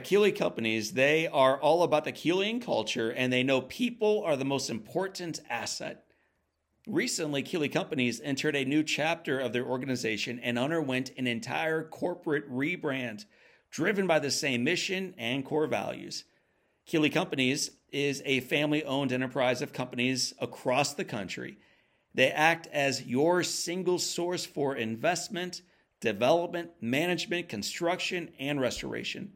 Keeley 0.00 0.32
Companies, 0.32 0.92
they 0.92 1.28
are 1.28 1.60
all 1.60 1.84
about 1.84 2.04
the 2.04 2.12
Keeleyan 2.12 2.60
culture 2.60 3.10
and 3.10 3.32
they 3.32 3.44
know 3.44 3.60
people 3.60 4.22
are 4.24 4.36
the 4.36 4.44
most 4.44 4.68
important 4.68 5.40
asset. 5.48 6.04
Recently, 6.86 7.42
Keeley 7.42 7.68
Companies 7.68 8.20
entered 8.22 8.56
a 8.56 8.64
new 8.64 8.82
chapter 8.82 9.38
of 9.38 9.52
their 9.52 9.64
organization 9.64 10.40
and 10.40 10.58
underwent 10.58 11.12
an 11.16 11.26
entire 11.26 11.84
corporate 11.84 12.50
rebrand 12.50 13.24
driven 13.70 14.06
by 14.06 14.18
the 14.18 14.30
same 14.30 14.64
mission 14.64 15.14
and 15.16 15.44
core 15.44 15.66
values. 15.66 16.24
Keeley 16.86 17.08
Companies 17.10 17.70
is 17.90 18.20
a 18.24 18.40
family 18.40 18.84
owned 18.84 19.12
enterprise 19.12 19.62
of 19.62 19.72
companies 19.72 20.34
across 20.40 20.94
the 20.94 21.04
country. 21.04 21.56
They 22.12 22.30
act 22.30 22.66
as 22.72 23.04
your 23.04 23.42
single 23.42 23.98
source 23.98 24.44
for 24.44 24.76
investment, 24.76 25.62
development, 26.00 26.70
management, 26.80 27.48
construction, 27.48 28.30
and 28.38 28.60
restoration. 28.60 29.32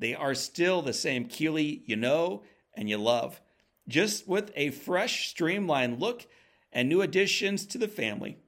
They 0.00 0.14
are 0.14 0.34
still 0.34 0.82
the 0.82 0.92
same 0.92 1.26
Keeley 1.26 1.84
you 1.86 1.94
know 1.94 2.42
and 2.74 2.88
you 2.88 2.96
love, 2.96 3.40
just 3.86 4.26
with 4.26 4.50
a 4.56 4.70
fresh, 4.70 5.28
streamlined 5.28 6.00
look 6.00 6.26
and 6.72 6.88
new 6.88 7.02
additions 7.02 7.66
to 7.66 7.78
the 7.78 7.86
family. 7.86 8.38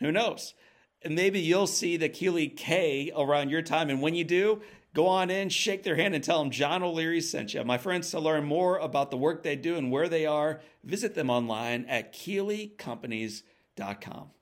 Who 0.00 0.12
knows? 0.12 0.54
And 1.02 1.16
maybe 1.16 1.40
you'll 1.40 1.66
see 1.66 1.96
the 1.96 2.08
Keeley 2.08 2.46
K 2.48 3.10
around 3.16 3.50
your 3.50 3.62
time. 3.62 3.90
And 3.90 4.00
when 4.00 4.14
you 4.14 4.22
do, 4.22 4.62
go 4.94 5.08
on 5.08 5.30
in, 5.30 5.48
shake 5.48 5.82
their 5.82 5.96
hand, 5.96 6.14
and 6.14 6.22
tell 6.22 6.38
them 6.38 6.52
John 6.52 6.84
O'Leary 6.84 7.20
sent 7.20 7.54
you. 7.54 7.64
My 7.64 7.78
friends, 7.78 8.12
to 8.12 8.20
learn 8.20 8.44
more 8.44 8.78
about 8.78 9.10
the 9.10 9.16
work 9.16 9.42
they 9.42 9.56
do 9.56 9.74
and 9.76 9.90
where 9.90 10.08
they 10.08 10.26
are, 10.26 10.60
visit 10.84 11.16
them 11.16 11.30
online 11.30 11.84
at 11.86 12.12
KeeleyCompanies.com. 12.12 14.41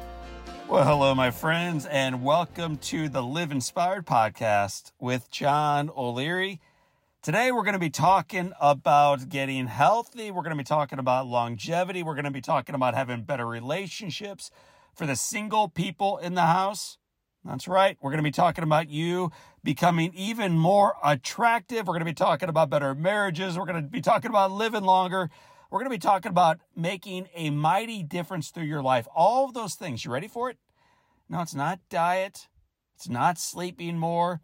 Well, 0.71 0.85
hello, 0.85 1.13
my 1.13 1.31
friends, 1.31 1.85
and 1.85 2.23
welcome 2.23 2.77
to 2.77 3.09
the 3.09 3.21
Live 3.21 3.51
Inspired 3.51 4.05
podcast 4.05 4.93
with 5.01 5.29
John 5.29 5.91
O'Leary. 5.97 6.61
Today, 7.21 7.51
we're 7.51 7.65
going 7.65 7.73
to 7.73 7.79
be 7.79 7.89
talking 7.89 8.53
about 8.57 9.27
getting 9.27 9.67
healthy. 9.67 10.31
We're 10.31 10.43
going 10.43 10.55
to 10.55 10.63
be 10.63 10.63
talking 10.63 10.97
about 10.97 11.27
longevity. 11.27 12.03
We're 12.03 12.15
going 12.15 12.23
to 12.23 12.31
be 12.31 12.39
talking 12.39 12.73
about 12.73 12.93
having 12.93 13.23
better 13.23 13.45
relationships 13.45 14.49
for 14.95 15.05
the 15.05 15.17
single 15.17 15.67
people 15.67 16.17
in 16.19 16.35
the 16.35 16.45
house. 16.45 16.97
That's 17.43 17.67
right. 17.67 17.97
We're 18.01 18.11
going 18.11 18.23
to 18.23 18.23
be 18.23 18.31
talking 18.31 18.63
about 18.63 18.87
you 18.87 19.29
becoming 19.65 20.13
even 20.15 20.57
more 20.57 20.95
attractive. 21.03 21.85
We're 21.85 21.95
going 21.95 21.99
to 21.99 22.05
be 22.05 22.13
talking 22.13 22.47
about 22.47 22.69
better 22.69 22.95
marriages. 22.95 23.57
We're 23.57 23.65
going 23.65 23.83
to 23.83 23.89
be 23.89 23.99
talking 23.99 24.29
about 24.29 24.53
living 24.53 24.83
longer. 24.83 25.31
We're 25.71 25.79
going 25.79 25.89
to 25.89 25.95
be 25.95 25.99
talking 25.99 26.29
about 26.29 26.59
making 26.75 27.29
a 27.33 27.49
mighty 27.49 28.03
difference 28.03 28.49
through 28.49 28.65
your 28.65 28.81
life. 28.83 29.07
All 29.15 29.45
of 29.45 29.53
those 29.53 29.75
things. 29.75 30.03
You 30.03 30.11
ready 30.11 30.27
for 30.27 30.49
it? 30.49 30.57
No, 31.29 31.41
it's 31.41 31.55
not 31.55 31.79
diet. 31.89 32.49
It's 32.97 33.07
not 33.07 33.39
sleeping 33.39 33.97
more. 33.97 34.41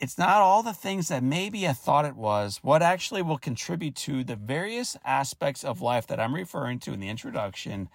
It's 0.00 0.18
not 0.18 0.42
all 0.42 0.64
the 0.64 0.72
things 0.72 1.06
that 1.06 1.22
maybe 1.22 1.68
I 1.68 1.72
thought 1.72 2.04
it 2.04 2.16
was. 2.16 2.58
What 2.62 2.82
actually 2.82 3.22
will 3.22 3.38
contribute 3.38 3.94
to 3.96 4.24
the 4.24 4.34
various 4.34 4.96
aspects 5.04 5.62
of 5.62 5.80
life 5.80 6.08
that 6.08 6.18
I'm 6.18 6.34
referring 6.34 6.80
to 6.80 6.92
in 6.92 6.98
the 6.98 7.08
introduction 7.08 7.88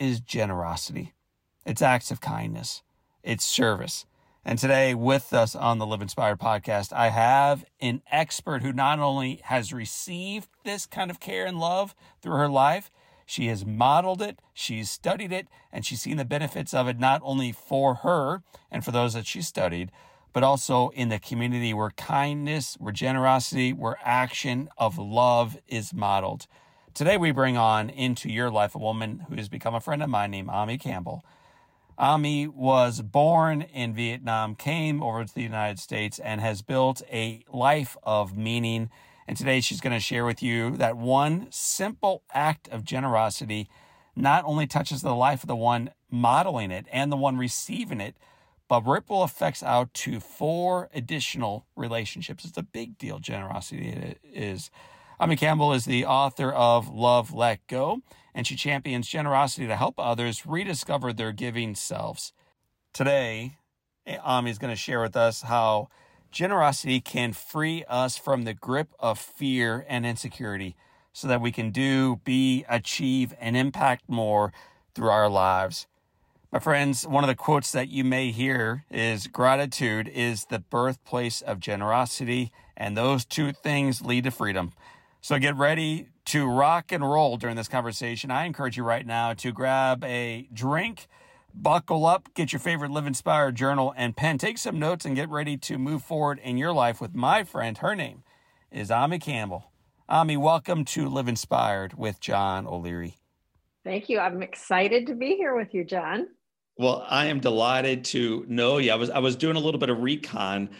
is 0.00 0.20
generosity. 0.20 1.12
It's 1.66 1.82
acts 1.82 2.10
of 2.10 2.22
kindness. 2.22 2.82
It's 3.22 3.44
service. 3.44 4.06
And 4.48 4.60
today, 4.60 4.94
with 4.94 5.34
us 5.34 5.56
on 5.56 5.78
the 5.78 5.86
Live 5.86 6.00
Inspired 6.00 6.38
podcast, 6.38 6.92
I 6.92 7.08
have 7.08 7.64
an 7.80 8.00
expert 8.12 8.62
who 8.62 8.72
not 8.72 9.00
only 9.00 9.40
has 9.42 9.72
received 9.72 10.48
this 10.62 10.86
kind 10.86 11.10
of 11.10 11.18
care 11.18 11.44
and 11.46 11.58
love 11.58 11.96
through 12.22 12.36
her 12.36 12.48
life, 12.48 12.92
she 13.26 13.48
has 13.48 13.66
modeled 13.66 14.22
it, 14.22 14.38
she's 14.54 14.88
studied 14.88 15.32
it, 15.32 15.48
and 15.72 15.84
she's 15.84 16.00
seen 16.00 16.16
the 16.16 16.24
benefits 16.24 16.72
of 16.72 16.86
it 16.86 17.00
not 17.00 17.20
only 17.24 17.50
for 17.50 17.96
her 17.96 18.44
and 18.70 18.84
for 18.84 18.92
those 18.92 19.14
that 19.14 19.26
she 19.26 19.42
studied, 19.42 19.90
but 20.32 20.44
also 20.44 20.90
in 20.90 21.08
the 21.08 21.18
community 21.18 21.74
where 21.74 21.90
kindness, 21.90 22.76
where 22.78 22.92
generosity, 22.92 23.72
where 23.72 23.98
action 24.04 24.68
of 24.78 24.96
love 24.96 25.58
is 25.66 25.92
modeled. 25.92 26.46
Today, 26.94 27.16
we 27.16 27.32
bring 27.32 27.56
on 27.56 27.90
into 27.90 28.30
your 28.30 28.52
life 28.52 28.76
a 28.76 28.78
woman 28.78 29.26
who 29.28 29.34
has 29.34 29.48
become 29.48 29.74
a 29.74 29.80
friend 29.80 30.04
of 30.04 30.08
mine 30.08 30.30
named 30.30 30.50
Ami 30.50 30.78
Campbell. 30.78 31.24
Ami 31.98 32.46
was 32.46 33.00
born 33.00 33.62
in 33.62 33.94
Vietnam, 33.94 34.54
came 34.54 35.02
over 35.02 35.24
to 35.24 35.34
the 35.34 35.42
United 35.42 35.78
States, 35.78 36.18
and 36.18 36.40
has 36.40 36.60
built 36.60 37.00
a 37.10 37.42
life 37.50 37.96
of 38.02 38.36
meaning. 38.36 38.90
And 39.26 39.36
today 39.36 39.60
she's 39.60 39.80
going 39.80 39.94
to 39.94 40.00
share 40.00 40.24
with 40.24 40.42
you 40.42 40.76
that 40.76 40.96
one 40.96 41.46
simple 41.50 42.22
act 42.32 42.68
of 42.68 42.84
generosity 42.84 43.68
not 44.14 44.44
only 44.44 44.66
touches 44.66 45.02
the 45.02 45.14
life 45.14 45.42
of 45.42 45.48
the 45.48 45.56
one 45.56 45.90
modeling 46.10 46.70
it 46.70 46.86
and 46.92 47.10
the 47.10 47.16
one 47.16 47.38
receiving 47.38 48.00
it, 48.00 48.16
but 48.68 48.86
ripple 48.86 49.24
effects 49.24 49.62
out 49.62 49.92
to 49.94 50.20
four 50.20 50.90
additional 50.92 51.66
relationships. 51.76 52.44
It's 52.44 52.58
a 52.58 52.62
big 52.62 52.98
deal, 52.98 53.18
generosity 53.18 54.16
is. 54.22 54.70
Ami 55.18 55.34
Campbell 55.36 55.72
is 55.72 55.86
the 55.86 56.04
author 56.04 56.52
of 56.52 56.90
Love 56.90 57.32
Let 57.32 57.66
Go 57.68 58.02
and 58.34 58.46
she 58.46 58.54
champions 58.54 59.08
generosity 59.08 59.66
to 59.66 59.74
help 59.74 59.94
others 59.98 60.44
rediscover 60.44 61.10
their 61.10 61.32
giving 61.32 61.74
selves. 61.74 62.34
Today, 62.92 63.56
Ami 64.22 64.50
is 64.50 64.58
going 64.58 64.72
to 64.72 64.76
share 64.76 65.00
with 65.00 65.16
us 65.16 65.40
how 65.40 65.88
generosity 66.30 67.00
can 67.00 67.32
free 67.32 67.82
us 67.88 68.18
from 68.18 68.44
the 68.44 68.52
grip 68.52 68.88
of 69.00 69.18
fear 69.18 69.86
and 69.88 70.04
insecurity 70.04 70.76
so 71.14 71.26
that 71.28 71.40
we 71.40 71.50
can 71.50 71.70
do, 71.70 72.20
be, 72.24 72.66
achieve, 72.68 73.32
and 73.40 73.56
impact 73.56 74.04
more 74.06 74.52
through 74.94 75.08
our 75.08 75.30
lives. 75.30 75.86
My 76.52 76.58
friends, 76.58 77.06
one 77.06 77.24
of 77.24 77.28
the 77.28 77.34
quotes 77.34 77.72
that 77.72 77.88
you 77.88 78.04
may 78.04 78.32
hear 78.32 78.84
is 78.90 79.28
gratitude 79.28 80.08
is 80.08 80.44
the 80.44 80.58
birthplace 80.58 81.40
of 81.40 81.58
generosity, 81.58 82.52
and 82.76 82.94
those 82.94 83.24
two 83.24 83.52
things 83.52 84.02
lead 84.02 84.24
to 84.24 84.30
freedom. 84.30 84.72
So 85.26 85.40
get 85.40 85.56
ready 85.56 86.06
to 86.26 86.46
rock 86.46 86.92
and 86.92 87.02
roll 87.02 87.36
during 87.36 87.56
this 87.56 87.66
conversation. 87.66 88.30
I 88.30 88.44
encourage 88.44 88.76
you 88.76 88.84
right 88.84 89.04
now 89.04 89.34
to 89.34 89.50
grab 89.50 90.04
a 90.04 90.48
drink, 90.52 91.08
buckle 91.52 92.06
up, 92.06 92.32
get 92.34 92.52
your 92.52 92.60
favorite 92.60 92.92
Live 92.92 93.08
Inspired 93.08 93.56
journal 93.56 93.92
and 93.96 94.16
pen, 94.16 94.38
take 94.38 94.56
some 94.56 94.78
notes, 94.78 95.04
and 95.04 95.16
get 95.16 95.28
ready 95.28 95.56
to 95.56 95.78
move 95.78 96.04
forward 96.04 96.38
in 96.44 96.56
your 96.56 96.72
life 96.72 97.00
with 97.00 97.16
my 97.16 97.42
friend. 97.42 97.78
Her 97.78 97.96
name 97.96 98.22
is 98.70 98.88
Ami 98.88 99.18
Campbell. 99.18 99.72
Ami, 100.08 100.36
welcome 100.36 100.84
to 100.84 101.08
Live 101.08 101.26
Inspired 101.26 101.94
with 101.94 102.20
John 102.20 102.64
O'Leary. 102.64 103.16
Thank 103.82 104.08
you. 104.08 104.20
I'm 104.20 104.42
excited 104.42 105.08
to 105.08 105.16
be 105.16 105.34
here 105.34 105.56
with 105.56 105.74
you, 105.74 105.82
John. 105.82 106.28
Well, 106.78 107.04
I 107.08 107.26
am 107.26 107.40
delighted 107.40 108.04
to 108.04 108.44
know 108.46 108.78
you. 108.78 108.92
I 108.92 108.94
was 108.94 109.10
I 109.10 109.18
was 109.18 109.34
doing 109.34 109.56
a 109.56 109.60
little 109.60 109.80
bit 109.80 109.88
of 109.88 109.98
recon 109.98 110.70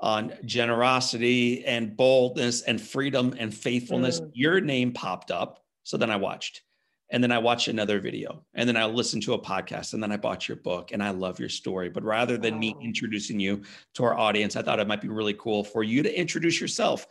on 0.00 0.32
generosity 0.44 1.64
and 1.64 1.96
boldness 1.96 2.62
and 2.62 2.80
freedom 2.80 3.34
and 3.38 3.54
faithfulness. 3.54 4.20
Mm. 4.20 4.30
Your 4.34 4.60
name 4.60 4.92
popped 4.92 5.30
up. 5.30 5.60
So 5.84 5.96
then 5.96 6.10
I 6.10 6.16
watched. 6.16 6.62
And 7.10 7.22
then 7.22 7.30
I 7.30 7.38
watched 7.38 7.68
another 7.68 8.00
video. 8.00 8.44
And 8.54 8.68
then 8.68 8.76
I 8.76 8.84
listened 8.86 9.22
to 9.24 9.34
a 9.34 9.40
podcast. 9.40 9.94
And 9.94 10.02
then 10.02 10.10
I 10.10 10.16
bought 10.16 10.48
your 10.48 10.56
book. 10.56 10.90
And 10.92 11.02
I 11.02 11.10
love 11.10 11.38
your 11.38 11.48
story. 11.48 11.88
But 11.88 12.02
rather 12.02 12.36
than 12.36 12.58
me 12.58 12.74
introducing 12.82 13.38
you 13.38 13.62
to 13.94 14.04
our 14.04 14.18
audience, 14.18 14.56
I 14.56 14.62
thought 14.62 14.80
it 14.80 14.88
might 14.88 15.00
be 15.00 15.08
really 15.08 15.34
cool 15.34 15.62
for 15.62 15.84
you 15.84 16.02
to 16.02 16.20
introduce 16.20 16.60
yourself. 16.60 17.06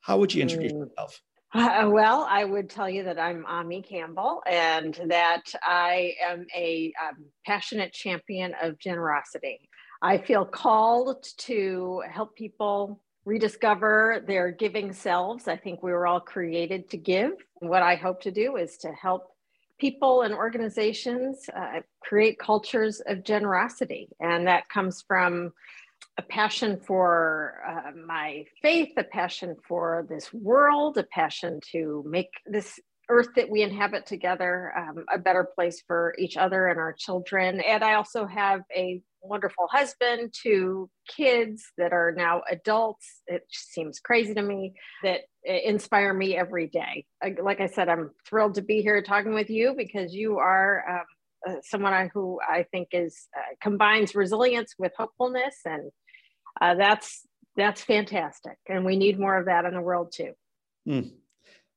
How 0.00 0.18
would 0.18 0.32
you 0.32 0.42
introduce 0.42 0.72
mm. 0.72 0.86
yourself? 0.86 1.20
Uh, 1.52 1.88
well, 1.88 2.26
I 2.28 2.44
would 2.44 2.68
tell 2.68 2.90
you 2.90 3.04
that 3.04 3.18
I'm 3.18 3.46
Ami 3.46 3.80
Campbell 3.80 4.42
and 4.44 4.98
that 5.06 5.42
I 5.62 6.14
am 6.20 6.46
a 6.54 6.92
um, 7.00 7.26
passionate 7.46 7.92
champion 7.92 8.54
of 8.60 8.76
generosity. 8.80 9.68
I 10.02 10.18
feel 10.18 10.44
called 10.44 11.26
to 11.38 12.02
help 12.10 12.36
people 12.36 13.00
rediscover 13.24 14.22
their 14.26 14.50
giving 14.50 14.92
selves. 14.92 15.48
I 15.48 15.56
think 15.56 15.82
we 15.82 15.92
were 15.92 16.06
all 16.06 16.20
created 16.20 16.90
to 16.90 16.96
give. 16.96 17.32
What 17.60 17.82
I 17.82 17.94
hope 17.94 18.20
to 18.22 18.30
do 18.30 18.56
is 18.56 18.76
to 18.78 18.92
help 18.92 19.28
people 19.78 20.22
and 20.22 20.34
organizations 20.34 21.48
uh, 21.56 21.80
create 22.00 22.38
cultures 22.38 23.00
of 23.06 23.24
generosity. 23.24 24.08
And 24.20 24.46
that 24.46 24.68
comes 24.68 25.02
from 25.06 25.52
a 26.16 26.22
passion 26.22 26.78
for 26.86 27.60
uh, 27.66 27.90
my 28.06 28.44
faith, 28.62 28.90
a 28.96 29.04
passion 29.04 29.56
for 29.66 30.06
this 30.08 30.32
world, 30.32 30.96
a 30.98 31.02
passion 31.02 31.60
to 31.72 32.04
make 32.06 32.30
this 32.46 32.78
earth 33.08 33.28
that 33.36 33.50
we 33.50 33.62
inhabit 33.62 34.06
together 34.06 34.72
um, 34.76 35.04
a 35.12 35.18
better 35.18 35.48
place 35.54 35.82
for 35.86 36.14
each 36.18 36.36
other 36.36 36.68
and 36.68 36.78
our 36.78 36.92
children. 36.92 37.60
And 37.60 37.84
I 37.84 37.94
also 37.94 38.26
have 38.26 38.62
a 38.74 39.02
wonderful 39.22 39.66
husband, 39.70 40.32
two 40.32 40.88
kids 41.08 41.64
that 41.78 41.92
are 41.92 42.12
now 42.16 42.42
adults. 42.50 43.22
It 43.26 43.42
seems 43.50 44.00
crazy 44.00 44.34
to 44.34 44.42
me 44.42 44.74
that 45.02 45.20
inspire 45.44 46.12
me 46.12 46.36
every 46.36 46.66
day. 46.66 47.06
Like 47.42 47.60
I 47.60 47.66
said, 47.66 47.88
I'm 47.88 48.10
thrilled 48.28 48.54
to 48.54 48.62
be 48.62 48.82
here 48.82 49.02
talking 49.02 49.34
with 49.34 49.50
you 49.50 49.74
because 49.76 50.14
you 50.14 50.38
are 50.38 50.84
um, 50.88 51.04
uh, 51.46 51.60
someone 51.62 52.10
who 52.12 52.38
I 52.46 52.64
think 52.70 52.88
is 52.92 53.28
uh, 53.36 53.54
combines 53.60 54.14
resilience 54.14 54.74
with 54.78 54.92
hopefulness, 54.96 55.56
and 55.64 55.90
uh, 56.60 56.74
that's 56.74 57.26
that's 57.56 57.82
fantastic. 57.82 58.56
And 58.68 58.84
we 58.84 58.96
need 58.96 59.18
more 59.18 59.36
of 59.38 59.46
that 59.46 59.64
in 59.64 59.74
the 59.74 59.80
world 59.80 60.12
too. 60.14 60.32
Mm. 60.88 61.12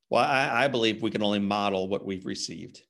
Well, 0.10 0.24
I, 0.24 0.66
I, 0.66 0.68
believe 0.68 1.02
we 1.02 1.12
can 1.12 1.22
only 1.22 1.40
model 1.40 1.90
what 1.90 2.06
we've 2.06 2.26
received, 2.26 2.82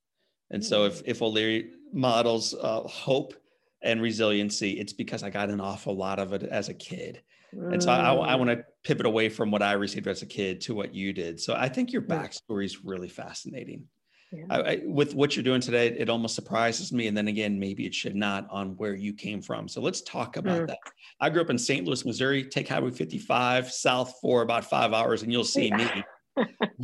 and 0.51 0.63
so 0.63 0.85
if 0.85 1.01
if 1.05 1.21
O'Leary 1.21 1.71
models 1.91 2.53
uh, 2.53 2.81
hope 2.81 3.33
and 3.81 4.01
resiliency, 4.01 4.79
it's 4.79 4.93
because 4.93 5.23
I 5.23 5.29
got 5.29 5.49
an 5.49 5.61
awful 5.61 5.95
lot 5.95 6.19
of 6.19 6.33
it 6.33 6.43
as 6.43 6.69
a 6.69 6.73
kid. 6.73 7.21
And 7.53 7.81
so 7.81 7.91
I, 7.91 8.11
I 8.11 8.35
mm. 8.35 8.39
want 8.39 8.49
to 8.51 8.65
pivot 8.83 9.05
away 9.05 9.29
from 9.29 9.51
what 9.51 9.63
I 9.63 9.73
received 9.73 10.07
as 10.07 10.21
a 10.21 10.25
kid 10.25 10.61
to 10.61 10.75
what 10.75 10.93
you 10.93 11.13
did. 11.13 11.39
So 11.39 11.55
I 11.55 11.69
think 11.69 11.91
your 11.91 12.01
backstory 12.01 12.65
is 12.65 12.83
really 12.83 13.07
fascinating. 13.07 13.87
Yeah. 14.31 14.43
I, 14.49 14.59
I, 14.59 14.81
with 14.83 15.15
what 15.15 15.35
you're 15.35 15.43
doing 15.43 15.61
today, 15.61 15.87
it 15.87 16.09
almost 16.09 16.35
surprises 16.35 16.91
me. 16.91 17.07
And 17.07 17.15
then 17.15 17.29
again, 17.29 17.57
maybe 17.57 17.85
it 17.85 17.95
should 17.95 18.15
not 18.15 18.45
on 18.51 18.75
where 18.75 18.93
you 18.93 19.13
came 19.13 19.41
from. 19.41 19.69
So 19.69 19.81
let's 19.81 20.01
talk 20.01 20.35
about 20.35 20.63
mm. 20.63 20.67
that. 20.67 20.79
I 21.21 21.29
grew 21.29 21.41
up 21.41 21.49
in 21.49 21.57
St. 21.57 21.85
Louis, 21.85 22.05
Missouri. 22.05 22.43
Take 22.43 22.67
Highway 22.67 22.91
55 22.91 23.71
south 23.71 24.15
for 24.21 24.41
about 24.41 24.65
five 24.65 24.93
hours, 24.93 25.23
and 25.23 25.31
you'll 25.31 25.45
see 25.45 25.69
yeah. 25.69 25.77
me. 25.77 26.03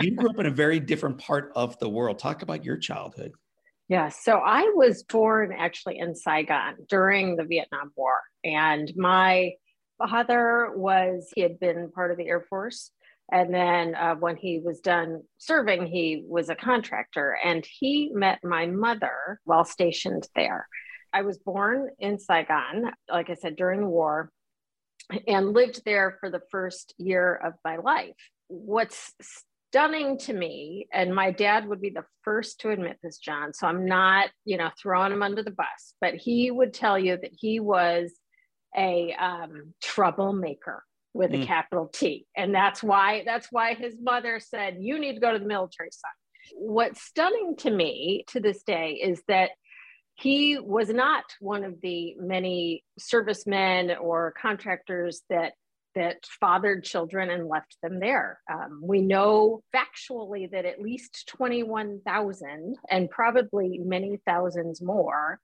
You 0.01 0.15
grew 0.15 0.29
up 0.29 0.39
in 0.39 0.45
a 0.45 0.51
very 0.51 0.79
different 0.79 1.17
part 1.17 1.51
of 1.55 1.77
the 1.79 1.89
world. 1.89 2.19
Talk 2.19 2.41
about 2.41 2.63
your 2.63 2.77
childhood. 2.77 3.31
Yeah, 3.89 4.09
so 4.09 4.38
I 4.38 4.71
was 4.75 5.03
born 5.03 5.53
actually 5.55 6.00
in 6.00 6.15
Saigon 6.15 6.77
during 6.88 7.35
the 7.35 7.44
Vietnam 7.44 7.91
War, 7.95 8.15
and 8.44 8.91
my 8.95 9.51
father 9.97 10.71
was 10.75 11.29
he 11.35 11.41
had 11.41 11.59
been 11.59 11.91
part 11.91 12.11
of 12.11 12.17
the 12.17 12.27
Air 12.27 12.45
Force, 12.50 12.91
and 13.31 13.53
then 13.53 13.95
uh, 13.95 14.15
when 14.15 14.35
he 14.35 14.59
was 14.63 14.79
done 14.79 15.21
serving, 15.38 15.88
he 15.88 16.23
was 16.25 16.50
a 16.50 16.55
contractor, 16.55 17.38
and 17.44 17.65
he 17.79 18.09
met 18.13 18.39
my 18.44 18.65
mother 18.65 19.39
while 19.44 19.65
stationed 19.65 20.27
there. 20.35 20.67
I 21.13 21.21
was 21.21 21.38
born 21.38 21.89
in 22.00 22.19
Saigon, 22.19 22.91
like 23.11 23.29
I 23.29 23.35
said, 23.35 23.55
during 23.55 23.81
the 23.81 23.88
war, 23.88 24.31
and 25.27 25.53
lived 25.53 25.81
there 25.85 26.17
for 26.19 26.29
the 26.29 26.41
first 26.51 26.94
year 26.97 27.35
of 27.35 27.53
my 27.63 27.77
life. 27.77 28.15
What's 28.55 29.13
stunning 29.73 30.19
to 30.19 30.33
me 30.33 30.88
and 30.94 31.15
my 31.15 31.31
dad 31.31 31.67
would 31.67 31.81
be 31.81 31.89
the 31.89 32.05
first 32.21 32.59
to 32.59 32.69
admit 32.69 32.95
this 33.01 33.17
john 33.17 33.51
so 33.55 33.65
i'm 33.65 33.88
not 33.88 34.29
you 34.45 34.55
know 34.55 34.69
throwing 34.79 35.11
him 35.11 35.23
under 35.23 35.41
the 35.41 35.50
bus 35.50 35.95
but 36.00 36.13
he 36.13 36.51
would 36.51 36.75
tell 36.75 37.00
you 37.00 37.17
that 37.17 37.31
he 37.33 37.59
was 37.59 38.13
a 38.77 39.15
um, 39.19 39.73
troublemaker 39.81 40.83
with 41.15 41.31
mm. 41.31 41.41
a 41.41 41.45
capital 41.47 41.88
t 41.88 42.27
and 42.38 42.53
that's 42.53 42.83
why 42.83 43.23
that's 43.25 43.47
why 43.50 43.73
his 43.73 43.95
mother 44.00 44.39
said 44.39 44.77
you 44.79 45.00
need 45.00 45.15
to 45.15 45.19
go 45.19 45.33
to 45.33 45.39
the 45.39 45.45
military 45.45 45.89
son 45.91 46.11
what's 46.55 47.01
stunning 47.01 47.55
to 47.55 47.71
me 47.71 48.23
to 48.27 48.39
this 48.39 48.61
day 48.61 49.00
is 49.03 49.23
that 49.27 49.50
he 50.13 50.59
was 50.59 50.89
not 50.89 51.23
one 51.39 51.63
of 51.63 51.81
the 51.81 52.13
many 52.19 52.83
servicemen 53.00 53.89
or 54.00 54.35
contractors 54.39 55.23
that 55.31 55.53
that 55.95 56.25
fathered 56.40 56.84
children 56.84 57.30
and 57.30 57.48
left 57.48 57.78
them 57.81 58.00
there. 58.00 58.40
Um, 58.51 58.81
we 58.84 59.01
know 59.01 59.63
factually 59.75 60.50
that 60.51 60.66
at 60.66 60.81
least 60.81 61.25
21,000 61.38 62.75
and 62.90 63.10
probably 63.10 63.80
many 63.84 64.19
thousands 64.25 64.81
more 64.81 65.40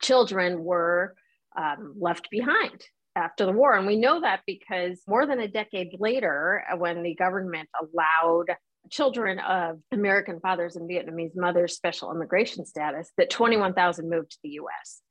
children 0.00 0.64
were 0.64 1.14
um, 1.56 1.94
left 1.98 2.28
behind 2.30 2.82
after 3.16 3.46
the 3.46 3.52
war. 3.52 3.74
And 3.74 3.86
we 3.86 3.96
know 3.96 4.20
that 4.20 4.40
because 4.46 5.00
more 5.06 5.26
than 5.26 5.40
a 5.40 5.48
decade 5.48 5.96
later, 5.98 6.64
uh, 6.70 6.76
when 6.76 7.02
the 7.02 7.14
government 7.14 7.68
allowed 7.80 8.54
children 8.90 9.38
of 9.38 9.78
American 9.92 10.40
fathers 10.40 10.76
and 10.76 10.88
Vietnamese 10.88 11.36
mothers 11.36 11.76
special 11.76 12.12
immigration 12.12 12.64
status, 12.64 13.10
that 13.18 13.30
21,000 13.30 14.08
moved 14.08 14.32
to 14.32 14.38
the 14.42 14.60
US 14.60 15.02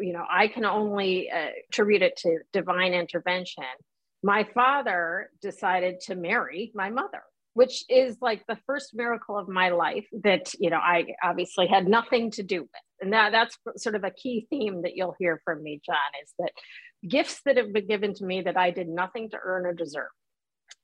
you 0.00 0.12
know, 0.12 0.24
I 0.28 0.48
can 0.48 0.64
only 0.64 1.30
uh, 1.30 1.50
attribute 1.68 2.02
it 2.02 2.16
to 2.18 2.38
divine 2.52 2.94
intervention 2.94 3.64
my 4.22 4.44
father 4.54 5.30
decided 5.40 6.00
to 6.00 6.14
marry 6.14 6.72
my 6.74 6.90
mother 6.90 7.22
which 7.54 7.84
is 7.88 8.16
like 8.20 8.46
the 8.46 8.58
first 8.66 8.94
miracle 8.94 9.36
of 9.36 9.48
my 9.48 9.70
life 9.70 10.06
that 10.22 10.52
you 10.58 10.70
know 10.70 10.78
i 10.78 11.04
obviously 11.22 11.66
had 11.66 11.88
nothing 11.88 12.30
to 12.30 12.42
do 12.42 12.62
with. 12.62 12.70
And 13.00 13.12
that 13.12 13.32
that's 13.32 13.56
sort 13.76 13.94
of 13.94 14.04
a 14.04 14.10
key 14.10 14.46
theme 14.50 14.82
that 14.82 14.96
you'll 14.96 15.16
hear 15.18 15.40
from 15.44 15.62
me 15.62 15.80
john 15.84 15.96
is 16.22 16.32
that 16.38 16.52
gifts 17.08 17.40
that 17.44 17.56
have 17.56 17.72
been 17.72 17.86
given 17.86 18.14
to 18.14 18.24
me 18.24 18.42
that 18.42 18.56
i 18.56 18.70
did 18.70 18.88
nothing 18.88 19.30
to 19.30 19.38
earn 19.42 19.66
or 19.66 19.74
deserve. 19.74 20.08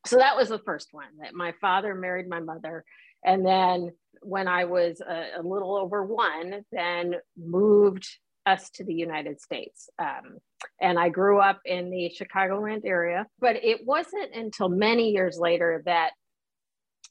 So 0.07 0.17
that 0.17 0.37
was 0.37 0.49
the 0.49 0.59
first 0.59 0.89
one 0.93 1.09
that 1.21 1.35
my 1.35 1.53
father 1.61 1.95
married 1.95 2.29
my 2.29 2.41
mother. 2.41 2.85
And 3.25 3.45
then 3.47 3.93
when 4.23 4.49
i 4.49 4.65
was 4.65 5.01
a, 5.01 5.41
a 5.41 5.43
little 5.43 5.77
over 5.77 6.05
one 6.05 6.65
then 6.73 7.15
moved 7.37 8.09
us 8.47 8.71
to 8.71 8.85
the 8.85 8.95
United 8.95 9.41
States. 9.41 9.91
Um, 9.99 10.39
and 10.81 10.99
I 10.99 11.09
grew 11.09 11.41
up 11.41 11.61
in 11.65 11.91
the 11.91 12.13
Chicagoland 12.15 12.83
area, 12.85 13.27
but 13.39 13.57
it 13.57 13.87
wasn't 13.87 14.35
until 14.35 14.69
many 14.69 15.11
years 15.11 15.39
later 15.39 15.83
that 15.87 16.11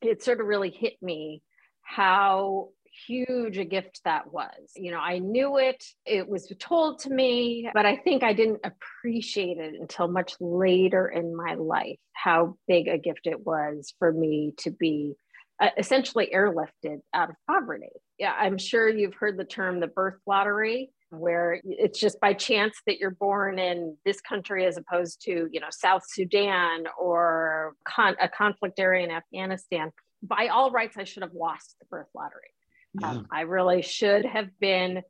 it 0.02 0.24
sort 0.24 0.42
of 0.42 0.48
really 0.48 0.70
hit 0.70 0.94
me 1.02 1.42
how 1.82 2.70
huge 3.08 3.58
a 3.58 3.66
gift 3.66 4.02
that 4.06 4.32
was. 4.32 4.72
You 4.76 4.92
know, 4.92 5.00
I 5.00 5.20
knew 5.20 5.58
it, 5.58 5.84
it 6.06 6.28
was 6.28 6.52
told 6.60 7.00
to 7.00 7.10
me, 7.10 7.70
but 7.74 7.86
I 7.86 7.98
think 7.98 8.24
I 8.24 8.34
didn't 8.34 8.62
appreciate 8.64 9.58
it 9.58 9.76
until 9.80 10.08
much 10.08 10.34
later 10.40 11.08
in 11.08 11.36
my 11.36 11.56
life 11.56 11.98
how 12.14 12.58
big 12.68 12.88
a 12.88 12.98
gift 12.98 13.22
it 13.26 13.46
was 13.46 13.94
for 14.00 14.12
me 14.12 14.54
to 14.60 14.72
be 14.72 15.14
uh, 15.62 15.70
essentially 15.78 16.30
airlifted 16.34 17.00
out 17.14 17.30
of 17.30 17.36
poverty. 17.48 17.90
Yeah, 18.18 18.34
I'm 18.38 18.58
sure 18.58 18.90
you've 18.90 19.14
heard 19.14 19.38
the 19.38 19.46
term 19.46 19.80
the 19.80 19.88
birth 19.88 20.20
lottery 20.26 20.90
where 21.10 21.60
it's 21.64 22.00
just 22.00 22.20
by 22.20 22.34
chance 22.34 22.76
that 22.88 22.98
you're 22.98 23.12
born 23.12 23.60
in 23.60 23.96
this 24.06 24.22
country 24.22 24.66
as 24.66 24.78
opposed 24.78 25.22
to 25.22 25.48
you 25.52 25.60
know 25.60 25.68
south 25.70 26.04
sudan 26.08 26.86
or 27.00 27.74
con- 27.88 28.16
a 28.22 28.28
conflict 28.30 28.80
area 28.80 29.04
in 29.06 29.12
afghanistan. 29.12 29.92
By 30.24 30.48
all 30.48 30.72
rights 30.72 30.98
i 30.98 31.04
should 31.04 31.24
have 31.24 31.34
lost 31.34 31.76
the 31.80 31.86
birth 31.88 32.08
lottery. 32.16 32.52
Yeah. 33.00 33.10
um, 33.12 33.28
i 33.32 33.42
really 33.42 33.82
should 33.82 34.26
have 34.26 34.50
been 34.60 35.02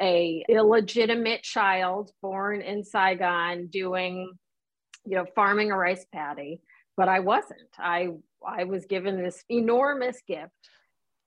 a 0.00 0.44
illegitimate 0.48 1.42
child 1.42 2.10
born 2.22 2.60
in 2.60 2.84
saigon 2.84 3.66
doing 3.68 4.32
you 5.04 5.16
know 5.16 5.26
farming 5.34 5.72
a 5.72 5.76
rice 5.76 6.06
paddy 6.12 6.60
but 6.96 7.08
i 7.08 7.20
wasn't. 7.20 7.60
I 7.78 8.08
i 8.46 8.64
was 8.64 8.86
given 8.86 9.22
this 9.22 9.42
enormous 9.48 10.20
gift 10.26 10.52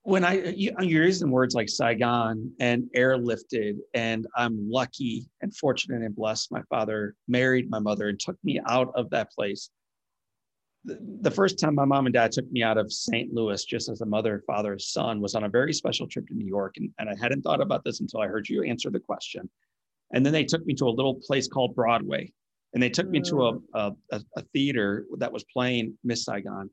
when 0.03 0.25
I 0.25 0.49
you, 0.49 0.71
you're 0.79 1.05
using 1.05 1.29
words 1.29 1.53
like 1.53 1.69
Saigon 1.69 2.51
and 2.59 2.89
airlifted, 2.95 3.77
and 3.93 4.25
I'm 4.35 4.69
lucky 4.69 5.29
and 5.41 5.55
fortunate 5.55 6.01
and 6.01 6.15
blessed. 6.15 6.51
My 6.51 6.63
father 6.69 7.15
married 7.27 7.69
my 7.69 7.79
mother 7.79 8.09
and 8.09 8.19
took 8.19 8.37
me 8.43 8.59
out 8.67 8.91
of 8.95 9.09
that 9.11 9.31
place. 9.31 9.69
The, 10.85 10.97
the 11.21 11.29
first 11.29 11.59
time 11.59 11.75
my 11.75 11.85
mom 11.85 12.07
and 12.07 12.13
dad 12.13 12.31
took 12.31 12.51
me 12.51 12.63
out 12.63 12.79
of 12.79 12.91
St. 12.91 13.31
Louis, 13.31 13.63
just 13.63 13.89
as 13.89 14.01
a 14.01 14.05
mother, 14.05 14.43
father, 14.47 14.79
son, 14.79 15.21
was 15.21 15.35
on 15.35 15.43
a 15.43 15.49
very 15.49 15.73
special 15.73 16.07
trip 16.07 16.27
to 16.27 16.33
New 16.33 16.47
York, 16.47 16.77
and, 16.77 16.89
and 16.97 17.07
I 17.07 17.13
hadn't 17.21 17.43
thought 17.43 17.61
about 17.61 17.83
this 17.83 17.99
until 17.99 18.21
I 18.21 18.27
heard 18.27 18.49
you 18.49 18.63
answer 18.63 18.89
the 18.89 18.99
question. 18.99 19.47
And 20.13 20.25
then 20.25 20.33
they 20.33 20.43
took 20.43 20.65
me 20.65 20.73
to 20.75 20.85
a 20.85 20.89
little 20.89 21.15
place 21.15 21.47
called 21.47 21.75
Broadway, 21.75 22.33
and 22.73 22.81
they 22.81 22.89
took 22.89 23.07
me 23.07 23.21
to 23.21 23.45
a, 23.45 23.53
mm. 23.53 23.95
a, 24.11 24.21
a 24.35 24.41
theater 24.53 25.05
that 25.19 25.31
was 25.31 25.45
playing 25.53 25.95
Miss 26.03 26.25
Saigon 26.25 26.71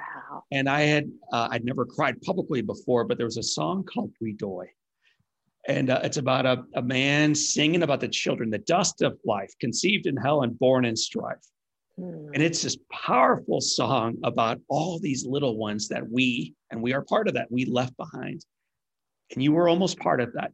Wow. 0.00 0.44
And 0.52 0.68
I 0.68 0.82
had, 0.82 1.10
uh, 1.32 1.48
I'd 1.50 1.64
never 1.64 1.84
cried 1.84 2.20
publicly 2.22 2.62
before, 2.62 3.04
but 3.04 3.16
there 3.16 3.26
was 3.26 3.36
a 3.36 3.42
song 3.42 3.84
called 3.84 4.12
Bui 4.20 4.32
Doi. 4.32 4.66
And 5.68 5.90
uh, 5.90 6.00
it's 6.02 6.16
about 6.16 6.46
a, 6.46 6.64
a 6.74 6.82
man 6.82 7.34
singing 7.34 7.82
about 7.82 8.00
the 8.00 8.08
children, 8.08 8.50
the 8.50 8.58
dust 8.58 9.02
of 9.02 9.18
life, 9.24 9.52
conceived 9.60 10.06
in 10.06 10.16
hell 10.16 10.42
and 10.42 10.58
born 10.58 10.84
in 10.84 10.96
strife. 10.96 11.44
Hmm. 11.98 12.28
And 12.32 12.42
it's 12.42 12.62
this 12.62 12.78
powerful 12.90 13.60
song 13.60 14.16
about 14.24 14.58
all 14.68 14.98
these 14.98 15.26
little 15.26 15.58
ones 15.58 15.88
that 15.88 16.08
we, 16.08 16.54
and 16.70 16.82
we 16.82 16.94
are 16.94 17.02
part 17.02 17.28
of 17.28 17.34
that, 17.34 17.50
we 17.50 17.66
left 17.66 17.96
behind. 17.96 18.44
And 19.32 19.42
you 19.42 19.52
were 19.52 19.68
almost 19.68 19.98
part 19.98 20.20
of 20.20 20.32
that. 20.32 20.52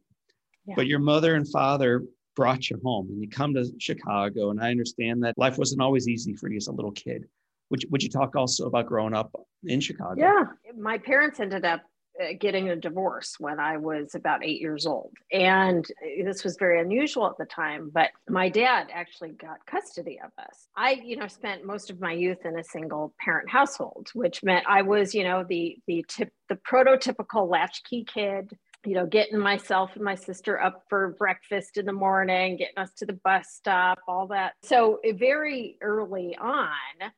Yeah. 0.65 0.73
But 0.75 0.87
your 0.87 0.99
mother 0.99 1.35
and 1.35 1.47
father 1.49 2.03
brought 2.35 2.69
you 2.69 2.79
home 2.83 3.07
and 3.09 3.21
you 3.21 3.29
come 3.29 3.53
to 3.53 3.65
Chicago. 3.79 4.51
And 4.51 4.61
I 4.61 4.69
understand 4.71 5.23
that 5.23 5.37
life 5.37 5.57
wasn't 5.57 5.81
always 5.81 6.07
easy 6.07 6.35
for 6.35 6.49
you 6.49 6.57
as 6.57 6.67
a 6.67 6.71
little 6.71 6.91
kid. 6.91 7.25
Would 7.69 7.83
you, 7.83 7.89
would 7.91 8.03
you 8.03 8.09
talk 8.09 8.35
also 8.35 8.65
about 8.65 8.85
growing 8.85 9.13
up 9.13 9.31
in 9.63 9.79
Chicago? 9.79 10.19
Yeah, 10.19 10.43
my 10.77 10.97
parents 10.97 11.39
ended 11.39 11.65
up 11.65 11.81
uh, 12.19 12.33
getting 12.39 12.69
a 12.69 12.75
divorce 12.75 13.35
when 13.39 13.59
I 13.59 13.77
was 13.77 14.15
about 14.15 14.43
eight 14.43 14.59
years 14.59 14.87
old. 14.87 15.11
And 15.31 15.85
this 16.23 16.43
was 16.43 16.55
very 16.57 16.81
unusual 16.81 17.27
at 17.27 17.37
the 17.37 17.45
time, 17.45 17.91
but 17.93 18.09
my 18.27 18.49
dad 18.49 18.87
actually 18.91 19.33
got 19.33 19.65
custody 19.67 20.19
of 20.23 20.31
us. 20.43 20.67
I, 20.75 20.93
you 21.03 21.15
know, 21.15 21.27
spent 21.27 21.65
most 21.65 21.91
of 21.91 21.99
my 21.99 22.13
youth 22.13 22.45
in 22.45 22.57
a 22.57 22.63
single 22.63 23.13
parent 23.19 23.49
household, 23.49 24.09
which 24.13 24.43
meant 24.43 24.65
I 24.67 24.81
was, 24.81 25.13
you 25.13 25.23
know, 25.23 25.45
the 25.47 25.77
the 25.85 26.03
tip 26.07 26.31
the 26.49 26.55
prototypical 26.55 27.49
latchkey 27.49 28.05
kid 28.05 28.57
you 28.85 28.93
know, 28.93 29.05
getting 29.05 29.37
myself 29.37 29.91
and 29.95 30.03
my 30.03 30.15
sister 30.15 30.61
up 30.61 30.83
for 30.87 31.15
breakfast 31.17 31.77
in 31.77 31.85
the 31.85 31.91
morning, 31.91 32.55
getting 32.55 32.77
us 32.77 32.93
to 32.93 33.05
the 33.05 33.19
bus 33.25 33.47
stop, 33.49 33.99
all 34.07 34.27
that. 34.27 34.53
So, 34.63 34.99
very 35.15 35.77
early 35.81 36.37
on, 36.37 36.69
uh, 37.01 37.09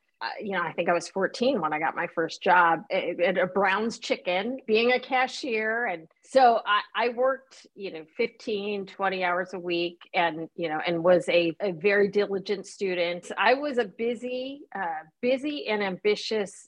you 0.42 0.52
know, 0.52 0.62
I 0.62 0.74
think 0.74 0.90
I 0.90 0.94
was 0.94 1.08
14 1.08 1.62
when 1.62 1.74
I 1.74 1.80
got 1.80 1.96
my 1.96 2.08
first 2.08 2.44
job 2.44 2.84
at, 2.92 3.38
a 3.38 3.48
Brown's 3.48 4.00
Chicken, 4.00 4.60
being 4.68 4.92
a 4.92 5.00
cashier. 5.00 5.86
And 5.86 6.08
so 6.24 6.60
I, 6.66 7.06
I, 7.06 7.10
worked, 7.10 7.66
you 7.76 7.92
know, 7.92 8.04
15, 8.18 8.88
20 8.88 9.24
hours 9.24 9.54
a 9.54 9.60
week 9.60 10.00
and, 10.14 10.50
you 10.56 10.68
know, 10.68 10.80
and 10.86 11.04
was 11.04 11.28
a, 11.30 11.56
a 11.62 11.72
very 11.72 12.10
diligent 12.10 12.68
student. 12.68 13.32
I 13.38 13.54
was 13.54 13.78
a 13.78 13.86
busy, 13.86 14.62
uh, 14.76 15.04
busy 15.22 15.68
and 15.68 15.82
ambitious 15.82 16.68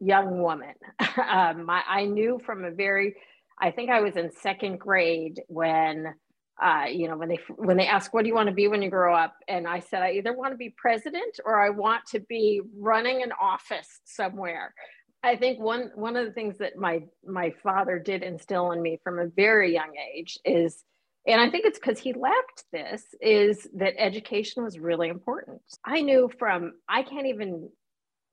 young 0.00 0.42
woman. 0.42 0.74
um, 1.00 1.70
I, 1.70 1.82
I 1.88 2.04
knew 2.04 2.40
from 2.44 2.64
a 2.64 2.70
very, 2.70 3.14
I 3.60 3.70
think 3.70 3.90
I 3.90 4.00
was 4.00 4.16
in 4.16 4.30
second 4.32 4.80
grade 4.80 5.40
when 5.46 6.14
uh, 6.60 6.86
you 6.90 7.06
know, 7.08 7.16
when 7.16 7.28
they 7.28 7.38
when 7.56 7.76
they 7.76 7.86
ask, 7.86 8.12
"What 8.12 8.22
do 8.22 8.28
you 8.28 8.34
want 8.34 8.48
to 8.48 8.54
be 8.54 8.68
when 8.68 8.82
you 8.82 8.90
grow 8.90 9.14
up?" 9.14 9.34
and 9.46 9.66
I 9.66 9.80
said, 9.80 10.02
"I 10.02 10.12
either 10.12 10.32
want 10.32 10.52
to 10.52 10.56
be 10.56 10.74
president 10.76 11.38
or 11.44 11.60
I 11.60 11.70
want 11.70 12.04
to 12.10 12.20
be 12.20 12.60
running 12.76 13.22
an 13.22 13.32
office 13.40 14.00
somewhere." 14.04 14.74
I 15.22 15.36
think 15.36 15.60
one 15.60 15.90
one 15.94 16.16
of 16.16 16.26
the 16.26 16.32
things 16.32 16.58
that 16.58 16.76
my 16.76 17.02
my 17.24 17.52
father 17.62 17.98
did 17.98 18.22
instill 18.22 18.72
in 18.72 18.82
me 18.82 19.00
from 19.02 19.18
a 19.18 19.26
very 19.26 19.72
young 19.72 19.92
age 20.14 20.38
is, 20.44 20.84
and 21.26 21.40
I 21.40 21.50
think 21.50 21.64
it's 21.64 21.78
because 21.78 21.98
he 21.98 22.12
left 22.12 22.64
this, 22.72 23.04
is 23.20 23.68
that 23.74 23.94
education 23.96 24.64
was 24.64 24.78
really 24.78 25.08
important. 25.08 25.60
I 25.84 26.00
knew 26.00 26.30
from 26.38 26.74
I 26.88 27.02
can't 27.02 27.26
even 27.26 27.70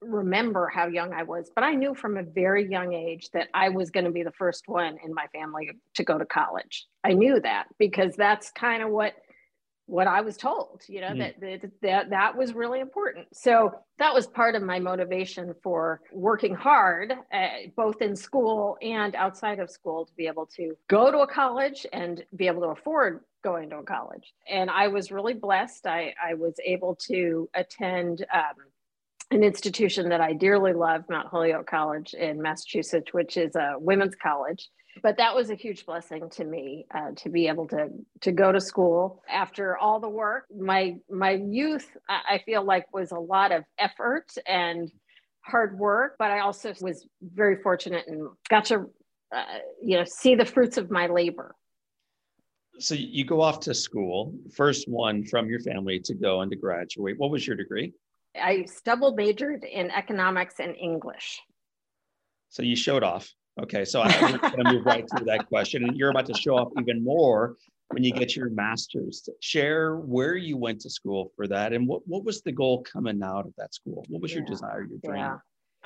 remember 0.07 0.67
how 0.67 0.87
young 0.87 1.13
I 1.13 1.23
was, 1.23 1.51
but 1.53 1.63
I 1.63 1.73
knew 1.73 1.93
from 1.93 2.17
a 2.17 2.23
very 2.23 2.69
young 2.69 2.93
age 2.93 3.29
that 3.31 3.49
I 3.53 3.69
was 3.69 3.89
going 3.89 4.05
to 4.05 4.11
be 4.11 4.23
the 4.23 4.31
first 4.31 4.67
one 4.67 4.97
in 5.03 5.13
my 5.13 5.27
family 5.27 5.71
to 5.95 6.03
go 6.03 6.17
to 6.17 6.25
college. 6.25 6.85
I 7.03 7.13
knew 7.13 7.39
that 7.41 7.65
because 7.77 8.15
that's 8.15 8.51
kind 8.51 8.83
of 8.83 8.89
what 8.89 9.13
what 9.87 10.07
I 10.07 10.21
was 10.21 10.35
told, 10.35 10.81
you 10.87 10.99
know, 10.99 11.09
mm. 11.09 11.19
that, 11.19 11.39
that 11.41 11.71
that 11.81 12.09
that 12.09 12.35
was 12.35 12.53
really 12.53 12.79
important. 12.79 13.27
So 13.33 13.71
that 13.99 14.13
was 14.13 14.25
part 14.25 14.55
of 14.55 14.63
my 14.63 14.79
motivation 14.79 15.53
for 15.61 16.01
working 16.11 16.55
hard, 16.55 17.13
uh, 17.31 17.47
both 17.75 18.01
in 18.01 18.15
school 18.15 18.77
and 18.81 19.15
outside 19.15 19.59
of 19.59 19.69
school, 19.69 20.05
to 20.05 20.13
be 20.15 20.25
able 20.25 20.47
to 20.57 20.75
go 20.87 21.11
to 21.11 21.19
a 21.19 21.27
college 21.27 21.85
and 21.93 22.23
be 22.35 22.47
able 22.47 22.61
to 22.61 22.69
afford 22.69 23.21
going 23.43 23.69
to 23.69 23.77
a 23.77 23.83
college. 23.83 24.33
And 24.49 24.71
I 24.71 24.87
was 24.87 25.11
really 25.11 25.35
blessed. 25.35 25.85
I 25.85 26.15
I 26.23 26.33
was 26.33 26.55
able 26.65 26.95
to 27.07 27.47
attend. 27.53 28.25
Um, 28.33 28.55
an 29.31 29.43
institution 29.43 30.09
that 30.09 30.21
I 30.21 30.33
dearly 30.33 30.73
love, 30.73 31.03
Mount 31.09 31.27
Holyoke 31.27 31.67
College 31.67 32.13
in 32.13 32.41
Massachusetts, 32.41 33.13
which 33.13 33.37
is 33.37 33.55
a 33.55 33.75
women's 33.77 34.15
college. 34.15 34.69
But 35.03 35.17
that 35.17 35.35
was 35.35 35.49
a 35.49 35.55
huge 35.55 35.85
blessing 35.85 36.29
to 36.31 36.45
me 36.45 36.85
uh, 36.93 37.11
to 37.17 37.29
be 37.29 37.47
able 37.47 37.67
to 37.67 37.89
to 38.21 38.31
go 38.31 38.51
to 38.51 38.61
school 38.61 39.21
after 39.29 39.77
all 39.77 39.99
the 39.99 40.07
work. 40.07 40.45
My 40.55 40.95
my 41.09 41.31
youth, 41.31 41.89
I 42.07 42.39
feel 42.45 42.63
like, 42.63 42.85
was 42.93 43.11
a 43.11 43.19
lot 43.19 43.51
of 43.51 43.65
effort 43.77 44.31
and 44.47 44.89
hard 45.41 45.77
work, 45.77 46.15
but 46.17 46.31
I 46.31 46.39
also 46.39 46.73
was 46.81 47.05
very 47.21 47.61
fortunate 47.61 48.05
and 48.07 48.29
got 48.49 48.65
to 48.65 48.89
uh, 49.35 49.43
you 49.83 49.97
know 49.97 50.05
see 50.05 50.35
the 50.35 50.45
fruits 50.45 50.77
of 50.77 50.89
my 50.89 51.07
labor. 51.07 51.55
So 52.79 52.95
you 52.95 53.25
go 53.25 53.41
off 53.41 53.59
to 53.61 53.73
school, 53.73 54.33
first 54.55 54.87
one 54.87 55.25
from 55.25 55.49
your 55.49 55.59
family 55.59 55.99
to 56.01 56.13
go 56.13 56.41
and 56.41 56.51
to 56.51 56.57
graduate. 56.57 57.17
What 57.17 57.31
was 57.31 57.45
your 57.45 57.55
degree? 57.57 57.93
I 58.41 58.65
double 58.83 59.13
majored 59.13 59.63
in 59.63 59.91
economics 59.91 60.59
and 60.59 60.75
English. 60.75 61.41
So 62.49 62.63
you 62.63 62.75
showed 62.75 63.03
off. 63.03 63.29
Okay, 63.61 63.85
so 63.85 64.01
I'm 64.01 64.39
going 64.39 64.65
to 64.65 64.73
move 64.73 64.85
right 64.85 65.05
through 65.09 65.25
that 65.27 65.47
question, 65.49 65.83
and 65.83 65.95
you're 65.95 66.09
about 66.09 66.25
to 66.25 66.33
show 66.33 66.57
off 66.57 66.69
even 66.79 67.03
more 67.03 67.55
when 67.91 68.03
you 68.03 68.11
get 68.11 68.35
your 68.35 68.49
master's. 68.49 69.27
Share 69.39 69.95
where 69.95 70.35
you 70.35 70.57
went 70.57 70.81
to 70.81 70.89
school 70.89 71.31
for 71.35 71.47
that, 71.47 71.71
and 71.71 71.87
what 71.87 72.01
what 72.05 72.25
was 72.25 72.41
the 72.41 72.51
goal 72.51 72.83
coming 72.83 73.23
out 73.23 73.45
of 73.45 73.53
that 73.57 73.73
school? 73.73 74.05
What 74.09 74.21
was 74.21 74.31
yeah, 74.31 74.39
your 74.39 74.47
desire, 74.47 74.83
your 74.83 74.99
dream? 75.03 75.23
Yeah. 75.23 75.37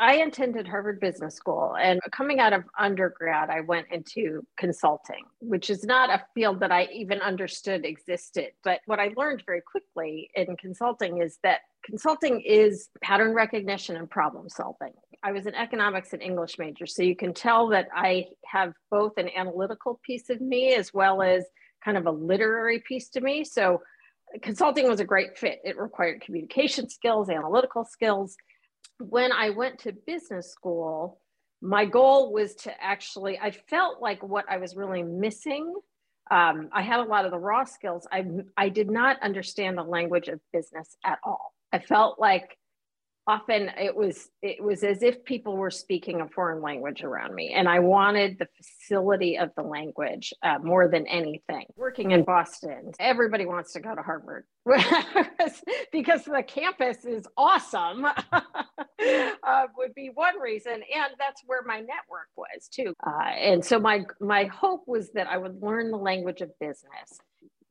I 0.01 0.15
attended 0.15 0.65
Harvard 0.65 1.01
Business 1.01 1.36
School, 1.36 1.75
and 1.75 2.00
coming 2.13 2.39
out 2.39 2.53
of 2.53 2.63
undergrad, 2.79 3.50
I 3.50 3.60
went 3.60 3.88
into 3.91 4.46
consulting, 4.58 5.25
which 5.41 5.70
is 5.70 5.84
not 5.84 6.10
a 6.10 6.24
field 6.34 6.62
that 6.62 6.72
I 6.72 6.88
even 6.94 7.20
understood 7.20 7.84
existed. 7.84 8.51
But 8.63 8.79
what 8.86 9.01
I 9.01 9.12
learned 9.18 9.44
very 9.46 9.62
quickly 9.62 10.29
in 10.36 10.56
consulting 10.56 11.22
is 11.22 11.38
that 11.44 11.60
consulting 11.84 12.39
is 12.39 12.88
pattern 13.01 13.34
recognition 13.34 13.98
and 13.98 14.10
problem 14.10 14.48
solving. 14.48 14.94
I 15.22 15.34
was 15.34 15.48
an 15.48 15.56
economics 15.56 16.13
and 16.13 16.22
English 16.22 16.58
major, 16.58 16.86
so 16.86 17.03
you 17.03 17.18
can 17.18 17.34
tell 17.34 17.68
that 17.68 17.89
I 17.94 18.27
have 18.46 18.74
both 18.89 19.18
an 19.18 19.29
analytical 19.36 20.00
piece 20.06 20.29
of 20.29 20.39
me 20.39 20.75
as 20.75 20.94
well 20.94 21.22
as 21.22 21.44
kind 21.84 21.98
of 21.98 22.06
a 22.06 22.12
literary 22.12 22.79
piece 22.79 23.10
to 23.10 23.22
me. 23.22 23.44
So 23.44 23.82
consulting 24.41 24.88
was 24.88 25.01
a 25.01 25.06
great 25.06 25.38
fit. 25.38 25.60
It 25.65 25.77
required 25.77 26.22
communication 26.22 26.89
skills, 26.89 27.29
analytical 27.29 27.84
skills 27.84 28.38
when 29.00 29.31
I 29.31 29.50
went 29.51 29.79
to 29.79 29.93
business 30.05 30.51
school, 30.51 31.19
my 31.62 31.86
goal 31.86 32.31
was 32.31 32.55
to 32.55 32.83
actually, 32.83 33.38
I 33.39 33.51
felt 33.51 34.01
like 34.01 34.24
what 34.24 34.45
I 34.50 34.57
was 34.57 34.75
really 34.75 35.03
missing. 35.03 35.74
Um, 36.31 36.69
I 36.71 36.81
had 36.81 37.00
a 37.00 37.03
lot 37.03 37.25
of 37.25 37.31
the 37.31 37.39
raw 37.39 37.63
skills. 37.63 38.07
I, 38.12 38.25
I 38.55 38.69
did 38.69 38.89
not 38.89 39.21
understand 39.21 39.77
the 39.77 39.83
language 39.83 40.27
of 40.27 40.39
business 40.53 40.95
at 41.03 41.19
all. 41.24 41.53
I 41.71 41.79
felt 41.79 42.19
like 42.19 42.57
often 43.29 43.69
it 43.77 43.95
was 43.95 44.29
it 44.41 44.62
was 44.63 44.83
as 44.83 45.03
if 45.03 45.24
people 45.24 45.55
were 45.55 45.69
speaking 45.69 46.19
a 46.19 46.27
foreign 46.27 46.63
language 46.63 47.03
around 47.03 47.36
me 47.36 47.53
and 47.53 47.69
i 47.69 47.77
wanted 47.77 48.39
the 48.39 48.48
facility 48.57 49.38
of 49.38 49.51
the 49.55 49.62
language 49.62 50.33
uh, 50.41 50.57
more 50.63 50.88
than 50.88 51.05
anything. 51.05 51.65
Working 51.75 52.09
in 52.12 52.24
boston 52.24 52.91
everybody 53.00 53.45
wants 53.45 53.74
to 53.74 53.81
go 53.81 53.93
to 53.93 54.01
harvard 54.01 54.45
because 55.91 56.24
the 56.24 56.43
campus 56.48 57.05
is 57.05 57.27
awesome 57.38 58.05
uh, 58.31 59.63
would 59.77 59.93
be 59.93 60.09
one 60.13 60.39
reason 60.39 60.74
and 60.74 61.13
that's 61.19 61.43
where 61.45 61.62
my 61.63 61.79
network 61.79 62.29
was 62.36 62.67
too. 62.71 62.93
Uh, 63.05 63.29
and 63.39 63.63
so 63.63 63.79
my 63.79 64.05
my 64.19 64.45
hope 64.45 64.83
was 64.88 65.12
that 65.12 65.27
i 65.27 65.38
would 65.38 65.62
learn 65.62 65.91
the 65.91 65.98
language 65.98 66.41
of 66.41 66.50
business 66.59 67.19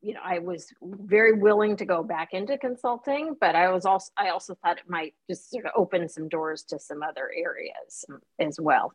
you 0.01 0.15
know, 0.15 0.21
I 0.25 0.39
was 0.39 0.73
very 0.81 1.33
willing 1.33 1.77
to 1.77 1.85
go 1.85 2.03
back 2.03 2.33
into 2.33 2.57
consulting, 2.57 3.35
but 3.41 3.57
I 3.57 3.71
was 3.71 3.85
also 3.85 4.11
I 4.17 4.29
also 4.29 4.57
thought 4.63 4.79
it 4.79 4.89
might 4.89 5.15
just 5.29 5.51
sort 5.51 5.67
of 5.67 5.73
open 5.77 6.09
some 6.09 6.29
doors 6.29 6.63
to 6.65 6.79
some 6.79 7.03
other 7.03 7.31
areas 7.37 8.05
um, 8.11 8.21
as 8.39 8.59
well. 8.61 8.93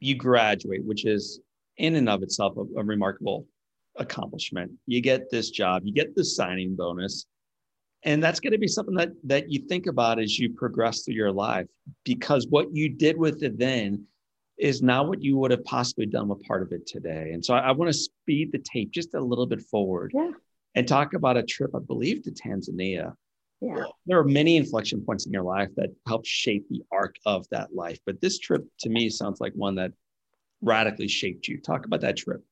You 0.00 0.16
graduate, 0.16 0.84
which 0.84 1.04
is 1.04 1.40
in 1.76 1.94
and 1.94 2.08
of 2.08 2.22
itself 2.22 2.56
a, 2.56 2.80
a 2.80 2.84
remarkable 2.84 3.46
accomplishment. 3.96 4.72
You 4.86 5.00
get 5.00 5.30
this 5.30 5.50
job, 5.50 5.82
you 5.84 5.92
get 5.92 6.16
the 6.16 6.24
signing 6.24 6.74
bonus, 6.74 7.26
and 8.02 8.22
that's 8.22 8.40
going 8.40 8.52
to 8.52 8.58
be 8.58 8.68
something 8.68 8.94
that 8.96 9.10
that 9.24 9.50
you 9.50 9.60
think 9.68 9.86
about 9.86 10.18
as 10.18 10.38
you 10.38 10.52
progress 10.54 11.02
through 11.02 11.14
your 11.14 11.32
life 11.32 11.66
because 12.04 12.48
what 12.48 12.74
you 12.74 12.88
did 12.88 13.16
with 13.16 13.42
it 13.44 13.58
then 13.58 14.04
is 14.60 14.82
not 14.82 15.08
what 15.08 15.22
you 15.22 15.38
would 15.38 15.50
have 15.50 15.64
possibly 15.64 16.06
done 16.06 16.28
with 16.28 16.42
part 16.46 16.62
of 16.62 16.70
it 16.72 16.86
today. 16.86 17.30
And 17.32 17.44
so 17.44 17.54
I, 17.54 17.60
I 17.60 17.70
want 17.72 17.90
to 17.90 17.98
speed 17.98 18.52
the 18.52 18.58
tape 18.58 18.90
just 18.90 19.14
a 19.14 19.20
little 19.20 19.46
bit 19.46 19.62
forward 19.62 20.12
yeah. 20.14 20.30
and 20.74 20.86
talk 20.86 21.14
about 21.14 21.38
a 21.38 21.42
trip, 21.42 21.70
I 21.74 21.78
believe, 21.78 22.22
to 22.24 22.30
Tanzania. 22.30 23.14
Yeah. 23.62 23.84
There 24.06 24.18
are 24.18 24.24
many 24.24 24.56
inflection 24.56 25.02
points 25.04 25.26
in 25.26 25.32
your 25.32 25.42
life 25.42 25.70
that 25.76 25.90
help 26.06 26.26
shape 26.26 26.68
the 26.68 26.82
arc 26.92 27.16
of 27.24 27.46
that 27.50 27.74
life. 27.74 27.98
But 28.04 28.20
this 28.20 28.38
trip 28.38 28.66
to 28.80 28.90
me 28.90 29.08
sounds 29.08 29.40
like 29.40 29.52
one 29.54 29.76
that 29.76 29.92
radically 30.60 31.08
shaped 31.08 31.48
you. 31.48 31.60
Talk 31.60 31.86
about 31.86 32.02
that 32.02 32.18
trip. 32.18 32.42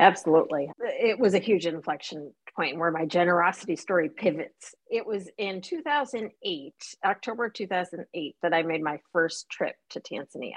Absolutely. 0.00 0.70
It 0.80 1.20
was 1.20 1.34
a 1.34 1.38
huge 1.38 1.66
inflection 1.66 2.32
point 2.56 2.78
where 2.78 2.90
my 2.90 3.06
generosity 3.06 3.76
story 3.76 4.08
pivots. 4.08 4.74
It 4.90 5.06
was 5.06 5.28
in 5.38 5.60
2008, 5.60 6.74
October 7.04 7.48
2008, 7.48 8.36
that 8.42 8.52
I 8.52 8.62
made 8.62 8.82
my 8.82 8.98
first 9.12 9.48
trip 9.48 9.76
to 9.90 10.00
Tanzania 10.00 10.54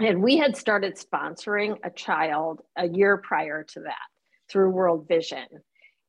and 0.00 0.22
we 0.22 0.36
had 0.36 0.56
started 0.56 0.96
sponsoring 0.96 1.78
a 1.82 1.90
child 1.90 2.60
a 2.76 2.88
year 2.88 3.16
prior 3.16 3.64
to 3.64 3.80
that 3.80 3.96
through 4.50 4.70
world 4.70 5.06
vision. 5.08 5.46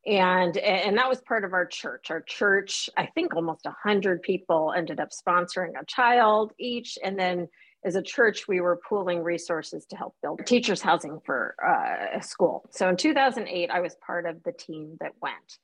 And 0.05 0.55
and 0.57 0.97
that 0.97 1.09
was 1.09 1.21
part 1.21 1.43
of 1.43 1.53
our 1.53 1.65
church. 1.65 2.09
Our 2.09 2.21
church 2.21 2.89
i 2.97 3.07
think 3.07 3.35
almost 3.35 3.65
100 3.65 4.21
people 4.21 4.73
ended 4.75 4.99
up 4.99 5.09
sponsoring 5.09 5.71
a 5.79 5.85
child 5.85 6.53
each. 6.59 6.97
And 7.03 7.19
then 7.19 7.47
as 7.85 7.95
a 7.95 8.01
church 8.01 8.47
we 8.47 8.61
were 8.61 8.79
pooling 8.87 9.23
resources 9.23 9.85
to 9.87 9.95
help 9.95 10.15
build 10.21 10.45
teachers 10.45 10.81
housing 10.81 11.19
for 11.25 11.55
uh, 11.65 12.17
a 12.17 12.23
school. 12.23 12.65
So 12.71 12.89
in 12.89 12.97
2008 12.97 13.69
i 13.71 13.79
was 13.79 13.95
part 14.05 14.25
of 14.25 14.41
the 14.43 14.53
team 14.53 14.97
that 15.01 15.13
went. 15.21 15.57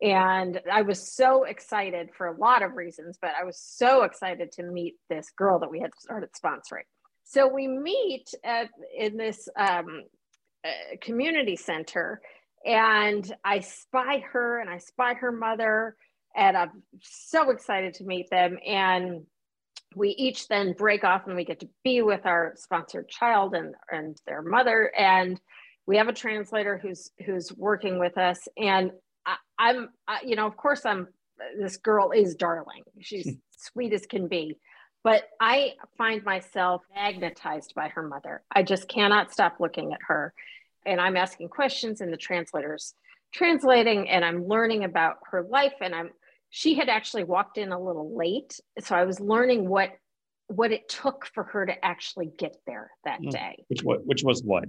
And 0.00 0.60
i 0.72 0.82
was 0.82 1.12
so 1.14 1.44
excited 1.44 2.10
for 2.16 2.28
a 2.28 2.36
lot 2.38 2.62
of 2.62 2.72
reasons 2.74 3.18
but 3.20 3.32
i 3.38 3.44
was 3.44 3.60
so 3.60 4.04
excited 4.04 4.52
to 4.52 4.62
meet 4.62 4.94
this 5.10 5.30
girl 5.36 5.58
that 5.58 5.70
we 5.70 5.80
had 5.80 5.90
started 5.98 6.30
sponsoring 6.32 6.86
So 7.32 7.48
we 7.48 7.66
meet 7.66 8.34
at, 8.44 8.68
in 8.94 9.16
this 9.16 9.48
um, 9.56 10.02
uh, 10.62 10.68
community 11.00 11.56
center, 11.56 12.20
and 12.62 13.34
I 13.42 13.60
spy 13.60 14.22
her 14.32 14.60
and 14.60 14.68
I 14.68 14.76
spy 14.76 15.14
her 15.14 15.32
mother, 15.32 15.96
and 16.36 16.58
I'm 16.58 16.82
so 17.00 17.48
excited 17.48 17.94
to 17.94 18.04
meet 18.04 18.28
them. 18.28 18.58
And 18.66 19.22
we 19.96 20.10
each 20.10 20.48
then 20.48 20.74
break 20.74 21.04
off 21.04 21.26
and 21.26 21.34
we 21.34 21.46
get 21.46 21.60
to 21.60 21.68
be 21.82 22.02
with 22.02 22.26
our 22.26 22.52
sponsored 22.56 23.08
child 23.08 23.54
and, 23.54 23.74
and 23.90 24.18
their 24.26 24.42
mother. 24.42 24.92
And 24.94 25.40
we 25.86 25.96
have 25.96 26.08
a 26.08 26.12
translator 26.12 26.76
who's 26.76 27.12
who's 27.24 27.50
working 27.56 27.98
with 27.98 28.18
us. 28.18 28.46
And 28.58 28.90
I, 29.24 29.36
I'm, 29.58 29.88
I, 30.06 30.20
you 30.22 30.36
know, 30.36 30.46
of 30.46 30.58
course, 30.58 30.84
I'm. 30.84 31.08
This 31.58 31.78
girl 31.78 32.10
is 32.10 32.34
darling. 32.34 32.82
She's 33.00 33.26
sweet 33.56 33.94
as 33.94 34.04
can 34.04 34.28
be 34.28 34.58
but 35.04 35.24
I 35.40 35.72
find 35.98 36.24
myself 36.24 36.82
magnetized 36.94 37.74
by 37.74 37.88
her 37.88 38.02
mother. 38.02 38.42
I 38.54 38.62
just 38.62 38.88
cannot 38.88 39.32
stop 39.32 39.56
looking 39.58 39.92
at 39.92 40.00
her. 40.08 40.32
And 40.84 41.00
I'm 41.00 41.16
asking 41.16 41.48
questions, 41.48 42.00
and 42.00 42.12
the 42.12 42.16
translator's 42.16 42.94
translating, 43.32 44.08
and 44.08 44.24
I'm 44.24 44.46
learning 44.46 44.84
about 44.84 45.16
her 45.30 45.42
life. 45.42 45.74
And 45.80 45.94
I'm 45.94 46.10
she 46.50 46.74
had 46.74 46.88
actually 46.88 47.24
walked 47.24 47.56
in 47.56 47.72
a 47.72 47.80
little 47.80 48.16
late. 48.16 48.60
So 48.80 48.94
I 48.94 49.04
was 49.04 49.20
learning 49.20 49.68
what 49.68 49.90
what 50.48 50.72
it 50.72 50.88
took 50.88 51.26
for 51.32 51.44
her 51.44 51.66
to 51.66 51.84
actually 51.84 52.30
get 52.38 52.56
there 52.66 52.90
that 53.04 53.20
mm. 53.20 53.30
day. 53.30 53.64
Which 53.68 53.82
what 53.82 54.04
which 54.06 54.22
was 54.22 54.42
what? 54.42 54.64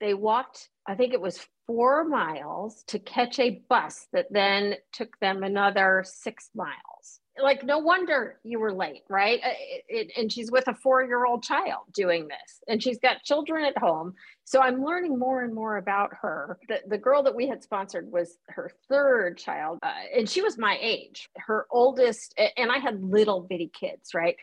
They 0.00 0.12
walked, 0.12 0.68
I 0.86 0.96
think 0.96 1.14
it 1.14 1.20
was 1.20 1.46
four 1.66 2.04
miles 2.04 2.82
to 2.88 2.98
catch 2.98 3.38
a 3.38 3.62
bus 3.68 4.06
that 4.12 4.26
then 4.30 4.74
took 4.92 5.18
them 5.20 5.42
another 5.42 6.04
six 6.04 6.50
miles 6.54 7.20
like 7.42 7.64
no 7.64 7.78
wonder 7.78 8.38
you 8.44 8.60
were 8.60 8.72
late 8.72 9.02
right? 9.08 9.40
Uh, 9.44 9.48
it, 9.58 9.84
it, 9.88 10.12
and 10.16 10.32
she's 10.32 10.50
with 10.50 10.68
a 10.68 10.74
four 10.74 11.02
year 11.02 11.26
old 11.26 11.42
child 11.42 11.82
doing 11.92 12.28
this 12.28 12.62
and 12.68 12.82
she's 12.82 12.98
got 12.98 13.22
children 13.24 13.64
at 13.64 13.76
home. 13.78 14.14
So 14.44 14.60
i'm 14.60 14.84
learning 14.84 15.18
more 15.18 15.42
and 15.42 15.54
more 15.54 15.78
about 15.78 16.10
her. 16.20 16.58
The, 16.68 16.80
the 16.86 16.98
girl 16.98 17.22
that 17.22 17.34
we 17.34 17.48
had 17.48 17.62
sponsored 17.62 18.10
was 18.10 18.38
her 18.48 18.70
third 18.88 19.36
child 19.36 19.78
uh, 19.82 19.92
and 20.16 20.28
she 20.28 20.42
was 20.42 20.58
my 20.58 20.78
age. 20.80 21.28
Her 21.36 21.66
oldest 21.70 22.34
and 22.56 22.70
i 22.70 22.78
had 22.78 23.02
little 23.02 23.40
bitty 23.40 23.70
kids 23.78 24.14
right? 24.14 24.36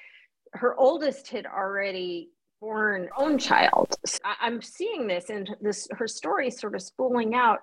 Her 0.54 0.76
oldest 0.78 1.30
had 1.30 1.46
already 1.46 2.30
born 2.60 3.10
own 3.18 3.38
child. 3.38 3.96
So 4.06 4.20
i'm 4.42 4.62
seeing 4.62 5.08
this 5.08 5.30
and 5.30 5.50
this 5.62 5.88
her 5.92 6.08
story 6.08 6.52
sort 6.52 6.76
of 6.76 6.82
spooling 6.82 7.36
out 7.36 7.60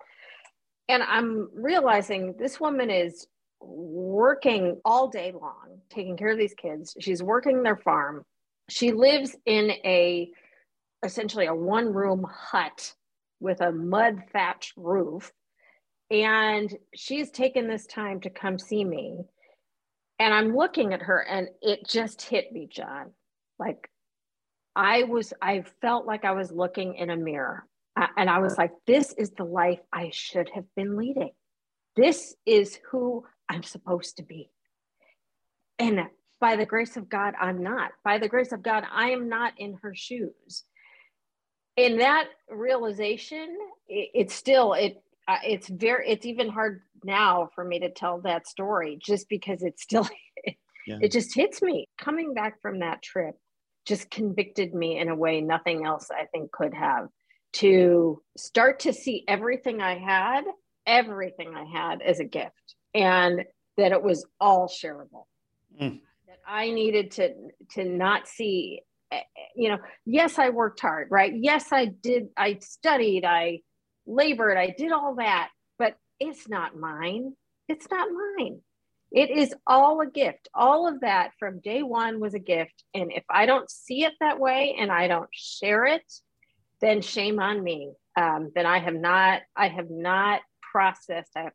and 0.89 1.03
i'm 1.03 1.49
realizing 1.55 2.35
this 2.39 2.59
woman 2.59 2.91
is 2.91 3.27
working 3.61 4.81
all 4.85 5.09
day 5.09 5.33
long, 5.33 5.81
taking 5.91 6.17
care 6.17 6.31
of 6.31 6.39
these 6.39 6.55
kids. 6.55 6.97
She's 7.01 7.23
working 7.23 7.63
their 7.63 7.77
farm. 7.77 8.25
She 8.69 8.93
lives 8.93 9.37
in 9.47 9.71
a 9.85 10.31
essentially 11.05 11.47
a 11.47 11.55
one 11.55 11.93
room 11.93 12.27
hut 12.29 12.95
with 13.41 13.61
a 13.61 13.73
mud 13.73 14.23
thatched 14.33 14.75
roof. 14.77 15.33
And 16.11 16.75
she's 16.95 17.31
taken 17.31 17.69
this 17.69 17.87
time 17.87 18.21
to 18.21 18.31
come 18.31 18.59
see 18.59 18.85
me. 18.85 19.19
And 20.19 20.35
I'm 20.35 20.57
looking 20.57 20.93
at 20.93 21.03
her 21.03 21.21
and 21.21 21.49
it 21.63 21.87
just 21.87 22.23
hit 22.23 22.51
me, 22.53 22.69
John. 22.71 23.13
Like 23.59 23.89
I 24.75 25.05
was, 25.05 25.33
I 25.41 25.65
felt 25.81 26.07
like 26.07 26.25
I 26.25 26.33
was 26.33 26.51
looking 26.51 26.95
in 26.95 27.11
a 27.11 27.17
mirror. 27.17 27.65
And 28.17 28.31
I 28.31 28.39
was 28.39 28.57
like, 28.57 28.71
this 28.87 29.13
is 29.15 29.31
the 29.31 29.45
life 29.45 29.81
I 29.93 30.11
should 30.13 30.51
have 30.55 30.65
been 30.77 30.97
leading. 30.97 31.31
This 31.97 32.37
is 32.47 32.79
who 32.91 33.25
I'm 33.49 33.63
supposed 33.63 34.17
to 34.19 34.23
be. 34.23 34.51
And 35.79 36.01
by 36.41 36.57
the 36.57 36.67
grace 36.67 36.97
of 36.97 37.09
God, 37.09 37.35
I'm 37.41 37.63
not. 37.63 37.93
By 38.05 38.19
the 38.19 38.29
grace 38.29 38.53
of 38.53 38.63
God, 38.63 38.85
I 38.91 39.11
am 39.11 39.29
not 39.29 39.55
in 39.59 39.79
her 39.83 39.95
shoes. 39.95 40.65
In 41.77 41.99
that 41.99 42.29
realization, 42.49 43.57
it, 43.87 44.11
it's 44.15 44.35
still 44.35 44.73
it. 44.75 45.03
Uh, 45.27 45.39
it's 45.45 45.69
very. 45.69 46.09
It's 46.09 46.27
even 46.27 46.49
hard 46.49 46.83
now 47.05 47.51
for 47.55 47.65
me 47.65 47.81
to 47.81 47.91
tell 47.91 48.21
that 48.23 48.49
story, 48.49 48.99
just 49.01 49.29
because 49.29 49.63
it's 49.63 49.83
still. 49.83 50.09
It, 50.37 50.57
yeah. 50.87 50.99
it 51.01 51.13
just 51.13 51.35
hits 51.35 51.63
me. 51.63 51.87
Coming 51.99 52.35
back 52.35 52.61
from 52.61 52.81
that 52.81 53.03
trip 53.03 53.37
just 53.87 54.11
convicted 54.11 54.75
me 54.75 54.99
in 54.99 55.09
a 55.09 55.17
way 55.17 55.41
nothing 55.41 55.87
else 55.87 56.11
I 56.11 56.27
think 56.27 56.53
could 56.53 56.75
have. 56.75 57.09
To 57.55 58.21
start 58.37 58.81
to 58.81 58.93
see 58.93 59.25
everything 59.27 59.81
I 59.81 59.97
had, 59.97 60.45
everything 60.87 61.55
I 61.55 61.65
had 61.65 62.03
as 62.03 62.21
a 62.21 62.25
gift 62.25 62.68
and 62.99 63.45
that 63.77 63.93
it 63.93 64.03
was 64.03 64.27
all 64.41 64.69
shareable. 64.69 65.25
Mm. 65.81 66.01
That 66.27 66.39
I 66.47 66.71
needed 66.71 67.13
to 67.13 67.35
to 67.73 67.85
not 67.85 68.27
see, 68.27 68.83
eh, 69.13 69.17
eh, 69.17 69.23
you 69.57 69.69
know, 69.69 69.79
yes, 70.05 70.39
I 70.39 70.51
worked 70.51 70.81
hard, 70.81 71.09
right? 71.11 71.33
Yes, 71.35 71.73
I 71.73 71.87
did. 71.87 72.29
I 72.37 72.59
studied. 72.61 73.25
I 73.25 73.61
labored. 74.07 74.57
I 74.57 74.75
did 74.77 74.93
all 74.93 75.15
that, 75.17 75.51
but 75.79 75.97
it's 76.19 76.49
not 76.49 76.77
mine. 76.77 77.35
It's 77.69 77.87
not 77.91 78.09
mine. 78.11 78.61
It 79.11 79.31
is 79.31 79.55
all 79.67 80.01
a 80.01 80.07
gift. 80.07 80.49
All 80.55 80.87
of 80.87 81.01
that 81.01 81.31
from 81.39 81.61
day 81.61 81.83
one 81.83 82.21
was 82.21 82.35
a 82.35 82.39
gift. 82.39 82.85
And 82.93 83.11
if 83.11 83.25
I 83.31 83.47
don't 83.47 83.71
see 83.71 84.05
it 84.05 84.13
that 84.21 84.39
way 84.39 84.77
and 84.79 84.93
I 84.93 85.09
don't 85.09 85.31
share 85.33 85.87
it, 85.87 86.05
then 86.81 87.01
shame 87.01 87.41
on 87.41 87.63
me. 87.63 87.93
Um, 88.17 88.51
then 88.55 88.67
I 88.67 88.81
have 88.81 88.95
not, 88.95 89.43
I 89.57 89.69
have 89.69 89.91
not 89.91 90.41
processed, 90.73 91.31
I 91.37 91.45
have 91.45 91.53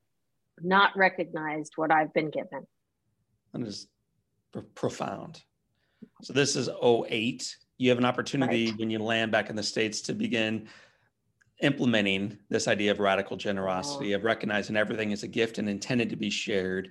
not 0.61 0.95
recognized 0.95 1.73
what 1.75 1.91
I've 1.91 2.13
been 2.13 2.29
given. 2.29 2.65
That 3.53 3.61
is 3.63 3.87
pr- 4.51 4.59
profound. 4.75 5.41
So 6.21 6.33
this 6.33 6.55
is 6.55 6.69
08. 6.69 7.55
You 7.77 7.89
have 7.89 7.97
an 7.97 8.05
opportunity 8.05 8.71
right. 8.71 8.79
when 8.79 8.89
you 8.89 8.99
land 8.99 9.31
back 9.31 9.49
in 9.49 9.55
the 9.55 9.63
States 9.63 10.01
to 10.01 10.13
begin 10.13 10.67
implementing 11.61 12.37
this 12.49 12.67
idea 12.67 12.91
of 12.91 12.99
radical 12.99 13.37
generosity, 13.37 14.13
oh. 14.13 14.17
of 14.17 14.23
recognizing 14.23 14.75
everything 14.75 15.11
is 15.11 15.23
a 15.23 15.27
gift 15.27 15.57
and 15.57 15.69
intended 15.69 16.09
to 16.09 16.15
be 16.15 16.29
shared. 16.29 16.89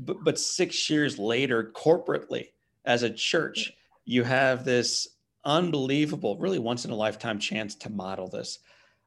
But, 0.00 0.24
but 0.24 0.38
six 0.38 0.88
years 0.88 1.18
later, 1.18 1.72
corporately, 1.74 2.48
as 2.84 3.02
a 3.02 3.10
church, 3.10 3.72
you 4.04 4.22
have 4.22 4.64
this 4.64 5.08
unbelievable, 5.44 6.38
really 6.38 6.58
once 6.58 6.84
in 6.84 6.90
a 6.90 6.96
lifetime 6.96 7.38
chance 7.38 7.74
to 7.76 7.90
model 7.90 8.28
this. 8.28 8.58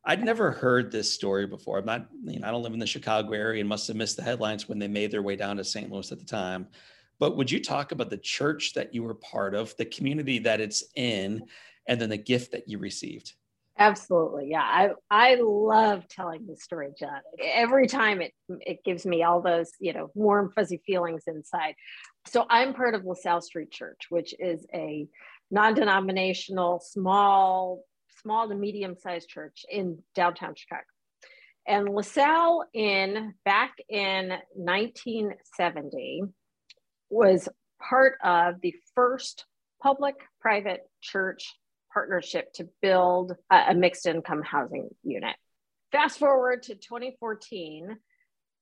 I'd 0.10 0.26
never 0.26 0.50
heard 0.50 0.92
this 0.92 1.14
story 1.14 1.46
before. 1.46 1.78
I'm 1.78 1.86
not, 1.86 2.08
you 2.24 2.40
know, 2.40 2.48
I 2.48 2.50
don't 2.50 2.64
live 2.64 2.74
in 2.74 2.80
the 2.80 2.88
Chicago 2.88 3.32
area 3.32 3.60
and 3.60 3.70
must 3.70 3.88
have 3.90 3.96
missed 3.96 4.18
the 4.18 4.24
headlines 4.24 4.68
when 4.68 4.80
they 4.80 4.88
made 4.88 5.12
their 5.12 5.22
way 5.22 5.36
down 5.36 5.58
to 5.58 5.64
St. 5.64 5.92
Louis 5.92 6.12
at 6.12 6.18
the 6.18 6.26
time. 6.26 6.68
But 7.20 7.38
would 7.38 7.52
you 7.52 7.64
talk 7.64 7.92
about 7.92 8.10
the 8.10 8.18
church 8.18 8.74
that 8.74 8.92
you 8.92 9.04
were 9.04 9.14
part 9.14 9.54
of, 9.54 9.78
the 9.78 9.86
community 9.86 10.40
that 10.40 10.62
it's 10.62 10.84
in, 10.96 11.44
and 11.88 12.02
then 12.02 12.10
the 12.10 12.18
gift 12.18 12.54
that 12.54 12.68
you 12.68 12.80
received? 12.80 13.34
Absolutely. 13.78 14.50
Yeah. 14.50 14.64
I 14.64 14.90
I 15.12 15.36
love 15.36 16.08
telling 16.08 16.48
the 16.48 16.58
story, 16.58 16.90
John. 17.00 17.22
Every 17.40 17.86
time 17.86 18.20
it 18.20 18.34
it 18.50 18.84
gives 18.84 19.06
me 19.06 19.22
all 19.22 19.44
those, 19.44 19.70
you 19.80 19.94
know, 19.94 20.10
warm, 20.16 20.52
fuzzy 20.56 20.82
feelings 20.88 21.26
inside. 21.28 21.76
So 22.26 22.48
I'm 22.50 22.74
part 22.74 22.96
of 22.96 23.06
LaSalle 23.06 23.42
Street 23.42 23.70
Church, 23.70 24.08
which 24.10 24.34
is 24.40 24.66
a 24.74 25.08
non-denominational, 25.52 26.80
small 26.80 27.84
small 28.22 28.48
to 28.50 28.56
medium 28.56 28.96
sized 28.98 29.30
church 29.30 29.66
in 29.70 30.00
downtown 30.16 30.56
Chicago. 30.56 30.84
And 31.68 31.90
LaSalle 31.90 32.64
in 32.74 33.34
back 33.46 33.76
in 33.90 34.30
1970 34.56 36.24
was 37.10 37.48
part 37.80 38.16
of 38.24 38.56
the 38.62 38.74
first 38.96 39.46
public 39.82 40.16
private 40.42 40.82
church 41.02 41.56
partnership 41.94 42.52
to 42.54 42.70
build 42.82 43.34
a, 43.52 43.56
a 43.70 43.74
mixed 43.74 44.06
income 44.06 44.42
housing 44.44 44.90
unit. 45.04 45.36
Fast 45.92 46.20
forward 46.20 46.64
to 46.64 46.76
2014, 46.76 47.98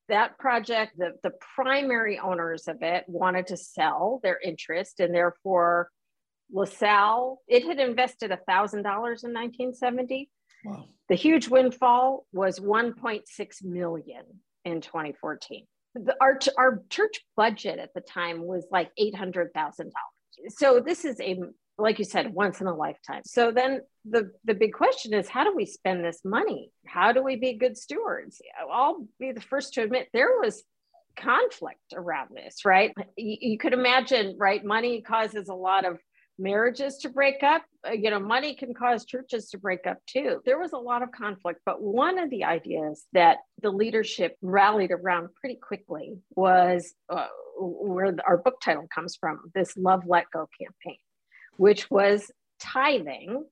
that 0.10 0.38
project, 0.38 0.94
the, 0.98 1.12
the 1.24 1.34
primary 1.56 2.20
owners 2.20 2.68
of 2.68 2.78
it 2.82 3.04
wanted 3.08 3.48
to 3.48 3.58
sell 3.58 4.20
their 4.24 4.40
interest 4.44 5.00
and 5.00 5.14
therefore 5.14 5.90
LaSalle, 6.52 7.42
it 7.48 7.66
had 7.66 7.80
invested 7.80 8.32
$1,000 8.32 8.74
in 8.74 8.84
1970. 8.84 10.30
Wow. 10.66 10.86
The 11.10 11.16
huge 11.16 11.48
windfall 11.48 12.26
was 12.34 12.60
1.6 12.60 13.64
million 13.64 14.24
in 14.66 14.82
2014. 14.82 15.66
The, 15.96 16.16
our, 16.22 16.40
our 16.58 16.84
church 16.90 17.22
budget 17.36 17.80
at 17.80 17.94
the 17.94 18.02
time 18.02 18.46
was 18.46 18.68
like 18.72 18.92
$800,000. 19.00 19.92
So 20.50 20.80
this 20.80 21.06
is 21.06 21.20
a, 21.20 21.40
like 21.78 22.00
you 22.00 22.06
said, 22.06 22.34
once 22.34 22.62
in 22.62 22.68
a 22.68 22.76
lifetime. 22.76 23.22
So 23.26 23.52
then 23.52 23.82
the, 24.06 24.32
the 24.46 24.54
big 24.54 24.74
question 24.74 25.14
is, 25.14 25.28
how 25.28 25.44
do 25.44 25.56
we 25.56 25.66
spend 25.66 26.04
this 26.04 26.22
money? 26.24 26.72
How 26.86 27.12
do 27.12 27.24
we 27.24 27.36
be 27.36 27.54
good 27.54 27.78
stewards? 27.78 28.42
I'll 28.72 29.08
be 29.20 29.32
the 29.32 29.42
first 29.42 29.74
to 29.76 29.84
admit 29.84 30.10
there 30.14 30.40
was 30.42 30.64
conflict 31.18 31.94
around 31.94 32.30
this, 32.36 32.66
right? 32.66 32.94
You, 33.16 33.38
you 33.40 33.58
could 33.58 33.74
imagine, 33.74 34.36
right? 34.38 34.64
Money 34.64 35.02
causes 35.02 35.50
a 35.50 35.56
lot 35.56 35.86
of 35.86 36.00
marriages 36.40 36.98
to 36.98 37.10
break 37.10 37.44
up. 37.44 37.64
Uh, 37.88 37.92
you 37.92 38.10
know, 38.10 38.20
money 38.20 38.56
can 38.56 38.74
cause 38.74 39.06
churches 39.06 39.50
to 39.50 39.58
break 39.58 39.88
up 39.88 39.98
too. 40.06 40.42
There 40.46 40.60
was 40.60 40.74
a 40.74 40.78
lot 40.78 41.04
of 41.04 41.12
conflict, 41.12 41.62
but 41.66 41.82
one 41.82 42.20
of 42.20 42.30
the 42.30 42.44
ideas 42.44 43.06
that 43.14 43.38
the 43.62 43.72
leadership 43.72 44.38
rallied 44.42 44.92
around 44.92 45.30
pretty 45.40 45.56
quickly 45.56 46.18
was 46.36 46.94
uh, 47.10 47.28
where 47.60 48.16
our 48.26 48.38
book 48.38 48.60
title 48.62 48.88
comes 48.94 49.16
from 49.16 49.52
this 49.56 49.76
Love 49.78 50.04
Let 50.06 50.26
Go 50.32 50.48
campaign, 50.62 51.00
which 51.58 51.90
was 51.90 52.32
tithing, 52.60 53.46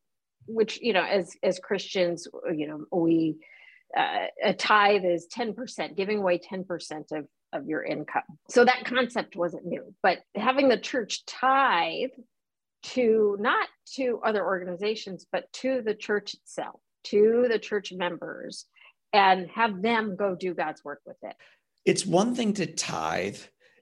which 0.47 0.79
you 0.81 0.93
know, 0.93 1.03
as 1.03 1.35
as 1.43 1.59
Christians, 1.59 2.27
you 2.55 2.67
know, 2.67 2.85
we 2.91 3.37
uh, 3.95 4.27
a 4.43 4.53
tithe 4.53 5.05
is 5.05 5.27
10%, 5.33 5.95
giving 5.95 6.19
away 6.19 6.39
10% 6.39 7.11
of, 7.13 7.27
of 7.53 7.67
your 7.67 7.83
income. 7.83 8.23
So 8.49 8.65
that 8.65 8.83
concept 8.85 9.35
wasn't 9.35 9.65
new, 9.65 9.93
but 10.03 10.19
having 10.35 10.67
the 10.67 10.77
church 10.77 11.25
tithe 11.25 12.09
to 12.93 13.37
not 13.39 13.67
to 13.95 14.19
other 14.23 14.45
organizations, 14.45 15.25
but 15.31 15.51
to 15.53 15.81
the 15.81 15.95
church 15.95 16.33
itself, 16.33 16.79
to 17.05 17.47
the 17.49 17.59
church 17.59 17.91
members, 17.91 18.65
and 19.13 19.49
have 19.51 19.81
them 19.81 20.15
go 20.15 20.35
do 20.35 20.53
God's 20.53 20.83
work 20.83 21.01
with 21.05 21.17
it. 21.23 21.35
It's 21.85 22.05
one 22.05 22.35
thing 22.35 22.53
to 22.53 22.65
tithe. 22.65 23.37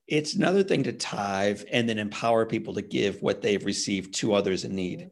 It's 0.07 0.35
another 0.35 0.63
thing 0.63 0.83
to 0.83 0.93
tithe 0.93 1.63
and 1.71 1.87
then 1.87 1.97
empower 1.97 2.45
people 2.45 2.73
to 2.75 2.81
give 2.81 3.21
what 3.21 3.41
they've 3.41 3.63
received 3.63 4.15
to 4.15 4.33
others 4.33 4.63
in 4.63 4.75
need. 4.75 5.09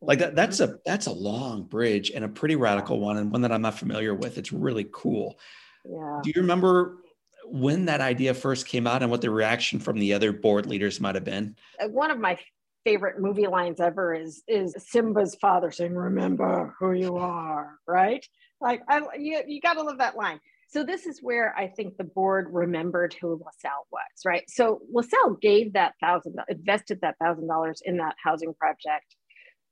Like 0.00 0.20
that 0.20 0.36
that's 0.36 0.60
a 0.60 0.78
that's 0.86 1.06
a 1.06 1.12
long 1.12 1.64
bridge 1.64 2.12
and 2.12 2.24
a 2.24 2.28
pretty 2.28 2.54
radical 2.54 3.00
one 3.00 3.16
and 3.16 3.32
one 3.32 3.40
that 3.40 3.50
i'm 3.50 3.62
not 3.62 3.78
familiar 3.78 4.14
with. 4.14 4.38
It's 4.38 4.52
really 4.52 4.86
cool. 4.92 5.40
Yeah. 5.84 6.20
Do 6.22 6.30
you 6.30 6.40
remember 6.42 6.98
when 7.44 7.86
that 7.86 8.00
idea 8.00 8.34
first 8.34 8.68
came 8.68 8.86
out 8.86 9.02
and 9.02 9.10
what 9.10 9.22
the 9.22 9.30
reaction 9.30 9.80
from 9.80 9.98
the 9.98 10.14
other 10.14 10.32
board 10.32 10.66
leaders 10.66 11.00
might 11.00 11.16
have 11.16 11.24
been? 11.24 11.56
Uh, 11.82 11.88
one 11.88 12.12
of 12.12 12.18
my 12.20 12.38
favorite 12.84 13.20
movie 13.20 13.46
lines 13.46 13.80
ever 13.80 14.14
is 14.14 14.42
is 14.48 14.74
simba's 14.78 15.34
father 15.40 15.70
saying 15.70 15.94
remember 15.94 16.74
who 16.78 16.92
you 16.92 17.16
are 17.16 17.78
right 17.86 18.26
like 18.60 18.82
I, 18.88 19.00
you, 19.18 19.42
you 19.46 19.60
got 19.60 19.74
to 19.74 19.82
love 19.82 19.98
that 19.98 20.16
line 20.16 20.40
so 20.70 20.84
this 20.84 21.06
is 21.06 21.22
where 21.22 21.56
I 21.56 21.66
think 21.66 21.96
the 21.96 22.04
board 22.04 22.48
remembered 22.50 23.16
who 23.18 23.30
LaSalle 23.42 23.86
was, 23.90 24.02
right? 24.26 24.44
So 24.48 24.82
LaSalle 24.92 25.38
gave 25.40 25.72
that 25.72 25.94
thousand, 25.98 26.36
invested 26.50 27.00
that 27.00 27.16
thousand 27.18 27.48
dollars 27.48 27.80
in 27.82 27.96
that 27.96 28.16
housing 28.22 28.52
project 28.52 29.16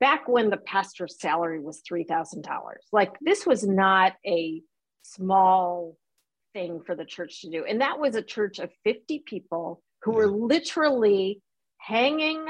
back 0.01 0.27
when 0.27 0.49
the 0.49 0.57
pastor's 0.57 1.21
salary 1.21 1.61
was 1.61 1.83
$3,000. 1.91 2.43
Like 2.93 3.13
this 3.21 3.47
was 3.47 3.67
not 3.67 4.15
a 4.27 4.63
small 5.03 5.99
thing 6.55 6.81
for 6.85 6.95
the 6.95 7.05
church 7.05 7.43
to 7.43 7.51
do. 7.51 7.65
And 7.65 7.83
that 7.83 7.99
was 7.99 8.15
a 8.15 8.23
church 8.23 8.59
of 8.59 8.71
50 8.85 9.23
people 9.27 9.83
who 10.03 10.13
were 10.13 10.29
literally 10.29 11.43
hanging 11.79 12.45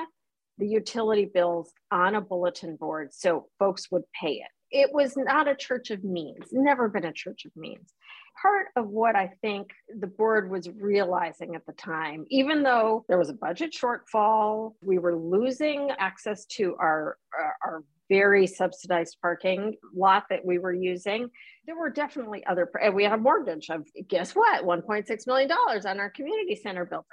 the 0.59 0.66
utility 0.66 1.27
bills 1.33 1.73
on 1.90 2.14
a 2.14 2.21
bulletin 2.21 2.77
board 2.77 3.12
so 3.12 3.47
folks 3.59 3.90
would 3.90 4.05
pay 4.21 4.35
it. 4.35 4.51
It 4.71 4.92
was 4.92 5.16
not 5.16 5.49
a 5.49 5.55
church 5.55 5.90
of 5.90 6.03
means, 6.03 6.49
never 6.53 6.88
been 6.88 7.05
a 7.05 7.12
church 7.12 7.45
of 7.45 7.53
means 7.55 7.92
part 8.40 8.66
of 8.77 8.88
what 8.88 9.16
I 9.16 9.33
think 9.40 9.71
the 9.99 10.07
board 10.07 10.51
was 10.51 10.69
realizing 10.69 11.55
at 11.55 11.64
the 11.66 11.73
time, 11.73 12.27
even 12.31 12.62
though 12.62 13.05
there 13.09 13.19
was 13.19 13.31
a 13.31 13.35
budget 13.35 13.73
shortfall, 13.73 14.75
we 14.83 14.99
were 14.99 15.16
losing 15.16 15.90
access 15.99 16.45
to 16.47 16.77
our, 16.79 17.16
our, 17.64 17.83
very 18.09 18.47
subsidized 18.47 19.16
parking 19.21 19.75
lot 19.92 20.23
that 20.31 20.45
we 20.45 20.61
were 20.61 20.73
using. 20.73 21.29
There 21.66 21.77
were 21.77 21.90
definitely 21.90 22.47
other, 22.47 22.71
and 22.81 22.95
we 22.95 23.03
had 23.03 23.14
a 23.14 23.16
mortgage 23.16 23.69
of, 23.69 23.85
guess 24.07 24.31
what, 24.31 24.64
$1.6 24.64 25.27
million 25.27 25.51
on 25.51 25.99
our 25.99 26.11
community 26.11 26.55
center 26.55 26.85
building. 26.85 27.05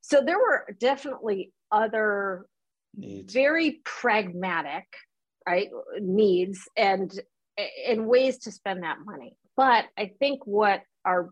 So 0.00 0.22
there 0.24 0.38
were 0.38 0.74
definitely 0.80 1.52
other 1.70 2.46
needs. 2.94 3.32
very 3.32 3.80
pragmatic, 3.84 4.86
right, 5.46 5.68
needs 6.00 6.68
and 6.76 7.12
and 7.86 8.06
ways 8.06 8.38
to 8.38 8.52
spend 8.52 8.82
that 8.82 8.98
money. 9.04 9.36
But 9.56 9.84
I 9.98 10.12
think 10.18 10.46
what 10.46 10.82
our 11.04 11.30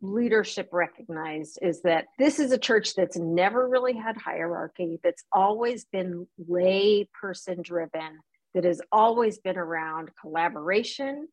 leadership 0.00 0.68
recognized 0.72 1.58
is 1.60 1.82
that 1.82 2.06
this 2.18 2.38
is 2.38 2.52
a 2.52 2.58
church 2.58 2.94
that's 2.94 3.16
never 3.16 3.68
really 3.68 3.94
had 3.94 4.16
hierarchy, 4.16 4.98
that's 5.02 5.24
always 5.32 5.84
been 5.86 6.26
lay 6.48 7.08
person 7.20 7.60
driven, 7.62 8.20
that 8.54 8.64
has 8.64 8.80
always 8.90 9.38
been 9.38 9.58
around 9.58 10.10
collaboration 10.20 11.28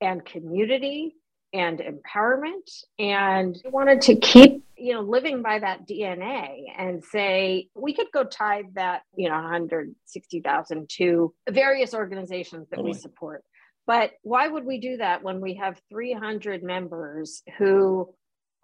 and 0.00 0.24
community 0.24 1.14
and 1.52 1.80
empowerment 1.80 2.84
and 2.98 3.60
wanted 3.64 4.00
to 4.00 4.16
keep 4.16 4.64
you 4.76 4.94
know 4.94 5.02
living 5.02 5.42
by 5.42 5.58
that 5.58 5.86
dna 5.86 6.64
and 6.76 7.04
say 7.04 7.68
we 7.74 7.94
could 7.94 8.06
go 8.12 8.24
tithe 8.24 8.64
that 8.74 9.02
you 9.16 9.28
know 9.28 9.34
160000 9.34 10.88
to 10.88 11.34
various 11.50 11.94
organizations 11.94 12.66
that 12.70 12.82
we 12.82 12.92
support 12.92 13.44
but 13.86 14.12
why 14.22 14.48
would 14.48 14.64
we 14.64 14.78
do 14.78 14.96
that 14.96 15.22
when 15.22 15.40
we 15.40 15.54
have 15.54 15.80
300 15.90 16.62
members 16.62 17.42
who 17.58 18.08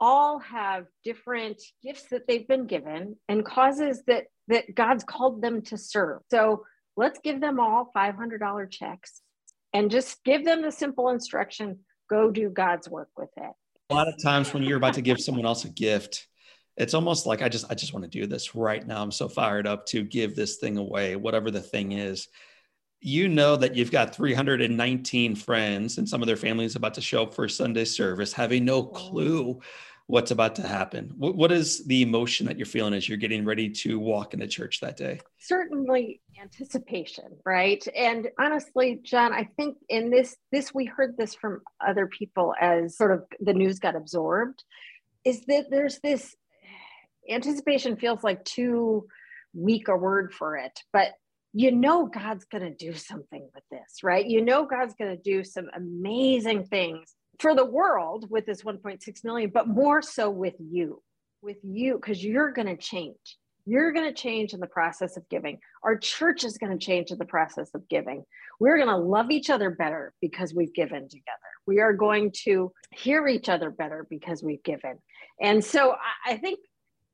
all 0.00 0.38
have 0.38 0.86
different 1.04 1.60
gifts 1.82 2.04
that 2.10 2.26
they've 2.26 2.46
been 2.46 2.66
given 2.66 3.16
and 3.28 3.44
causes 3.44 4.02
that 4.06 4.24
that 4.48 4.74
God's 4.74 5.04
called 5.04 5.42
them 5.42 5.62
to 5.62 5.76
serve. 5.76 6.22
So 6.30 6.64
let's 6.96 7.20
give 7.22 7.40
them 7.40 7.60
all 7.60 7.90
$500 7.94 8.70
checks 8.70 9.20
and 9.72 9.90
just 9.90 10.24
give 10.24 10.44
them 10.44 10.62
the 10.62 10.72
simple 10.72 11.10
instruction 11.10 11.80
go 12.08 12.30
do 12.30 12.50
God's 12.50 12.88
work 12.88 13.10
with 13.16 13.30
it. 13.36 13.52
A 13.90 13.94
lot 13.94 14.08
of 14.08 14.14
times 14.22 14.52
when 14.52 14.62
you're 14.62 14.76
about 14.76 14.94
to 14.94 15.02
give 15.02 15.20
someone 15.20 15.46
else 15.46 15.64
a 15.64 15.68
gift, 15.68 16.26
it's 16.76 16.94
almost 16.94 17.26
like 17.26 17.42
I 17.42 17.48
just 17.48 17.70
I 17.70 17.74
just 17.74 17.92
want 17.92 18.04
to 18.04 18.10
do 18.10 18.26
this 18.26 18.54
right 18.54 18.86
now. 18.86 19.02
I'm 19.02 19.12
so 19.12 19.28
fired 19.28 19.66
up 19.66 19.86
to 19.86 20.02
give 20.02 20.36
this 20.36 20.56
thing 20.56 20.76
away, 20.76 21.16
whatever 21.16 21.50
the 21.50 21.62
thing 21.62 21.92
is 21.92 22.28
you 23.00 23.28
know 23.28 23.56
that 23.56 23.76
you've 23.76 23.92
got 23.92 24.14
319 24.14 25.36
friends 25.36 25.98
and 25.98 26.08
some 26.08 26.20
of 26.20 26.26
their 26.26 26.36
families 26.36 26.74
about 26.74 26.94
to 26.94 27.00
show 27.00 27.22
up 27.22 27.34
for 27.34 27.48
Sunday 27.48 27.84
service, 27.84 28.32
having 28.32 28.64
no 28.64 28.82
clue 28.82 29.60
what's 30.08 30.30
about 30.30 30.56
to 30.56 30.66
happen. 30.66 31.12
What, 31.16 31.36
what 31.36 31.52
is 31.52 31.86
the 31.86 32.02
emotion 32.02 32.46
that 32.46 32.56
you're 32.56 32.66
feeling 32.66 32.94
as 32.94 33.06
you're 33.06 33.18
getting 33.18 33.44
ready 33.44 33.68
to 33.70 33.98
walk 34.00 34.32
into 34.32 34.48
church 34.48 34.80
that 34.80 34.96
day? 34.96 35.20
Certainly 35.38 36.22
anticipation, 36.40 37.36
right? 37.44 37.86
And 37.94 38.28
honestly, 38.40 39.00
John, 39.02 39.34
I 39.34 39.44
think 39.56 39.76
in 39.90 40.10
this, 40.10 40.34
this 40.50 40.74
we 40.74 40.86
heard 40.86 41.16
this 41.18 41.34
from 41.34 41.60
other 41.86 42.06
people 42.06 42.54
as 42.58 42.96
sort 42.96 43.12
of 43.12 43.24
the 43.40 43.52
news 43.52 43.78
got 43.78 43.96
absorbed, 43.96 44.64
is 45.24 45.44
that 45.46 45.66
there's 45.70 46.00
this 46.02 46.34
anticipation 47.30 47.96
feels 47.96 48.24
like 48.24 48.42
too 48.46 49.06
weak 49.52 49.88
a 49.88 49.96
word 49.96 50.32
for 50.32 50.56
it, 50.56 50.80
but 50.90 51.08
you 51.52 51.70
know 51.70 52.06
God's 52.06 52.46
going 52.46 52.64
to 52.64 52.74
do 52.74 52.94
something 52.94 53.46
with 53.54 53.64
this, 53.70 54.02
right? 54.02 54.24
You 54.24 54.42
know 54.42 54.64
God's 54.64 54.94
going 54.94 55.14
to 55.14 55.22
do 55.22 55.44
some 55.44 55.68
amazing 55.74 56.64
things 56.64 57.14
for 57.38 57.54
the 57.54 57.64
world 57.64 58.30
with 58.30 58.46
this 58.46 58.62
1.6 58.62 59.24
million, 59.24 59.50
but 59.52 59.68
more 59.68 60.02
so 60.02 60.30
with 60.30 60.54
you, 60.58 61.02
with 61.42 61.58
you, 61.62 61.94
because 61.94 62.24
you're 62.24 62.52
going 62.52 62.68
to 62.68 62.76
change. 62.76 63.38
You're 63.64 63.92
going 63.92 64.06
to 64.06 64.18
change 64.18 64.54
in 64.54 64.60
the 64.60 64.66
process 64.66 65.18
of 65.18 65.28
giving. 65.28 65.58
Our 65.82 65.98
church 65.98 66.42
is 66.42 66.56
going 66.56 66.76
to 66.76 66.84
change 66.84 67.10
in 67.10 67.18
the 67.18 67.26
process 67.26 67.70
of 67.74 67.86
giving. 67.88 68.24
We're 68.58 68.76
going 68.76 68.88
to 68.88 68.96
love 68.96 69.30
each 69.30 69.50
other 69.50 69.70
better 69.70 70.14
because 70.22 70.54
we've 70.54 70.72
given 70.72 71.06
together. 71.08 71.36
We 71.66 71.80
are 71.80 71.92
going 71.92 72.32
to 72.44 72.72
hear 72.92 73.28
each 73.28 73.50
other 73.50 73.70
better 73.70 74.06
because 74.08 74.42
we've 74.42 74.62
given. 74.62 74.98
And 75.40 75.62
so 75.62 75.94
I 76.26 76.38
think 76.38 76.60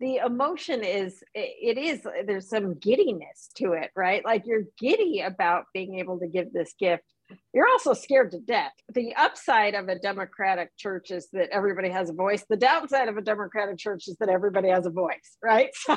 the 0.01 0.17
emotion 0.17 0.85
is 0.85 1.23
it 1.35 1.79
is 1.79 2.07
there's 2.27 2.49
some 2.49 2.75
giddiness 2.75 3.51
to 3.55 3.73
it 3.73 3.91
right 3.95 4.25
like 4.25 4.43
you're 4.45 4.65
giddy 4.79 5.21
about 5.21 5.67
being 5.73 5.99
able 6.01 6.19
to 6.19 6.27
give 6.27 6.53
this 6.53 6.75
gift 6.79 7.05
you're 7.53 7.69
also 7.69 7.95
scared 7.95 8.33
to 8.33 8.39
death. 8.41 8.73
The 8.93 9.15
upside 9.15 9.75
of 9.75 9.89
a 9.89 9.99
democratic 9.99 10.71
church 10.77 11.11
is 11.11 11.29
that 11.33 11.49
everybody 11.51 11.89
has 11.91 12.11
a 12.11 12.13
voice. 12.13 12.45
The 12.49 12.57
downside 12.57 13.09
of 13.09 13.17
a 13.17 13.23
democratic 13.23 13.79
church 13.79 14.09
is 14.09 14.17
that 14.21 14.29
everybody 14.29 14.69
has 14.69 14.87
a 14.87 14.91
voice 14.91 15.37
right? 15.43 15.71
So, 15.87 15.97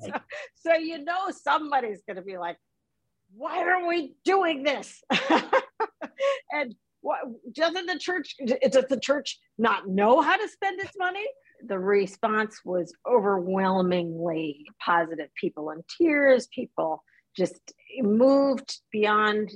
so, 0.00 0.12
so 0.54 0.74
you 0.74 1.04
know 1.04 1.30
somebody's 1.30 2.02
going 2.06 2.16
to 2.16 2.22
be 2.22 2.38
like 2.38 2.56
why 3.34 3.62
are 3.62 3.86
we 3.86 4.14
doing 4.24 4.62
this? 4.62 5.02
And 6.52 6.74
what 7.00 7.20
doesn't 7.52 7.86
the 7.86 7.98
church 7.98 8.36
does 8.46 8.84
the 8.88 8.98
church 9.00 9.38
not 9.58 9.88
know 9.88 10.20
how 10.20 10.36
to 10.36 10.48
spend 10.48 10.80
its 10.80 10.92
money? 10.98 11.24
The 11.66 11.78
response 11.78 12.60
was 12.64 12.92
overwhelmingly 13.08 14.64
positive. 14.84 15.28
People 15.40 15.70
in 15.70 15.82
tears, 15.98 16.48
people 16.48 17.02
just 17.36 17.72
moved 18.00 18.80
beyond 18.90 19.50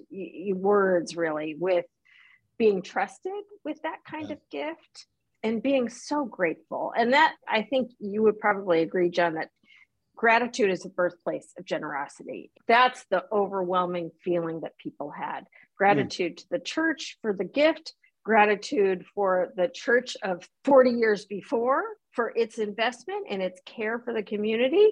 words, 0.55 1.17
really, 1.17 1.57
with 1.59 1.87
being 2.59 2.83
trusted 2.83 3.33
with 3.65 3.81
that 3.83 3.99
kind 4.09 4.29
yeah. 4.29 4.35
of 4.35 4.41
gift 4.51 5.07
and 5.43 5.63
being 5.63 5.89
so 5.89 6.25
grateful. 6.25 6.93
And 6.97 7.15
that, 7.15 7.35
I 7.49 7.63
think 7.63 7.93
you 7.99 8.23
would 8.23 8.39
probably 8.39 8.83
agree, 8.83 9.09
John, 9.09 9.35
that 9.35 9.49
gratitude 10.15 10.71
is 10.71 10.81
the 10.81 10.91
birthplace 10.91 11.55
of 11.59 11.65
generosity. 11.65 12.51
That's 12.69 13.05
the 13.11 13.25
overwhelming 13.33 14.11
feeling 14.23 14.61
that 14.61 14.77
people 14.77 15.11
had. 15.11 15.47
Gratitude 15.79 16.33
mm. 16.33 16.37
to 16.37 16.45
the 16.51 16.59
church 16.59 17.17
for 17.23 17.33
the 17.33 17.45
gift, 17.45 17.95
gratitude 18.23 19.07
for 19.15 19.53
the 19.57 19.69
church 19.69 20.19
of 20.23 20.47
40 20.65 20.91
years 20.91 21.25
before 21.25 21.83
for 22.13 22.33
its 22.37 22.59
investment 22.59 23.27
and 23.31 23.41
its 23.41 23.61
care 23.65 23.99
for 23.99 24.13
the 24.13 24.23
community 24.23 24.91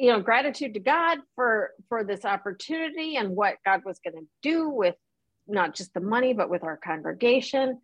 you 0.00 0.10
know 0.10 0.20
gratitude 0.20 0.74
to 0.74 0.80
god 0.80 1.18
for 1.34 1.72
for 1.88 2.02
this 2.04 2.24
opportunity 2.24 3.16
and 3.16 3.36
what 3.36 3.56
god 3.64 3.82
was 3.84 3.98
going 4.02 4.16
to 4.16 4.26
do 4.42 4.68
with 4.70 4.96
not 5.46 5.74
just 5.74 5.92
the 5.92 6.00
money 6.00 6.32
but 6.32 6.48
with 6.48 6.64
our 6.64 6.78
congregation 6.78 7.78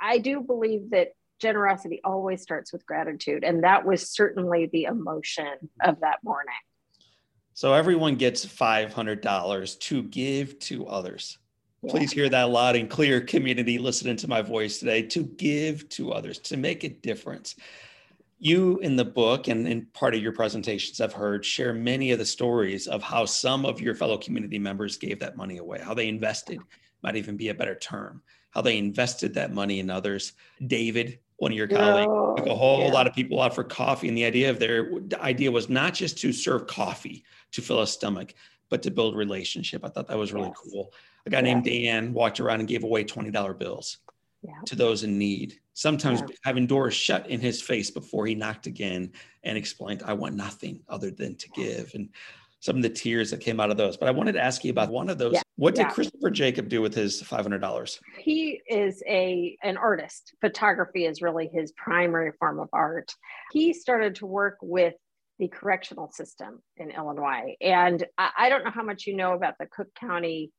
i 0.00 0.18
do 0.18 0.40
believe 0.40 0.90
that 0.90 1.08
generosity 1.40 2.00
always 2.02 2.40
starts 2.42 2.72
with 2.72 2.84
gratitude 2.86 3.44
and 3.44 3.62
that 3.62 3.84
was 3.84 4.10
certainly 4.10 4.66
the 4.72 4.84
emotion 4.84 5.52
of 5.82 6.00
that 6.00 6.18
morning 6.24 6.54
So 7.58 7.74
everyone 7.74 8.14
gets 8.14 8.46
$500 8.46 9.78
to 9.80 10.02
give 10.04 10.60
to 10.60 10.86
others. 10.86 11.38
Yeah. 11.82 11.90
Please 11.90 12.12
hear 12.12 12.28
that 12.28 12.50
loud 12.50 12.76
and 12.76 12.88
clear, 12.88 13.20
community 13.20 13.78
listening 13.78 14.16
to 14.18 14.28
my 14.28 14.42
voice 14.42 14.78
today 14.78 15.02
to 15.02 15.24
give 15.24 15.88
to 15.88 16.12
others, 16.12 16.38
to 16.38 16.56
make 16.56 16.84
a 16.84 16.88
difference. 16.88 17.56
You 18.38 18.78
in 18.78 18.94
the 18.94 19.04
book 19.04 19.48
and 19.48 19.66
in 19.66 19.86
part 19.92 20.14
of 20.14 20.22
your 20.22 20.32
presentations, 20.32 21.00
I've 21.00 21.12
heard 21.12 21.44
share 21.44 21.74
many 21.74 22.12
of 22.12 22.18
the 22.18 22.26
stories 22.26 22.86
of 22.86 23.02
how 23.02 23.24
some 23.24 23.66
of 23.66 23.80
your 23.80 23.94
fellow 23.94 24.16
community 24.16 24.58
members 24.58 24.96
gave 24.96 25.18
that 25.20 25.36
money 25.36 25.58
away, 25.58 25.80
how 25.82 25.94
they 25.94 26.08
invested, 26.08 26.60
might 27.02 27.16
even 27.16 27.36
be 27.36 27.48
a 27.48 27.54
better 27.54 27.74
term, 27.74 28.22
how 28.50 28.60
they 28.62 28.78
invested 28.78 29.34
that 29.34 29.52
money 29.52 29.80
in 29.80 29.90
others. 29.90 30.34
David, 30.64 31.18
one 31.38 31.50
of 31.50 31.58
your 31.58 31.66
colleagues, 31.66 32.10
oh, 32.10 32.36
took 32.36 32.46
a 32.46 32.54
whole 32.54 32.80
yeah. 32.80 32.92
lot 32.92 33.08
of 33.08 33.14
people 33.14 33.40
out 33.40 33.54
for 33.54 33.64
coffee. 33.64 34.08
And 34.08 34.16
the 34.16 34.24
idea 34.24 34.50
of 34.50 34.60
their 34.60 34.90
the 35.00 35.20
idea 35.20 35.50
was 35.50 35.68
not 35.68 35.94
just 35.94 36.18
to 36.18 36.32
serve 36.32 36.66
coffee 36.66 37.24
to 37.52 37.62
fill 37.62 37.82
a 37.82 37.86
stomach, 37.86 38.34
but 38.68 38.82
to 38.82 38.90
build 38.90 39.16
relationship. 39.16 39.84
I 39.84 39.88
thought 39.88 40.08
that 40.08 40.18
was 40.18 40.32
really 40.32 40.48
yes. 40.48 40.58
cool. 40.70 40.92
A 41.26 41.30
guy 41.30 41.38
yeah. 41.38 41.54
named 41.54 41.64
Dan 41.64 42.12
walked 42.12 42.38
around 42.38 42.60
and 42.60 42.68
gave 42.68 42.84
away 42.84 43.04
$20 43.04 43.58
bills 43.58 43.98
yeah. 44.42 44.60
to 44.66 44.76
those 44.76 45.02
in 45.02 45.18
need. 45.18 45.58
Sometimes 45.74 46.22
having 46.44 46.66
doors 46.66 46.94
shut 46.94 47.28
in 47.28 47.40
his 47.40 47.62
face 47.62 47.90
before 47.90 48.26
he 48.26 48.34
knocked 48.34 48.66
again 48.66 49.12
and 49.44 49.56
explained, 49.56 50.02
I 50.04 50.12
want 50.14 50.34
nothing 50.34 50.80
other 50.88 51.10
than 51.10 51.36
to 51.36 51.48
give. 51.50 51.92
And 51.94 52.10
some 52.60 52.76
of 52.76 52.82
the 52.82 52.88
tears 52.88 53.30
that 53.30 53.40
came 53.40 53.60
out 53.60 53.70
of 53.70 53.76
those. 53.76 53.96
But 53.96 54.08
I 54.08 54.12
wanted 54.12 54.32
to 54.32 54.42
ask 54.42 54.64
you 54.64 54.70
about 54.70 54.90
one 54.90 55.08
of 55.08 55.18
those. 55.18 55.34
Yeah. 55.34 55.42
What 55.56 55.74
did 55.74 55.82
yeah. 55.82 55.90
Christopher 55.90 56.30
Jacob 56.30 56.68
do 56.68 56.82
with 56.82 56.94
his 56.94 57.22
$500? 57.22 57.98
He 58.18 58.60
is 58.68 59.02
a 59.06 59.56
an 59.62 59.76
artist. 59.76 60.34
Photography 60.40 61.06
is 61.06 61.22
really 61.22 61.48
his 61.52 61.72
primary 61.72 62.32
form 62.38 62.58
of 62.58 62.68
art. 62.72 63.14
He 63.52 63.72
started 63.72 64.16
to 64.16 64.26
work 64.26 64.58
with 64.60 64.94
the 65.38 65.48
correctional 65.48 66.10
system 66.10 66.60
in 66.76 66.90
Illinois. 66.90 67.54
And 67.60 68.04
I, 68.16 68.30
I 68.36 68.48
don't 68.48 68.64
know 68.64 68.72
how 68.72 68.82
much 68.82 69.06
you 69.06 69.14
know 69.14 69.34
about 69.34 69.54
the 69.60 69.66
Cook 69.66 69.94
County 69.94 70.50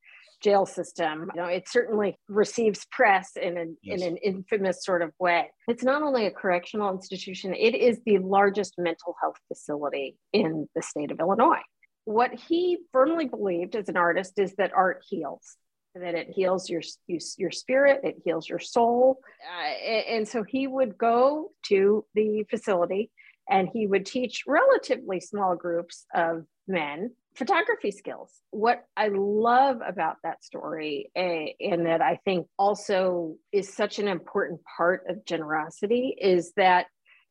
jail 0.41 0.65
system. 0.65 1.29
You 1.35 1.41
know, 1.41 1.47
it 1.47 1.67
certainly 1.67 2.17
receives 2.27 2.85
press 2.91 3.31
in 3.35 3.57
an, 3.57 3.77
yes. 3.81 4.01
in 4.01 4.07
an 4.07 4.17
infamous 4.17 4.83
sort 4.83 5.01
of 5.01 5.11
way. 5.19 5.51
It's 5.67 5.83
not 5.83 6.01
only 6.01 6.25
a 6.25 6.31
correctional 6.31 6.91
institution, 6.91 7.53
it 7.53 7.75
is 7.75 7.99
the 8.05 8.19
largest 8.19 8.75
mental 8.77 9.15
health 9.21 9.37
facility 9.47 10.17
in 10.33 10.67
the 10.75 10.81
state 10.81 11.11
of 11.11 11.19
Illinois 11.19 11.61
what 12.09 12.33
he 12.33 12.79
firmly 12.91 13.27
believed 13.27 13.75
as 13.75 13.87
an 13.87 13.95
artist 13.95 14.39
is 14.39 14.55
that 14.55 14.73
art 14.73 15.03
heals 15.07 15.57
that 15.93 16.15
it 16.15 16.27
heals 16.29 16.67
your 16.67 16.81
your 17.07 17.51
spirit 17.51 18.01
it 18.03 18.15
heals 18.25 18.49
your 18.49 18.57
soul 18.57 19.19
uh, 19.47 19.87
and 20.09 20.27
so 20.27 20.43
he 20.43 20.65
would 20.65 20.97
go 20.97 21.51
to 21.63 22.03
the 22.15 22.43
facility 22.49 23.11
and 23.47 23.69
he 23.71 23.85
would 23.85 24.07
teach 24.07 24.43
relatively 24.47 25.19
small 25.19 25.55
groups 25.55 26.05
of 26.15 26.45
men 26.67 27.11
photography 27.39 27.89
skills 27.89 28.41
what 28.51 28.83
i 28.95 29.07
love 29.07 29.77
about 29.87 30.17
that 30.23 30.43
story 30.43 31.09
eh, 31.15 31.47
and 31.59 31.85
that 31.85 32.01
i 32.01 32.19
think 32.25 32.45
also 32.59 33.35
is 33.51 33.73
such 33.73 33.97
an 33.97 34.07
important 34.07 34.59
part 34.77 35.03
of 35.09 35.25
generosity 35.25 36.15
is 36.19 36.53
that 36.57 36.85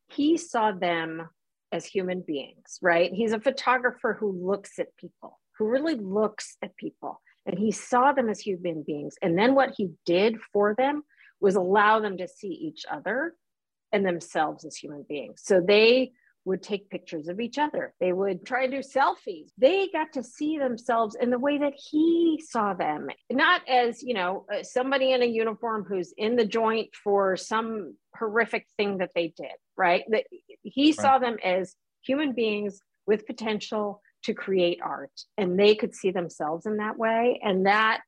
he 0.09 0.37
saw 0.37 0.73
them 0.73 1.29
as 1.73 1.85
human 1.85 2.23
beings, 2.27 2.79
right? 2.83 3.12
He's 3.12 3.33
a 3.33 3.40
photographer 3.40 4.16
who 4.18 4.33
looks 4.33 4.79
at 4.79 4.97
people, 4.97 5.38
who 5.59 5.68
really 5.68 5.97
looks 5.97 6.57
at 6.62 6.77
people, 6.77 7.21
and 7.47 7.59
he 7.59 7.71
saw 7.71 8.12
them 8.12 8.29
as 8.29 8.40
human 8.40 8.83
beings. 8.87 9.16
And 9.23 9.38
then 9.38 9.55
what 9.55 9.75
he 9.77 9.90
did 10.07 10.37
for 10.53 10.75
them 10.77 11.03
was 11.40 11.57
allow 11.57 12.01
them 12.01 12.16
to 12.18 12.29
see 12.29 12.49
each 12.49 12.85
other 12.90 13.35
and 13.92 14.05
themselves 14.05 14.64
as 14.64 14.77
human 14.77 15.05
beings. 15.09 15.42
So 15.44 15.61
they 15.61 16.12
would 16.48 16.62
take 16.62 16.90
pictures 16.90 17.28
of 17.28 17.40
each 17.40 17.58
other. 17.58 17.94
They 18.00 18.12
would 18.12 18.44
try 18.44 18.66
to 18.66 18.72
do 18.72 18.82
selfies. 18.82 19.50
They 19.58 19.88
got 19.92 20.12
to 20.14 20.22
see 20.22 20.58
themselves 20.58 21.16
in 21.20 21.30
the 21.30 21.38
way 21.38 21.58
that 21.58 21.74
he 21.74 22.42
saw 22.48 22.74
them, 22.74 23.08
not 23.30 23.61
as, 23.68 24.02
you 24.02 24.14
know, 24.14 24.46
uh, 24.52 24.62
somebody 24.62 25.12
in 25.12 25.22
a 25.22 25.26
uniform 25.26 25.84
who's 25.87 26.12
in 26.16 26.37
the 26.37 26.46
joint 26.46 26.88
for 27.04 27.37
some 27.37 27.94
horrific 28.18 28.66
thing 28.76 28.98
that 28.98 29.11
they 29.14 29.32
did, 29.37 29.52
right? 29.76 30.04
That 30.08 30.24
he 30.62 30.87
right. 30.87 30.94
saw 30.94 31.18
them 31.18 31.37
as 31.44 31.76
human 32.02 32.32
beings 32.32 32.80
with 33.06 33.26
potential 33.26 34.00
to 34.24 34.34
create 34.34 34.80
art 34.82 35.12
and 35.37 35.58
they 35.58 35.74
could 35.74 35.94
see 35.94 36.11
themselves 36.11 36.66
in 36.66 36.78
that 36.78 36.98
way 36.98 37.40
and 37.44 37.66
that 37.66 38.00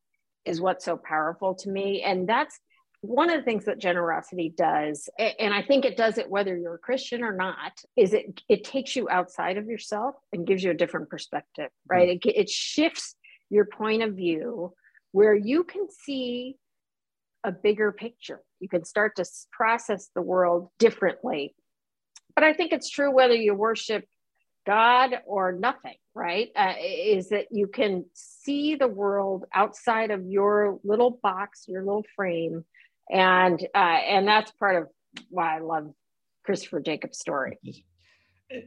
is 0.45 0.61
what's 0.61 0.85
so 0.85 0.97
powerful 0.97 1.55
to 1.55 1.71
me 1.71 2.03
and 2.03 2.29
that's 2.29 2.59
one 3.03 3.31
of 3.31 3.39
the 3.39 3.45
things 3.45 3.65
that 3.65 3.79
generosity 3.79 4.53
does 4.55 5.09
and 5.19 5.55
i 5.55 5.63
think 5.63 5.85
it 5.85 5.97
does 5.97 6.19
it 6.19 6.29
whether 6.29 6.57
you're 6.57 6.75
a 6.75 6.79
christian 6.79 7.23
or 7.23 7.33
not 7.33 7.73
is 7.97 8.13
it 8.13 8.43
it 8.49 8.63
takes 8.63 8.95
you 8.95 9.09
outside 9.09 9.57
of 9.57 9.67
yourself 9.67 10.15
and 10.33 10.47
gives 10.47 10.63
you 10.63 10.71
a 10.71 10.75
different 10.75 11.09
perspective 11.09 11.71
right? 11.89 12.21
Mm-hmm. 12.21 12.29
it, 12.29 12.37
it 12.37 12.51
shifts 12.51 13.15
your 13.49 13.65
point 13.65 14.03
of 14.03 14.15
view 14.15 14.73
where 15.13 15.35
you 15.35 15.65
can 15.65 15.89
see 15.91 16.57
a 17.45 17.53
bigger 17.53 17.91
picture. 17.91 18.41
You 18.61 18.69
can 18.69 18.85
start 18.85 19.17
to 19.17 19.25
process 19.51 20.11
the 20.15 20.23
world 20.23 20.69
differently. 20.79 21.55
But 22.35 22.45
i 22.45 22.53
think 22.53 22.73
it's 22.73 22.89
true 22.89 23.11
whether 23.11 23.35
you 23.35 23.55
worship 23.55 24.05
god 24.67 25.21
or 25.27 25.53
nothing 25.53 25.97
right? 26.13 26.49
Uh, 26.57 26.75
is 26.83 27.29
that 27.29 27.47
you 27.53 27.69
can 27.69 28.05
see 28.15 28.75
the 28.75 28.89
world 28.89 29.45
outside 29.55 30.11
of 30.11 30.27
your 30.27 30.79
little 30.85 31.19
box 31.23 31.65
your 31.67 31.85
little 31.85 32.05
frame 32.17 32.65
and 33.11 33.61
uh, 33.75 33.79
and 33.79 34.27
that's 34.27 34.51
part 34.53 34.77
of 34.77 34.89
why 35.29 35.57
I 35.57 35.61
love 35.61 35.93
Christopher 36.45 36.81
Jacob's 36.81 37.19
story. 37.19 37.59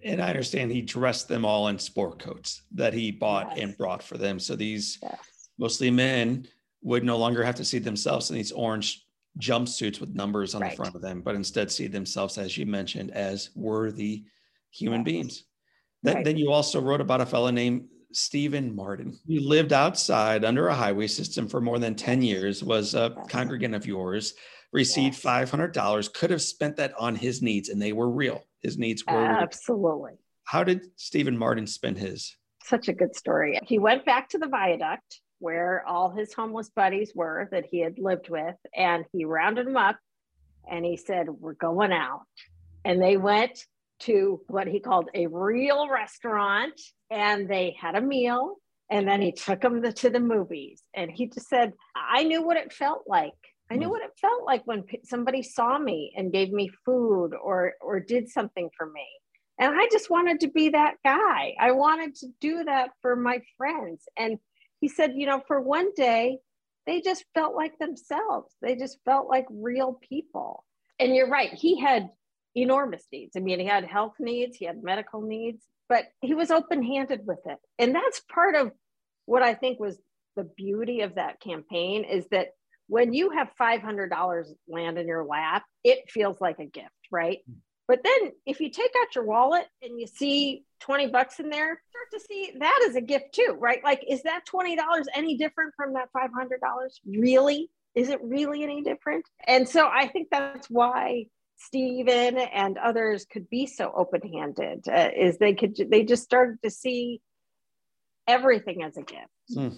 And 0.03 0.21
I 0.21 0.29
understand 0.29 0.71
he 0.71 0.81
dressed 0.81 1.27
them 1.27 1.43
all 1.43 1.67
in 1.67 1.77
sport 1.77 2.19
coats 2.19 2.63
that 2.73 2.93
he 2.93 3.11
bought 3.11 3.51
yes. 3.51 3.59
and 3.59 3.77
brought 3.77 4.01
for 4.01 4.17
them. 4.17 4.39
So 4.39 4.55
these 4.55 4.99
yes. 5.01 5.17
mostly 5.57 5.91
men 5.91 6.47
would 6.81 7.03
no 7.03 7.17
longer 7.17 7.43
have 7.43 7.55
to 7.55 7.65
see 7.65 7.79
themselves 7.79 8.29
in 8.29 8.35
these 8.35 8.51
orange 8.51 9.05
jumpsuits 9.39 9.99
with 9.99 10.15
numbers 10.15 10.55
on 10.55 10.61
right. 10.61 10.71
the 10.71 10.77
front 10.77 10.95
of 10.95 11.01
them, 11.01 11.21
but 11.21 11.35
instead 11.35 11.71
see 11.71 11.87
themselves, 11.87 12.37
as 12.37 12.57
you 12.57 12.65
mentioned, 12.65 13.11
as 13.11 13.49
worthy 13.55 14.23
human 14.71 15.01
yes. 15.01 15.05
beings. 15.05 15.43
Then, 16.03 16.15
right. 16.15 16.25
then 16.25 16.37
you 16.37 16.51
also 16.51 16.79
wrote 16.79 17.01
about 17.01 17.21
a 17.21 17.25
fellow 17.25 17.49
named 17.49 17.87
Stephen 18.13 18.75
Martin. 18.75 19.17
You 19.25 19.41
lived 19.41 19.73
outside 19.73 20.45
under 20.45 20.67
a 20.67 20.73
highway 20.73 21.07
system 21.07 21.47
for 21.47 21.61
more 21.61 21.79
than 21.79 21.95
10 21.95 22.21
years, 22.21 22.63
was 22.63 22.95
a 22.95 23.15
congregant 23.27 23.75
of 23.75 23.85
yours, 23.85 24.33
received 24.71 25.21
$500, 25.21 26.13
could 26.13 26.31
have 26.31 26.41
spent 26.41 26.75
that 26.77 26.93
on 26.99 27.15
his 27.15 27.41
needs, 27.41 27.69
and 27.69 27.81
they 27.81 27.93
were 27.93 28.09
real. 28.09 28.43
His 28.61 28.77
needs 28.77 29.05
were 29.05 29.13
absolutely. 29.13 30.11
Real. 30.11 30.19
How 30.45 30.63
did 30.63 30.87
Stephen 30.95 31.37
Martin 31.37 31.67
spend 31.67 31.97
his? 31.97 32.35
Such 32.63 32.87
a 32.87 32.93
good 32.93 33.15
story. 33.15 33.59
He 33.65 33.79
went 33.79 34.05
back 34.05 34.29
to 34.29 34.37
the 34.37 34.47
viaduct 34.47 35.21
where 35.39 35.85
all 35.85 36.09
his 36.09 36.33
homeless 36.33 36.69
buddies 36.69 37.11
were 37.13 37.49
that 37.51 37.65
he 37.65 37.79
had 37.79 37.99
lived 37.99 38.29
with, 38.29 38.55
and 38.75 39.05
he 39.11 39.25
rounded 39.25 39.67
them 39.67 39.77
up 39.77 39.97
and 40.69 40.85
he 40.85 40.97
said, 40.97 41.29
We're 41.29 41.53
going 41.53 41.91
out. 41.91 42.21
And 42.85 43.01
they 43.01 43.17
went 43.17 43.65
to 44.01 44.41
what 44.47 44.67
he 44.67 44.79
called 44.79 45.09
a 45.13 45.27
real 45.27 45.89
restaurant 45.89 46.79
and 47.09 47.49
they 47.49 47.75
had 47.79 47.95
a 47.95 48.01
meal 48.01 48.57
and 48.89 49.07
then 49.07 49.21
he 49.21 49.31
took 49.31 49.61
them 49.61 49.81
to 49.81 50.09
the 50.09 50.19
movies. 50.19 50.83
And 50.93 51.09
he 51.09 51.27
just 51.27 51.49
said 51.49 51.73
i 51.95 52.23
knew 52.23 52.45
what 52.45 52.57
it 52.57 52.71
felt 52.71 53.03
like. 53.07 53.31
I 53.71 53.75
knew 53.75 53.87
mm. 53.87 53.91
what 53.91 54.03
it 54.03 54.11
felt 54.19 54.45
like 54.45 54.61
when 54.65 54.83
somebody 55.03 55.41
saw 55.41 55.79
me 55.79 56.13
and 56.15 56.31
gave 56.31 56.51
me 56.51 56.69
food 56.85 57.31
or 57.33 57.73
or 57.81 57.99
did 57.99 58.29
something 58.29 58.69
for 58.77 58.85
me. 58.85 59.07
And 59.59 59.73
i 59.75 59.87
just 59.91 60.09
wanted 60.09 60.41
to 60.41 60.47
be 60.49 60.69
that 60.69 60.95
guy. 61.03 61.55
I 61.59 61.71
wanted 61.71 62.15
to 62.17 62.27
do 62.39 62.63
that 62.65 62.91
for 63.01 63.15
my 63.15 63.41
friends. 63.57 64.03
And 64.17 64.37
he 64.79 64.87
said 64.87 65.13
you 65.15 65.25
know 65.25 65.41
for 65.47 65.59
one 65.59 65.91
day 65.95 66.37
they 66.85 67.01
just 67.01 67.25
felt 67.33 67.55
like 67.55 67.79
themselves. 67.79 68.53
They 68.61 68.75
just 68.75 68.99
felt 69.05 69.27
like 69.27 69.45
real 69.49 69.97
people. 70.07 70.65
And 70.99 71.15
you're 71.15 71.29
right 71.29 71.51
he 71.53 71.79
had 71.79 72.09
enormous 72.55 73.05
needs 73.11 73.35
i 73.35 73.39
mean 73.39 73.59
he 73.59 73.65
had 73.65 73.83
health 73.83 74.13
needs 74.19 74.57
he 74.57 74.65
had 74.65 74.83
medical 74.83 75.21
needs 75.21 75.65
but 75.89 76.05
he 76.21 76.33
was 76.33 76.51
open 76.51 76.81
handed 76.81 77.21
with 77.25 77.39
it. 77.45 77.59
And 77.77 77.93
that's 77.93 78.21
part 78.21 78.55
of 78.55 78.71
what 79.25 79.43
I 79.43 79.53
think 79.53 79.79
was 79.79 79.97
the 80.35 80.43
beauty 80.43 81.01
of 81.01 81.15
that 81.15 81.39
campaign 81.39 82.03
is 82.03 82.25
that 82.31 82.47
when 82.87 83.13
you 83.13 83.29
have 83.29 83.51
$500 83.59 84.45
land 84.67 84.97
in 84.97 85.07
your 85.07 85.23
lap, 85.23 85.63
it 85.83 86.09
feels 86.09 86.41
like 86.41 86.59
a 86.59 86.65
gift, 86.65 86.89
right? 87.11 87.39
Hmm. 87.47 87.57
But 87.87 87.99
then 88.03 88.31
if 88.45 88.61
you 88.61 88.71
take 88.71 88.91
out 89.01 89.13
your 89.13 89.25
wallet 89.25 89.67
and 89.81 89.99
you 89.99 90.07
see 90.07 90.63
20 90.79 91.07
bucks 91.07 91.39
in 91.39 91.49
there, 91.49 91.79
start 91.89 92.07
to 92.13 92.19
see 92.19 92.53
that 92.59 92.85
as 92.89 92.95
a 92.95 93.01
gift 93.01 93.33
too, 93.35 93.55
right? 93.59 93.83
Like, 93.83 94.03
is 94.09 94.23
that 94.23 94.47
$20 94.51 94.77
any 95.13 95.37
different 95.37 95.73
from 95.75 95.93
that 95.93 96.09
$500? 96.15 96.29
Really? 97.05 97.69
Is 97.93 98.09
it 98.09 98.19
really 98.23 98.63
any 98.63 98.81
different? 98.81 99.25
And 99.45 99.67
so 99.67 99.87
I 99.87 100.07
think 100.07 100.29
that's 100.31 100.67
why 100.69 101.25
Stephen 101.55 102.37
and 102.37 102.77
others 102.77 103.25
could 103.25 103.49
be 103.49 103.65
so 103.65 103.91
open-handed 103.95 104.87
uh, 104.87 105.09
is 105.15 105.37
they 105.37 105.53
could 105.53 105.75
they 105.89 106.03
just 106.03 106.23
started 106.23 106.61
to 106.63 106.69
see 106.69 107.21
everything 108.27 108.83
as 108.83 108.97
a 108.97 109.01
gift. 109.01 109.27
Mm. 109.55 109.77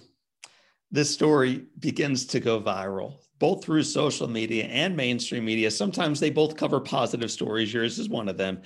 This 0.92 1.12
story 1.12 1.66
begins 1.80 2.26
to 2.28 2.40
go 2.40 2.62
viral 2.62 3.20
both 3.40 3.64
through 3.64 3.84
social 3.84 4.28
media 4.28 4.66
and 4.66 4.96
mainstream 4.96 5.46
media. 5.46 5.70
Sometimes 5.70 6.20
they 6.20 6.30
both 6.30 6.56
cover 6.56 6.80
positive 6.80 7.32
stories. 7.32 7.74
Yours 7.74 8.00
is 8.00 8.10
one 8.10 8.30
of 8.30 8.38
them. 8.38 8.62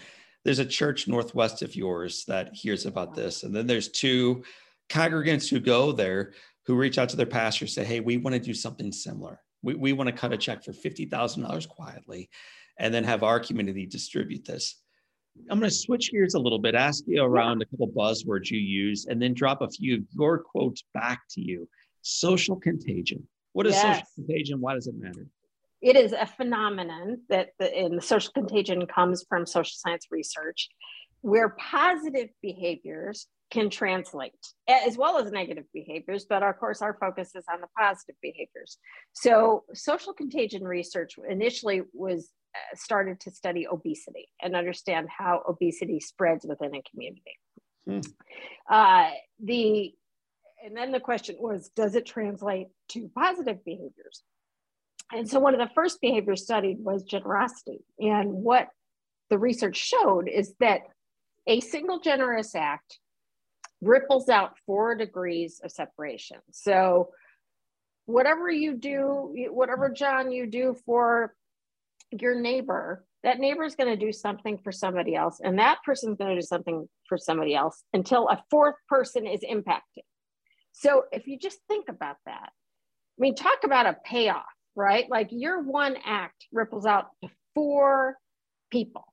there's 0.45 0.59
a 0.59 0.65
church 0.65 1.07
northwest 1.07 1.61
of 1.61 1.75
yours 1.75 2.23
that 2.25 2.53
hears 2.53 2.85
about 2.85 3.13
this. 3.13 3.43
And 3.43 3.53
then 3.53 3.67
there's 3.67 3.89
two 3.89 4.43
congregants 4.89 5.49
who 5.49 5.59
go 5.59 5.91
there 5.91 6.33
who 6.65 6.75
reach 6.75 6.97
out 6.97 7.09
to 7.09 7.17
their 7.17 7.25
pastor, 7.25 7.67
say, 7.67 7.83
Hey, 7.83 7.99
we 7.99 8.17
want 8.17 8.35
to 8.35 8.39
do 8.39 8.53
something 8.53 8.91
similar. 8.91 9.41
We, 9.63 9.73
we 9.73 9.93
want 9.93 10.07
to 10.07 10.15
cut 10.15 10.31
a 10.31 10.37
check 10.37 10.63
for 10.63 10.71
$50,000 10.71 11.67
quietly 11.67 12.29
and 12.79 12.93
then 12.93 13.03
have 13.03 13.23
our 13.23 13.39
community 13.39 13.85
distribute 13.85 14.45
this. 14.45 14.77
I'm 15.49 15.59
going 15.59 15.69
to 15.69 15.75
switch 15.75 16.11
gears 16.11 16.33
a 16.33 16.39
little 16.39 16.59
bit, 16.59 16.75
ask 16.75 17.03
you 17.07 17.21
around 17.21 17.61
a 17.61 17.65
couple 17.65 17.89
buzzwords 17.89 18.49
you 18.49 18.59
use, 18.59 19.05
and 19.05 19.21
then 19.21 19.33
drop 19.33 19.61
a 19.61 19.69
few 19.69 19.97
of 19.97 20.01
your 20.17 20.39
quotes 20.39 20.83
back 20.93 21.21
to 21.31 21.41
you. 21.41 21.67
Social 22.01 22.55
contagion. 22.55 23.27
What 23.53 23.67
is 23.67 23.73
yes. 23.73 23.97
social 23.97 24.07
contagion? 24.15 24.61
Why 24.61 24.73
does 24.73 24.87
it 24.87 24.95
matter? 24.97 25.27
It 25.81 25.95
is 25.95 26.13
a 26.13 26.25
phenomenon 26.25 27.21
that, 27.29 27.49
the, 27.57 27.73
and 27.73 27.97
the 27.97 28.01
social 28.01 28.33
contagion 28.33 28.85
comes 28.87 29.25
from 29.29 29.45
social 29.45 29.75
science 29.75 30.07
research, 30.11 30.69
where 31.21 31.49
positive 31.49 32.29
behaviors 32.41 33.27
can 33.51 33.69
translate 33.69 34.33
as 34.67 34.95
well 34.95 35.17
as 35.17 35.31
negative 35.31 35.63
behaviors 35.73 36.25
but 36.29 36.43
of 36.43 36.55
course 36.59 36.83
our 36.83 36.95
focus 36.99 37.31
is 37.35 37.43
on 37.51 37.59
the 37.61 37.67
positive 37.75 38.15
behaviors 38.21 38.77
so 39.13 39.63
social 39.73 40.13
contagion 40.13 40.63
research 40.63 41.15
initially 41.27 41.81
was 41.91 42.29
started 42.73 43.19
to 43.19 43.31
study 43.31 43.67
obesity 43.67 44.27
and 44.41 44.55
understand 44.55 45.07
how 45.15 45.41
obesity 45.47 45.99
spreads 45.99 46.45
within 46.45 46.75
a 46.75 46.81
community 46.89 47.37
hmm. 47.85 47.99
uh, 48.69 49.09
the 49.43 49.93
and 50.63 50.75
then 50.75 50.91
the 50.91 50.99
question 50.99 51.35
was 51.39 51.69
does 51.75 51.95
it 51.95 52.05
translate 52.05 52.67
to 52.87 53.09
positive 53.15 53.63
behaviors 53.63 54.23
and 55.11 55.29
so 55.29 55.39
one 55.39 55.53
of 55.53 55.59
the 55.59 55.73
first 55.73 56.01
behaviors 56.01 56.43
studied 56.43 56.77
was 56.79 57.03
generosity 57.03 57.79
and 57.99 58.31
what 58.31 58.67
the 59.29 59.37
research 59.37 59.77
showed 59.77 60.27
is 60.27 60.53
that 60.59 60.81
a 61.47 61.59
single 61.59 61.99
generous 61.99 62.55
act 62.55 62.99
ripples 63.81 64.29
out 64.29 64.57
four 64.65 64.95
degrees 64.95 65.61
of 65.63 65.71
separation. 65.71 66.37
So, 66.51 67.09
whatever 68.05 68.49
you 68.49 68.75
do, 68.75 69.33
whatever, 69.51 69.89
John, 69.89 70.31
you 70.31 70.47
do 70.47 70.75
for 70.85 71.33
your 72.11 72.39
neighbor, 72.39 73.05
that 73.23 73.39
neighbor 73.39 73.63
is 73.63 73.75
going 73.75 73.89
to 73.89 74.05
do 74.05 74.11
something 74.11 74.57
for 74.57 74.71
somebody 74.71 75.15
else, 75.15 75.39
and 75.43 75.59
that 75.59 75.79
person's 75.85 76.17
going 76.17 76.35
to 76.35 76.41
do 76.41 76.45
something 76.45 76.87
for 77.07 77.17
somebody 77.17 77.55
else 77.55 77.83
until 77.93 78.27
a 78.29 78.41
fourth 78.49 78.75
person 78.87 79.27
is 79.27 79.41
impacted. 79.43 80.03
So, 80.71 81.03
if 81.11 81.27
you 81.27 81.37
just 81.37 81.59
think 81.67 81.89
about 81.89 82.17
that, 82.25 82.49
I 82.51 83.19
mean, 83.19 83.35
talk 83.35 83.59
about 83.63 83.85
a 83.85 83.97
payoff, 84.05 84.43
right? 84.75 85.09
Like 85.09 85.27
your 85.31 85.61
one 85.61 85.97
act 86.05 86.45
ripples 86.53 86.85
out 86.85 87.07
to 87.23 87.29
four 87.53 88.15
people. 88.71 89.03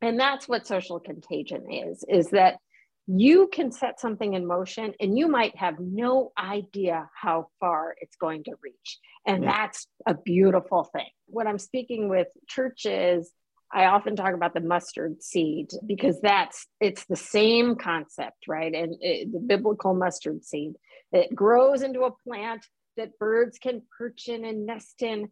And 0.00 0.20
that's 0.20 0.46
what 0.46 0.66
social 0.66 1.00
contagion 1.00 1.70
is, 1.70 2.04
is 2.08 2.30
that 2.30 2.58
you 3.06 3.48
can 3.52 3.70
set 3.70 4.00
something 4.00 4.34
in 4.34 4.46
motion 4.46 4.94
and 4.98 5.16
you 5.18 5.28
might 5.28 5.56
have 5.56 5.78
no 5.78 6.32
idea 6.38 7.08
how 7.14 7.48
far 7.60 7.94
it's 8.00 8.16
going 8.16 8.44
to 8.44 8.52
reach. 8.62 8.98
And 9.26 9.44
yeah. 9.44 9.52
that's 9.52 9.86
a 10.06 10.14
beautiful 10.14 10.84
thing. 10.84 11.10
When 11.26 11.46
I'm 11.46 11.58
speaking 11.58 12.08
with 12.08 12.28
churches, 12.48 13.30
I 13.72 13.86
often 13.86 14.16
talk 14.16 14.34
about 14.34 14.54
the 14.54 14.60
mustard 14.60 15.22
seed 15.22 15.70
because 15.86 16.20
that's 16.20 16.66
it's 16.80 17.04
the 17.06 17.16
same 17.16 17.76
concept, 17.76 18.46
right? 18.48 18.72
And 18.72 18.94
it, 19.00 19.32
the 19.32 19.40
biblical 19.40 19.94
mustard 19.94 20.44
seed 20.44 20.74
it 21.14 21.34
grows 21.34 21.82
into 21.82 22.02
a 22.02 22.10
plant 22.26 22.66
that 22.96 23.18
birds 23.18 23.58
can 23.58 23.82
perch 23.96 24.28
in 24.28 24.44
and 24.44 24.66
nest 24.66 25.00
in. 25.00 25.28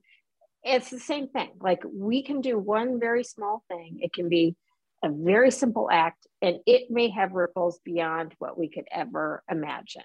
It's 0.63 0.91
the 0.91 1.01
same 1.01 1.29
thing. 1.29 1.51
Like 1.61 1.83
we 1.85 2.23
can 2.23 2.41
do 2.41 2.57
one 2.59 3.01
very 3.01 3.25
small 3.25 3.65
thing. 3.69 3.99
It 4.01 4.13
can 4.13 4.29
be 4.29 4.55
a 5.03 5.11
very 5.11 5.51
simple 5.51 5.88
act, 5.91 6.27
and 6.41 6.59
it 6.67 6.91
may 6.91 7.11
have 7.11 7.33
ripples 7.33 7.81
beyond 7.85 8.35
what 8.38 8.59
we 8.59 8.69
could 8.69 8.87
ever 8.93 9.43
imagine. 9.51 10.03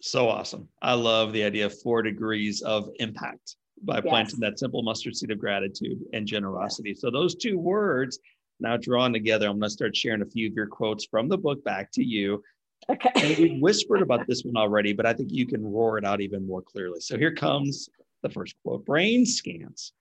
So 0.00 0.28
awesome. 0.28 0.68
I 0.82 0.94
love 0.94 1.32
the 1.32 1.44
idea 1.44 1.66
of 1.66 1.80
four 1.80 2.02
degrees 2.02 2.62
of 2.62 2.88
impact 3.00 3.56
by 3.82 3.96
yes. 3.96 4.04
planting 4.06 4.40
that 4.40 4.58
simple 4.58 4.82
mustard 4.82 5.16
seed 5.16 5.30
of 5.30 5.38
gratitude 5.38 6.00
and 6.12 6.26
generosity. 6.26 6.90
Yes. 6.90 7.00
So, 7.00 7.10
those 7.10 7.34
two 7.34 7.58
words 7.58 8.18
now 8.60 8.76
drawn 8.76 9.12
together, 9.12 9.46
I'm 9.46 9.58
going 9.58 9.68
to 9.68 9.70
start 9.70 9.96
sharing 9.96 10.22
a 10.22 10.26
few 10.26 10.48
of 10.48 10.54
your 10.54 10.66
quotes 10.66 11.04
from 11.04 11.28
the 11.28 11.38
book 11.38 11.62
back 11.64 11.90
to 11.92 12.04
you. 12.04 12.42
Okay. 12.90 13.10
And 13.16 13.38
we've 13.38 13.60
whispered 13.60 14.02
about 14.02 14.26
this 14.26 14.42
one 14.42 14.56
already, 14.56 14.92
but 14.92 15.06
I 15.06 15.12
think 15.12 15.30
you 15.32 15.46
can 15.46 15.64
roar 15.64 15.98
it 15.98 16.04
out 16.04 16.20
even 16.20 16.46
more 16.46 16.62
clearly. 16.62 17.00
So, 17.00 17.18
here 17.18 17.32
comes 17.32 17.88
the 18.22 18.30
first 18.30 18.54
quote 18.62 18.84
Brain 18.84 19.26
scans 19.26 19.92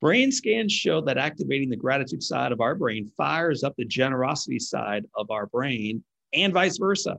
Brain 0.00 0.32
scans 0.32 0.72
show 0.72 1.02
that 1.02 1.18
activating 1.18 1.68
the 1.68 1.76
gratitude 1.76 2.22
side 2.22 2.52
of 2.52 2.60
our 2.62 2.74
brain 2.74 3.10
fires 3.16 3.62
up 3.62 3.74
the 3.76 3.84
generosity 3.84 4.58
side 4.58 5.04
of 5.14 5.30
our 5.30 5.46
brain 5.46 6.02
and 6.32 6.54
vice 6.54 6.78
versa. 6.78 7.18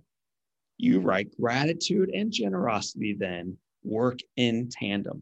You 0.78 1.00
write 1.00 1.36
gratitude 1.40 2.10
and 2.10 2.32
generosity 2.32 3.16
then 3.18 3.58
work 3.84 4.20
in 4.36 4.70
tandem. 4.70 5.22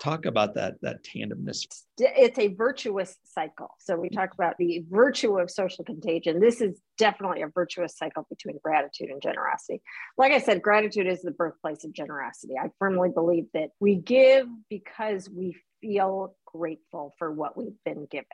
Talk 0.00 0.26
about 0.26 0.54
that 0.54 0.80
that 0.80 1.04
tandemness. 1.04 1.66
It's 1.98 2.38
a 2.38 2.54
virtuous 2.54 3.16
cycle. 3.24 3.68
So 3.80 3.96
we 3.96 4.08
talk 4.08 4.32
about 4.32 4.54
the 4.56 4.84
virtue 4.88 5.38
of 5.38 5.50
social 5.50 5.84
contagion. 5.84 6.40
This 6.40 6.60
is 6.60 6.80
definitely 6.98 7.42
a 7.42 7.48
virtuous 7.48 7.98
cycle 7.98 8.24
between 8.30 8.60
gratitude 8.62 9.10
and 9.10 9.20
generosity. 9.20 9.82
Like 10.16 10.30
I 10.30 10.38
said, 10.38 10.62
gratitude 10.62 11.08
is 11.08 11.20
the 11.22 11.32
birthplace 11.32 11.84
of 11.84 11.92
generosity. 11.92 12.54
I 12.56 12.70
firmly 12.78 13.10
believe 13.12 13.46
that 13.54 13.70
we 13.80 13.96
give 13.96 14.46
because 14.70 15.28
we 15.28 15.56
feel 15.80 16.36
grateful 16.52 17.14
for 17.18 17.30
what 17.30 17.56
we've 17.56 17.78
been 17.84 18.06
given. 18.10 18.26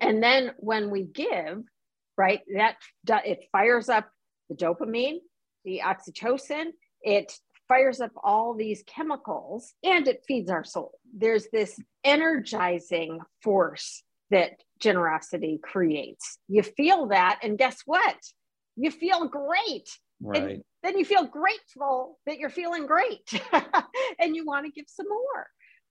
And 0.00 0.22
then 0.22 0.52
when 0.58 0.90
we 0.90 1.04
give, 1.04 1.62
right, 2.16 2.40
that 2.54 2.76
it 3.08 3.44
fires 3.52 3.88
up 3.88 4.08
the 4.48 4.54
dopamine, 4.54 5.18
the 5.64 5.82
oxytocin, 5.84 6.66
it 7.02 7.32
fires 7.68 8.00
up 8.00 8.12
all 8.22 8.54
these 8.54 8.82
chemicals 8.86 9.74
and 9.84 10.08
it 10.08 10.24
feeds 10.26 10.50
our 10.50 10.64
soul. 10.64 10.98
There's 11.14 11.48
this 11.52 11.78
energizing 12.04 13.20
force 13.42 14.02
that 14.30 14.52
generosity 14.80 15.58
creates. 15.62 16.38
You 16.48 16.62
feel 16.62 17.06
that, 17.08 17.40
and 17.42 17.58
guess 17.58 17.82
what? 17.86 18.16
You 18.76 18.90
feel 18.90 19.28
great. 19.28 19.88
Right. 20.20 20.42
And 20.42 20.64
then 20.82 20.98
you 20.98 21.04
feel 21.04 21.24
grateful 21.24 22.18
that 22.26 22.38
you're 22.38 22.50
feeling 22.50 22.86
great 22.86 23.30
and 24.18 24.34
you 24.34 24.44
want 24.44 24.66
to 24.66 24.72
give 24.72 24.86
some 24.88 25.06
more 25.08 25.46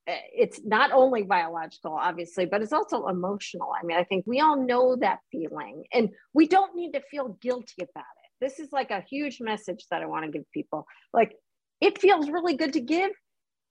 Uh, 0.08 0.15
it's 0.34 0.62
not 0.63 0.91
only 0.91 1.24
biological, 1.24 1.91
obviously, 1.91 2.46
but 2.46 2.62
it's 2.62 2.72
also 2.72 3.08
emotional. 3.08 3.70
I 3.78 3.86
mean, 3.86 3.98
I 3.98 4.06
think 4.06 4.26
we 4.26 4.39
all 4.39 4.56
know 4.65 4.96
that 4.96 5.20
feeling, 5.32 5.84
and 5.91 6.10
we 6.34 6.48
don't 6.48 6.76
need 6.76 6.93
to 6.93 7.02
feel 7.12 7.38
guilty 7.41 7.82
about 7.82 8.06
it. 8.24 8.46
This 8.46 8.60
is 8.60 8.72
like 8.72 8.91
a 8.91 9.02
huge 9.02 9.41
message 9.41 9.86
that 9.91 10.02
I 10.02 10.06
want 10.06 10.26
to 10.26 10.32
give 10.32 10.50
people. 10.54 10.86
Like, 11.13 11.36
it 11.82 12.00
feels 12.00 12.30
really 12.30 12.56
good 12.56 12.74
to 12.74 12.80
give, 12.80 13.12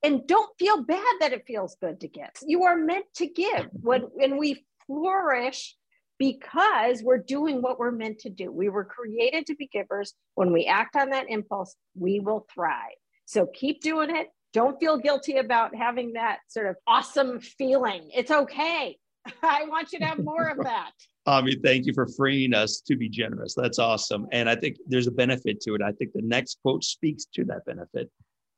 and 0.03 0.27
don't 0.27 0.51
feel 0.59 0.83
bad 0.83 1.15
that 1.21 1.33
it 1.33 1.45
feels 1.47 1.77
good 1.81 2.01
to 2.01 2.09
give. 2.09 2.31
You 2.43 2.65
are 2.65 2.77
meant 2.77 3.07
to 3.17 3.27
give 3.27 3.69
when, 3.73 4.03
when 4.03 4.37
we 4.37 4.67
flourish 4.87 5.75
because 6.19 7.03
we're 7.03 7.19
doing 7.19 7.63
what 7.63 7.79
we're 7.79 7.91
meant 7.91 8.21
to 8.21 8.31
do. 8.31 8.53
We 8.53 8.69
were 8.69 8.85
created 8.85 9.47
to 9.47 9.55
be 9.55 9.69
givers. 9.73 10.15
When 10.35 10.53
we 10.53 10.67
act 10.67 10.97
on 10.97 11.11
that 11.11 11.31
impulse, 11.31 11.75
we 11.95 12.21
will 12.21 12.47
thrive. 12.53 12.97
So 13.27 13.47
keep 13.47 13.81
doing 13.81 14.15
it 14.15 14.29
don't 14.57 14.81
feel 14.81 14.97
guilty 14.97 15.37
about 15.37 15.75
having 15.75 16.15
that 16.15 16.39
sort 16.49 16.67
of 16.67 16.77
awesome 16.87 17.39
feeling. 17.41 18.09
It's 18.15 18.31
okay. 18.31 18.97
I 19.43 19.67
want 19.67 19.93
you 19.93 19.99
to 19.99 20.07
have 20.07 20.25
more 20.25 20.49
of 20.49 20.65
that. 20.65 20.93
Ami, 21.27 21.57
thank 21.63 21.85
you 21.85 21.93
for 21.93 22.07
freeing 22.17 22.55
us 22.55 22.81
to 22.87 22.97
be 22.97 23.11
generous. 23.11 23.55
That's 23.55 23.79
awesome. 23.79 24.27
And 24.33 24.49
I 24.49 24.57
think 24.57 24.79
there's 24.87 25.09
a 25.09 25.11
benefit 25.11 25.61
to 25.61 25.75
it. 25.75 25.83
I 25.83 25.93
think 25.93 26.15
the 26.15 26.23
next 26.23 26.57
quote 26.63 26.85
speaks 26.85 27.27
to 27.35 27.45
that 27.45 27.67
benefit. 27.67 28.11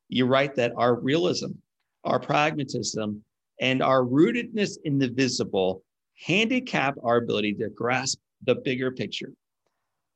You're 0.09 0.29
right 0.29 0.55
that 0.55 0.73
our 0.77 0.95
realism, 0.95 1.51
our 2.05 2.21
pragmatism, 2.21 3.21
and 3.61 3.83
our 3.83 4.05
rootedness 4.05 4.77
in 4.85 5.01
the 5.01 5.09
visible 5.09 5.83
handicap 6.25 6.95
our 7.03 7.17
ability 7.17 7.55
to 7.55 7.71
grasp 7.71 8.21
the 8.45 8.55
bigger 8.55 8.93
picture. 8.93 9.33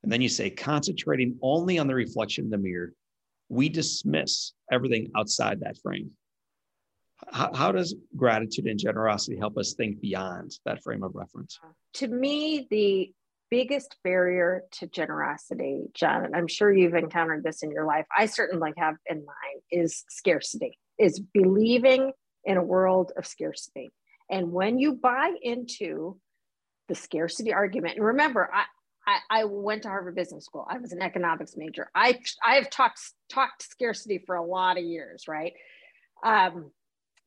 And 0.04 0.12
then 0.12 0.20
you 0.20 0.28
say, 0.28 0.48
concentrating 0.48 1.36
only 1.42 1.76
on 1.80 1.88
the 1.88 1.94
reflection 1.96 2.44
in 2.44 2.50
the 2.50 2.58
mirror 2.58 2.92
we 3.52 3.68
dismiss 3.68 4.52
everything 4.72 5.10
outside 5.14 5.60
that 5.60 5.76
frame. 5.76 6.10
How, 7.30 7.52
how, 7.54 7.70
does 7.70 7.94
gratitude 8.16 8.64
and 8.64 8.78
generosity 8.78 9.36
help 9.36 9.58
us 9.58 9.74
think 9.74 10.00
beyond 10.00 10.52
that 10.64 10.82
frame 10.82 11.02
of 11.04 11.14
reference? 11.14 11.60
To 11.94 12.08
me, 12.08 12.66
the 12.70 13.12
biggest 13.50 13.96
barrier 14.02 14.62
to 14.72 14.86
generosity, 14.86 15.82
John, 15.92 16.24
and 16.24 16.34
I'm 16.34 16.48
sure 16.48 16.72
you've 16.72 16.94
encountered 16.94 17.44
this 17.44 17.62
in 17.62 17.70
your 17.70 17.84
life, 17.84 18.06
I 18.16 18.24
certainly 18.24 18.72
have 18.78 18.96
in 19.06 19.18
mine, 19.18 19.60
is 19.70 20.02
scarcity, 20.08 20.78
is 20.98 21.20
believing 21.20 22.12
in 22.44 22.56
a 22.56 22.64
world 22.64 23.12
of 23.18 23.26
scarcity. 23.26 23.92
And 24.30 24.50
when 24.50 24.78
you 24.78 24.94
buy 24.94 25.30
into 25.42 26.18
the 26.88 26.94
scarcity 26.94 27.52
argument, 27.52 27.96
and 27.96 28.06
remember, 28.06 28.48
I, 28.52 28.64
I, 29.06 29.40
I, 29.40 29.44
went 29.44 29.82
to 29.82 29.88
Harvard 29.88 30.14
Business 30.14 30.44
School. 30.44 30.66
I 30.70 30.78
was 30.78 30.92
an 30.92 31.02
economics 31.02 31.56
major. 31.56 31.90
I 31.94 32.20
I 32.44 32.54
have 32.54 32.70
talked 32.70 33.00
talked 33.28 33.62
scarcity 33.62 34.18
for 34.24 34.36
a 34.36 34.44
lot 34.44 34.78
of 34.78 34.84
years, 34.84 35.26
right? 35.26 35.52
Um, 36.24 36.70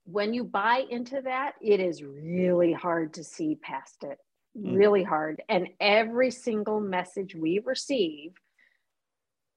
when 0.06 0.34
you 0.34 0.44
buy 0.44 0.84
into 0.90 1.22
that, 1.22 1.54
it 1.62 1.80
is 1.80 2.04
really 2.04 2.72
hard 2.72 3.16
to 3.16 3.24
see 3.24 3.56
past 3.56 4.04
it 4.04 4.20
mm. 4.58 4.76
really 4.76 5.04
hard. 5.04 5.42
And 5.50 5.70
every 5.80 6.32
single 6.32 6.80
message 6.80 7.36
we 7.36 7.60
receive 7.64 8.34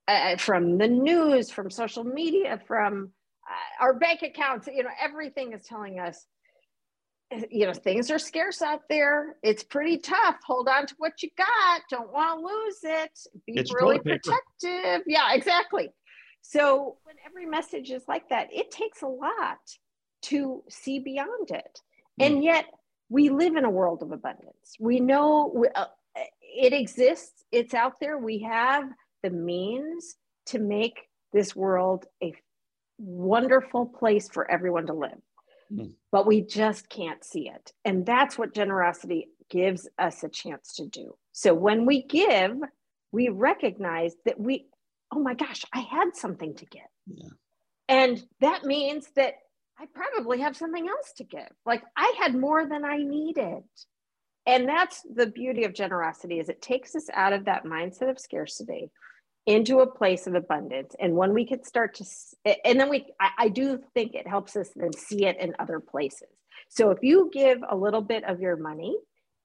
uh, 0.07 0.37
from 0.37 0.79
the 0.79 0.89
news, 0.89 1.51
from 1.51 1.71
social 1.71 2.05
media, 2.05 2.61
from 2.67 3.13
uh, 3.49 3.85
our 3.85 3.95
bank 3.95 4.23
accounts, 4.23 4.67
you 4.67 4.83
know, 4.83 4.91
everything 5.03 5.53
is 5.53 5.65
telling 5.67 5.99
us, 5.99 6.27
you 7.51 7.67
know, 7.67 7.75
things 7.75 8.11
are 8.11 8.19
scarce 8.19 8.63
out 8.63 8.83
there. 8.89 9.37
It's 9.43 9.63
pretty 9.63 9.99
tough. 9.99 10.37
Hold 10.47 10.69
on 10.69 10.87
to 10.87 10.95
what 10.99 11.23
you 11.23 11.29
got. 11.37 11.83
Don't 11.91 12.13
want 12.13 12.41
to 12.41 12.47
lose 12.47 12.79
it. 12.83 13.11
Be 13.47 13.59
it's 13.59 13.73
really 13.75 13.99
protective. 13.99 15.03
Yeah, 15.07 15.33
exactly. 15.33 15.91
So 16.43 16.97
when 17.05 17.17
every 17.27 17.45
message 17.45 17.91
is 17.91 18.03
like 18.09 18.29
that, 18.31 18.49
it 18.53 18.71
takes 18.71 19.03
a 19.03 19.07
lot 19.07 19.59
to 20.23 20.63
see 20.69 20.99
beyond 20.99 21.51
it. 21.51 21.81
Mm. 22.21 22.27
And 22.27 22.45
yet 22.45 22.67
we 23.11 23.29
live 23.29 23.57
in 23.57 23.65
a 23.65 23.71
world 23.71 24.03
of 24.03 24.13
abundance. 24.13 24.77
We 24.81 25.01
know 25.01 25.53
we, 25.55 25.69
uh, 25.75 25.85
it 26.41 26.73
exists, 26.73 27.45
it's 27.53 27.75
out 27.75 28.01
there. 28.01 28.19
We 28.19 28.41
have 28.41 28.85
the 29.23 29.31
means 29.31 30.17
to 30.47 30.59
make 30.59 30.99
this 31.33 31.55
world 31.55 32.07
a 32.23 32.33
wonderful 32.99 33.87
place 33.87 34.29
for 34.29 34.51
everyone 34.51 34.87
to 34.87 34.95
live. 34.95 35.19
Mm. 35.73 35.93
But 36.11 36.27
we 36.27 36.41
just 36.41 36.89
can't 36.89 37.25
see 37.25 37.49
it. 37.49 37.73
And 37.85 38.07
that's 38.07 38.39
what 38.39 38.55
generosity 38.55 39.29
gives 39.51 39.89
us 39.99 40.23
a 40.23 40.29
chance 40.29 40.75
to 40.77 40.87
do. 40.87 41.15
So 41.33 41.55
when 41.55 41.87
we 41.87 42.03
give, 42.03 42.57
we 43.13 43.29
recognize 43.29 44.15
that 44.25 44.39
we, 44.39 44.67
oh 45.13 45.21
my 45.21 45.35
gosh, 45.35 45.65
I 45.73 45.81
had 45.81 46.15
something 46.15 46.55
to 46.57 46.67
give. 46.67 46.83
Yeah. 47.07 47.29
And 47.89 48.23
that 48.41 48.65
means 48.65 49.09
that 49.17 49.35
I 49.79 49.87
probably 49.95 50.41
have 50.41 50.57
something 50.57 50.89
else 50.89 51.13
to 51.17 51.25
give. 51.25 51.49
Like 51.65 51.83
I 51.97 52.15
had 52.21 52.35
more 52.35 52.67
than 52.67 52.85
I 52.85 52.99
needed. 52.99 53.63
And 54.47 54.69
that's 54.69 55.03
the 55.15 55.27
beauty 55.27 55.65
of 55.65 55.75
generosity 55.75 56.41
is 56.41 56.49
it 56.49 56.63
takes 56.63 56.95
us 56.95 57.09
out 57.13 57.33
of 57.33 57.45
that 57.45 57.65
mindset 57.65 58.11
of 58.11 58.19
scarcity 58.19 58.91
into 59.47 59.81
a 59.81 59.87
place 59.87 60.27
of 60.27 60.35
abundance. 60.35 60.95
And 61.01 61.15
when 61.17 61.33
we 61.33 61.47
can 61.47 61.65
start 61.65 61.95
to, 61.97 62.05
and 62.65 62.79
then 62.79 62.91
we, 62.91 63.07
I, 63.21 63.31
I 63.39 63.49
do 63.49 63.81
think 63.95 64.15
it 64.15 64.27
helps 64.27 64.57
us 64.57 64.71
then 64.77 64.93
see 64.93 65.25
it 65.25 65.39
in 65.41 65.55
other 65.59 65.81
places. 65.81 66.29
So 66.69 66.91
if 66.91 66.99
you 67.03 67.31
give 67.33 67.59
a 67.69 67.77
little 67.77 68.03
bit 68.03 68.25
of 68.25 68.41
your 68.41 68.57
money 68.57 68.97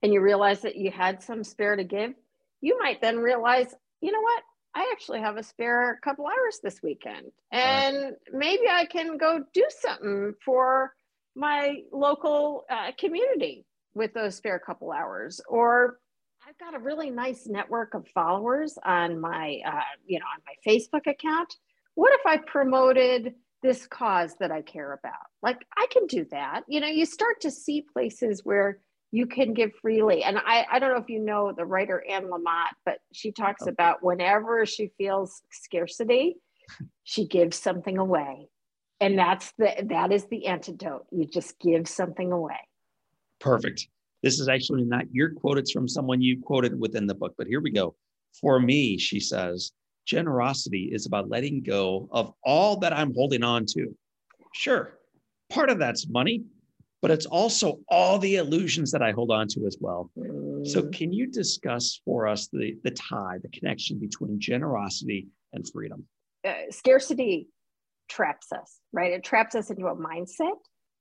and 0.02 0.14
you 0.14 0.22
realize 0.22 0.62
that 0.62 0.76
you 0.76 0.92
had 0.92 1.24
some 1.24 1.44
spare 1.44 1.76
to 1.78 1.84
give, 1.84 2.14
you 2.60 2.78
might 2.80 3.02
then 3.02 3.18
realize, 3.18 3.74
you 4.02 4.12
know 4.12 4.22
what? 4.22 4.44
I 4.76 4.90
actually 4.92 5.20
have 5.20 5.38
a 5.38 5.44
spare 5.44 6.00
couple 6.04 6.26
hours 6.26 6.60
this 6.64 6.82
weekend, 6.82 7.32
and 7.52 8.16
maybe 8.32 8.64
I 8.72 8.86
can 8.86 9.18
go 9.18 9.44
do 9.54 9.66
something 9.70 10.34
for 10.44 10.94
my 11.36 11.78
local 11.92 12.66
uh, 12.72 12.92
community 12.98 13.66
with 13.94 14.14
those 14.14 14.36
spare 14.36 14.58
couple 14.58 14.92
hours. 14.92 15.40
Or 15.48 16.00
I've 16.48 16.58
got 16.58 16.76
a 16.76 16.80
really 16.80 17.10
nice 17.10 17.48
network 17.48 17.94
of 17.94 18.06
followers 18.14 18.78
on 18.84 19.20
my, 19.20 19.60
uh, 19.66 19.80
you 20.06 20.20
know, 20.20 20.26
on 20.26 20.42
my 20.46 20.72
Facebook 20.72 21.08
account. 21.10 21.56
What 21.96 22.12
if 22.14 22.26
I 22.26 22.38
promoted 22.38 23.34
this 23.62 23.88
cause 23.88 24.36
that 24.40 24.52
I 24.52 24.62
care 24.62 24.94
about? 24.94 25.28
Like 25.42 25.66
I 25.78 25.88
can 25.90 26.06
do 26.08 26.26
that. 26.32 26.64
You 26.68 26.82
know, 26.82 26.88
you 26.88 27.06
start 27.06 27.40
to 27.42 27.52
see 27.52 27.86
places 27.94 28.42
where 28.44 28.80
you 29.12 29.26
can 29.26 29.54
give 29.54 29.72
freely. 29.82 30.24
And 30.24 30.38
I, 30.38 30.66
I 30.70 30.80
don't 30.80 30.92
know 30.92 31.02
if 31.02 31.10
you 31.10 31.20
know 31.20 31.54
the 31.56 31.66
writer 31.66 32.04
Anne 32.10 32.26
Lamott, 32.26 32.74
but 32.86 32.98
she 33.14 33.32
talks 33.32 33.62
okay. 33.62 33.72
about 33.72 34.04
whenever 34.04 34.66
she 34.66 34.92
feels 34.98 35.44
scarcity, 35.52 36.38
she 37.04 37.26
gives 37.26 37.58
something 37.58 37.98
away. 37.98 38.50
And 39.00 39.18
that's 39.18 39.54
the 39.58 39.86
that 39.90 40.12
is 40.12 40.26
the 40.26 40.48
antidote. 40.48 41.06
You 41.12 41.26
just 41.26 41.60
give 41.60 41.88
something 41.88 42.32
away. 42.32 42.60
Perfect. 43.40 43.88
This 44.24 44.40
is 44.40 44.48
actually 44.48 44.86
not 44.86 45.06
your 45.12 45.32
quote, 45.32 45.58
it's 45.58 45.72
from 45.72 45.88
someone 45.88 46.22
you 46.22 46.42
quoted 46.42 46.80
within 46.80 47.06
the 47.06 47.14
book. 47.14 47.36
But 47.38 47.48
here 47.48 47.60
we 47.60 47.72
go. 47.72 47.96
For 48.40 48.60
me, 48.60 48.98
she 48.98 49.20
says, 49.20 49.74
generosity 50.06 50.90
is 50.92 51.06
about 51.06 51.30
letting 51.30 51.62
go 51.62 52.08
of 52.12 52.34
all 52.44 52.78
that 52.78 52.94
I'm 52.94 53.14
holding 53.14 53.44
on 53.44 53.66
to. 53.68 53.96
Sure, 54.54 54.98
part 55.50 55.70
of 55.70 55.78
that's 55.78 56.08
money, 56.10 56.44
but 57.02 57.12
it's 57.12 57.26
also 57.26 57.80
all 57.90 58.18
the 58.18 58.38
illusions 58.38 58.92
that 58.92 59.02
I 59.02 59.12
hold 59.12 59.30
on 59.30 59.48
to 59.50 59.68
as 59.68 59.78
well. 59.80 60.10
So, 60.64 60.84
mm. 60.84 60.94
can 60.94 61.12
you 61.12 61.28
discuss 61.28 62.00
for 62.06 62.28
us 62.28 62.48
the, 62.48 62.78
the 62.84 62.92
tie, 62.92 63.40
the 63.42 63.50
connection 63.50 64.00
between 64.00 64.40
generosity 64.40 65.28
and 65.52 65.70
freedom? 65.70 66.06
Uh, 66.48 66.54
scarcity 66.70 67.50
traps 68.10 68.52
us, 68.54 68.80
right? 68.94 69.12
It 69.12 69.24
traps 69.24 69.56
us 69.56 69.70
into 69.70 69.88
a 69.88 69.96
mindset, 69.96 70.56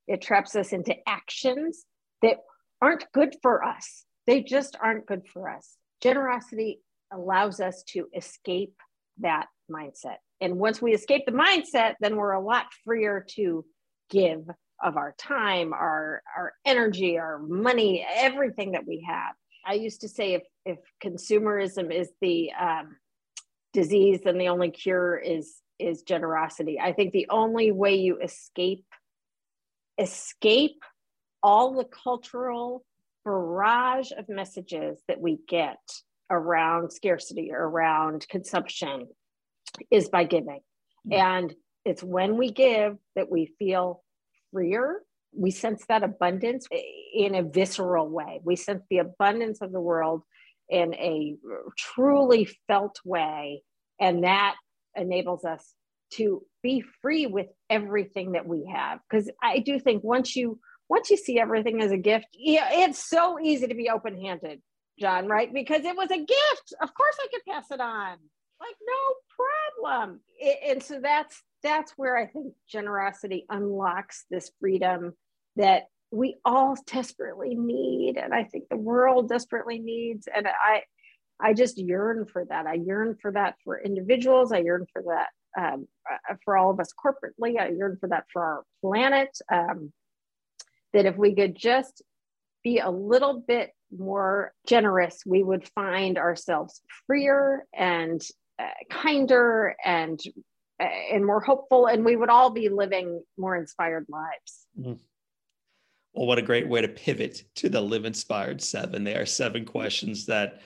it 0.08 0.22
traps 0.22 0.56
us 0.56 0.72
into 0.72 0.96
actions 1.06 1.84
that 2.22 2.38
aren't 2.82 3.10
good 3.12 3.36
for 3.40 3.64
us. 3.64 4.04
They 4.26 4.42
just 4.42 4.76
aren't 4.82 5.06
good 5.06 5.22
for 5.32 5.48
us. 5.48 5.76
Generosity 6.02 6.80
allows 7.12 7.60
us 7.60 7.84
to 7.88 8.08
escape 8.14 8.74
that 9.20 9.46
mindset. 9.70 10.16
And 10.40 10.58
once 10.58 10.82
we 10.82 10.92
escape 10.92 11.22
the 11.24 11.32
mindset, 11.32 11.94
then 12.00 12.16
we're 12.16 12.32
a 12.32 12.40
lot 12.40 12.66
freer 12.84 13.24
to 13.36 13.64
give 14.10 14.44
of 14.82 14.96
our 14.96 15.14
time, 15.16 15.72
our 15.72 16.22
our 16.36 16.54
energy, 16.64 17.18
our 17.18 17.38
money, 17.38 18.04
everything 18.16 18.72
that 18.72 18.86
we 18.86 19.06
have. 19.08 19.34
I 19.64 19.74
used 19.74 20.00
to 20.00 20.08
say 20.08 20.34
if 20.34 20.42
if 20.64 20.78
consumerism 21.02 21.94
is 21.94 22.10
the 22.20 22.50
um, 22.60 22.96
disease, 23.72 24.20
then 24.24 24.38
the 24.38 24.48
only 24.48 24.70
cure 24.70 25.16
is 25.16 25.60
is 25.78 26.02
generosity. 26.02 26.80
I 26.80 26.92
think 26.92 27.12
the 27.12 27.28
only 27.30 27.70
way 27.70 27.94
you 27.94 28.18
escape 28.18 28.84
escape 29.98 30.82
all 31.42 31.74
the 31.74 31.84
cultural 31.84 32.84
barrage 33.24 34.10
of 34.16 34.28
messages 34.28 35.00
that 35.08 35.20
we 35.20 35.38
get 35.48 35.78
around 36.30 36.92
scarcity 36.92 37.50
or 37.52 37.68
around 37.68 38.26
consumption 38.28 39.06
is 39.90 40.08
by 40.08 40.24
giving. 40.24 40.60
And 41.10 41.54
it's 41.84 42.02
when 42.02 42.36
we 42.36 42.50
give 42.50 42.96
that 43.16 43.30
we 43.30 43.54
feel 43.58 44.02
freer. 44.52 45.02
We 45.34 45.50
sense 45.50 45.84
that 45.88 46.02
abundance 46.02 46.66
in 47.14 47.34
a 47.34 47.42
visceral 47.42 48.08
way. 48.08 48.40
We 48.44 48.56
sense 48.56 48.82
the 48.90 48.98
abundance 48.98 49.60
of 49.62 49.72
the 49.72 49.80
world 49.80 50.22
in 50.68 50.94
a 50.94 51.36
truly 51.76 52.48
felt 52.66 52.98
way. 53.04 53.62
And 54.00 54.24
that 54.24 54.56
enables 54.94 55.44
us 55.44 55.74
to 56.14 56.42
be 56.62 56.84
free 57.00 57.26
with 57.26 57.46
everything 57.70 58.32
that 58.32 58.46
we 58.46 58.70
have. 58.72 59.00
Because 59.08 59.30
I 59.42 59.60
do 59.60 59.78
think 59.78 60.04
once 60.04 60.36
you 60.36 60.60
once 60.92 61.08
you 61.08 61.16
see 61.16 61.40
everything 61.40 61.80
as 61.80 61.90
a 61.90 61.96
gift, 61.96 62.26
yeah, 62.34 62.68
it's 62.70 62.98
so 62.98 63.40
easy 63.40 63.66
to 63.66 63.74
be 63.74 63.88
open-handed, 63.88 64.60
John, 65.00 65.26
right? 65.26 65.50
Because 65.50 65.86
it 65.86 65.96
was 65.96 66.10
a 66.10 66.18
gift. 66.18 66.74
Of 66.82 66.92
course 66.92 67.16
I 67.18 67.28
could 67.32 67.50
pass 67.50 67.70
it 67.70 67.80
on. 67.80 68.18
Like 68.60 68.76
no 68.86 69.02
problem. 69.96 70.20
and 70.70 70.82
so 70.82 71.00
that's 71.02 71.42
that's 71.62 71.92
where 71.96 72.18
I 72.18 72.26
think 72.26 72.52
generosity 72.68 73.46
unlocks 73.48 74.26
this 74.30 74.50
freedom 74.60 75.14
that 75.56 75.84
we 76.10 76.36
all 76.44 76.76
desperately 76.86 77.54
need. 77.54 78.18
And 78.18 78.34
I 78.34 78.44
think 78.44 78.64
the 78.68 78.76
world 78.76 79.30
desperately 79.30 79.78
needs. 79.78 80.28
And 80.34 80.46
I, 80.46 80.82
I 81.40 81.54
just 81.54 81.78
yearn 81.78 82.26
for 82.26 82.44
that. 82.50 82.66
I 82.66 82.74
yearn 82.74 83.16
for 83.22 83.32
that 83.32 83.54
for 83.64 83.80
individuals. 83.80 84.52
I 84.52 84.58
yearn 84.58 84.84
for 84.92 85.02
that 85.08 85.28
um, 85.58 85.88
uh, 86.10 86.34
for 86.44 86.58
all 86.58 86.70
of 86.70 86.80
us 86.80 86.92
corporately. 86.92 87.58
I 87.58 87.70
yearn 87.70 87.96
for 87.98 88.10
that 88.10 88.24
for 88.30 88.42
our 88.42 88.64
planet. 88.82 89.30
Um, 89.50 89.92
that 90.92 91.06
if 91.06 91.16
we 91.16 91.34
could 91.34 91.54
just 91.54 92.02
be 92.62 92.78
a 92.78 92.90
little 92.90 93.40
bit 93.40 93.72
more 93.96 94.52
generous, 94.66 95.22
we 95.26 95.42
would 95.42 95.68
find 95.74 96.18
ourselves 96.18 96.80
freer 97.06 97.64
and 97.74 98.22
uh, 98.58 98.66
kinder 98.90 99.74
and 99.84 100.20
and 100.78 101.24
more 101.24 101.40
hopeful, 101.40 101.86
and 101.86 102.04
we 102.04 102.16
would 102.16 102.28
all 102.28 102.50
be 102.50 102.68
living 102.68 103.22
more 103.36 103.56
inspired 103.56 104.06
lives. 104.08 104.66
Mm. 104.78 104.98
Well, 106.12 106.26
what 106.26 106.38
a 106.38 106.42
great 106.42 106.68
way 106.68 106.80
to 106.80 106.88
pivot 106.88 107.44
to 107.56 107.68
the 107.68 107.80
Live 107.80 108.04
Inspired 108.04 108.60
Seven. 108.60 109.04
They 109.04 109.14
are 109.14 109.26
seven 109.26 109.64
questions 109.64 110.26
that 110.26 110.60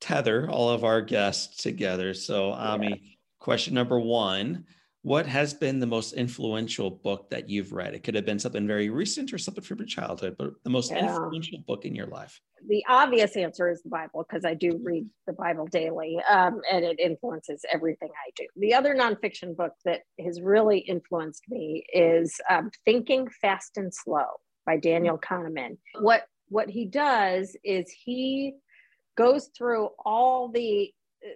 tether 0.00 0.48
all 0.50 0.70
of 0.70 0.84
our 0.84 1.00
guests 1.00 1.62
together. 1.62 2.14
So, 2.14 2.52
Ami, 2.52 2.88
yeah. 2.88 3.10
question 3.40 3.74
number 3.74 3.98
one 3.98 4.66
What 5.04 5.26
has 5.26 5.54
been 5.54 5.80
the 5.80 5.86
most 5.86 6.14
influential 6.14 6.90
book 6.90 7.30
that 7.30 7.48
you've 7.48 7.72
read? 7.72 7.94
It 7.94 8.02
could 8.02 8.14
have 8.14 8.24
been 8.24 8.38
something 8.38 8.66
very 8.66 8.90
recent 8.90 9.32
or 9.32 9.38
something 9.38 9.62
from 9.62 9.78
your 9.78 9.86
childhood, 9.86 10.36
but 10.38 10.50
the 10.64 10.70
most 10.70 10.90
yeah. 10.90 11.06
influential 11.06 11.58
book 11.66 11.84
in 11.84 11.94
your 11.94 12.06
life 12.06 12.40
the 12.68 12.84
obvious 12.88 13.36
answer 13.36 13.68
is 13.68 13.82
the 13.82 13.88
Bible 13.88 14.24
because 14.28 14.44
I 14.44 14.54
do 14.54 14.80
read 14.82 15.06
the 15.26 15.32
Bible 15.32 15.66
daily 15.66 16.18
um, 16.28 16.60
and 16.70 16.84
it 16.84 16.98
influences 16.98 17.64
everything 17.72 18.08
I 18.08 18.30
do. 18.36 18.46
The 18.56 18.74
other 18.74 18.94
nonfiction 18.94 19.56
book 19.56 19.72
that 19.84 20.00
has 20.24 20.40
really 20.40 20.78
influenced 20.78 21.44
me 21.48 21.84
is 21.92 22.40
um, 22.50 22.70
Thinking 22.84 23.28
Fast 23.40 23.76
and 23.76 23.92
Slow 23.92 24.26
by 24.66 24.76
Daniel 24.78 25.18
Kahneman. 25.18 25.76
What 26.00 26.24
what 26.48 26.68
he 26.68 26.84
does 26.84 27.56
is 27.64 27.90
he 28.04 28.54
goes 29.16 29.50
through 29.56 29.90
all 30.04 30.48
the 30.48 30.92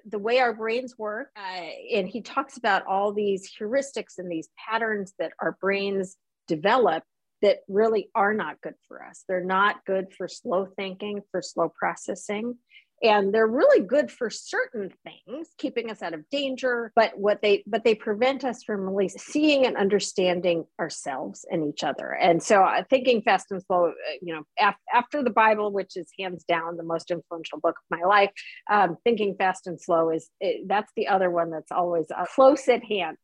the 0.06 0.18
way 0.18 0.38
our 0.38 0.52
brains 0.52 0.98
work 0.98 1.30
uh, 1.36 1.68
and 1.94 2.08
he 2.08 2.20
talks 2.20 2.56
about 2.56 2.86
all 2.86 3.12
these 3.12 3.50
heuristics 3.58 4.18
and 4.18 4.30
these 4.30 4.48
patterns 4.68 5.14
that 5.18 5.32
our 5.40 5.56
brains 5.60 6.16
develop 6.46 7.04
that 7.40 7.58
really 7.68 8.10
are 8.14 8.34
not 8.34 8.60
good 8.60 8.74
for 8.88 9.04
us. 9.04 9.24
They're 9.28 9.44
not 9.44 9.84
good 9.86 10.12
for 10.12 10.26
slow 10.26 10.66
thinking, 10.76 11.22
for 11.30 11.40
slow 11.40 11.72
processing 11.78 12.56
and 13.02 13.32
they're 13.32 13.46
really 13.46 13.84
good 13.84 14.10
for 14.10 14.30
certain 14.30 14.90
things 15.04 15.48
keeping 15.58 15.90
us 15.90 16.02
out 16.02 16.14
of 16.14 16.28
danger 16.30 16.92
but 16.96 17.16
what 17.16 17.40
they 17.42 17.62
but 17.66 17.84
they 17.84 17.94
prevent 17.94 18.44
us 18.44 18.62
from 18.62 18.80
really 18.80 19.08
seeing 19.08 19.66
and 19.66 19.76
understanding 19.76 20.64
ourselves 20.80 21.44
and 21.50 21.68
each 21.68 21.84
other. 21.84 22.12
And 22.12 22.42
so 22.42 22.62
uh, 22.62 22.82
thinking 22.90 23.22
fast 23.22 23.46
and 23.50 23.62
slow 23.62 23.88
uh, 23.88 23.92
you 24.20 24.34
know 24.34 24.42
af- 24.60 24.76
after 24.92 25.22
the 25.22 25.30
bible 25.30 25.72
which 25.72 25.96
is 25.96 26.08
hands 26.18 26.44
down 26.44 26.76
the 26.76 26.82
most 26.82 27.10
influential 27.10 27.60
book 27.60 27.76
of 27.78 27.98
my 27.98 28.04
life 28.06 28.30
um, 28.70 28.96
thinking 29.04 29.36
fast 29.36 29.66
and 29.66 29.80
slow 29.80 30.10
is 30.10 30.28
it, 30.40 30.66
that's 30.66 30.92
the 30.96 31.08
other 31.08 31.30
one 31.30 31.50
that's 31.50 31.72
always 31.72 32.06
uh, 32.10 32.24
close 32.34 32.68
at 32.68 32.84
hand. 32.84 33.16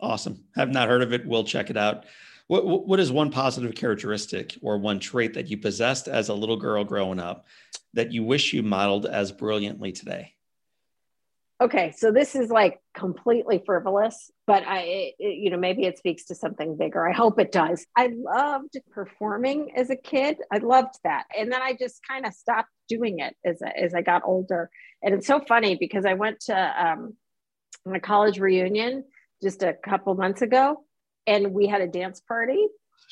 Awesome. 0.00 0.44
Have 0.54 0.70
not 0.70 0.88
heard 0.88 1.02
of 1.02 1.12
it. 1.12 1.26
We'll 1.26 1.44
check 1.44 1.70
it 1.70 1.76
out. 1.76 2.04
What, 2.46 2.86
what 2.86 3.00
is 3.00 3.12
one 3.12 3.30
positive 3.30 3.74
characteristic 3.74 4.56
or 4.62 4.78
one 4.78 5.00
trait 5.00 5.34
that 5.34 5.48
you 5.48 5.58
possessed 5.58 6.08
as 6.08 6.28
a 6.28 6.34
little 6.34 6.56
girl 6.56 6.84
growing 6.84 7.20
up 7.20 7.46
that 7.94 8.12
you 8.12 8.22
wish 8.22 8.52
you 8.52 8.62
modeled 8.62 9.06
as 9.06 9.32
brilliantly 9.32 9.92
today? 9.92 10.34
Okay, 11.60 11.92
so 11.96 12.12
this 12.12 12.36
is 12.36 12.50
like 12.50 12.80
completely 12.94 13.60
frivolous, 13.66 14.30
but 14.46 14.62
I, 14.64 15.14
it, 15.18 15.38
you 15.38 15.50
know, 15.50 15.56
maybe 15.56 15.86
it 15.86 15.98
speaks 15.98 16.26
to 16.26 16.36
something 16.36 16.76
bigger. 16.76 17.08
I 17.08 17.12
hope 17.12 17.40
it 17.40 17.50
does. 17.50 17.84
I 17.96 18.12
loved 18.14 18.78
performing 18.92 19.72
as 19.74 19.90
a 19.90 19.96
kid. 19.96 20.38
I 20.52 20.58
loved 20.58 20.94
that, 21.02 21.24
and 21.36 21.50
then 21.50 21.60
I 21.60 21.72
just 21.74 22.00
kind 22.06 22.26
of 22.26 22.32
stopped 22.32 22.68
doing 22.88 23.18
it 23.18 23.34
as 23.44 23.60
as 23.76 23.92
I 23.92 24.02
got 24.02 24.22
older. 24.24 24.70
And 25.02 25.14
it's 25.14 25.26
so 25.26 25.40
funny 25.40 25.74
because 25.74 26.04
I 26.06 26.14
went 26.14 26.38
to 26.42 26.54
um, 26.56 27.16
a 27.92 27.98
college 27.98 28.38
reunion 28.38 29.04
just 29.42 29.64
a 29.64 29.72
couple 29.72 30.14
months 30.14 30.42
ago, 30.42 30.84
and 31.26 31.52
we 31.52 31.66
had 31.66 31.80
a 31.80 31.88
dance 31.88 32.20
party, 32.20 32.68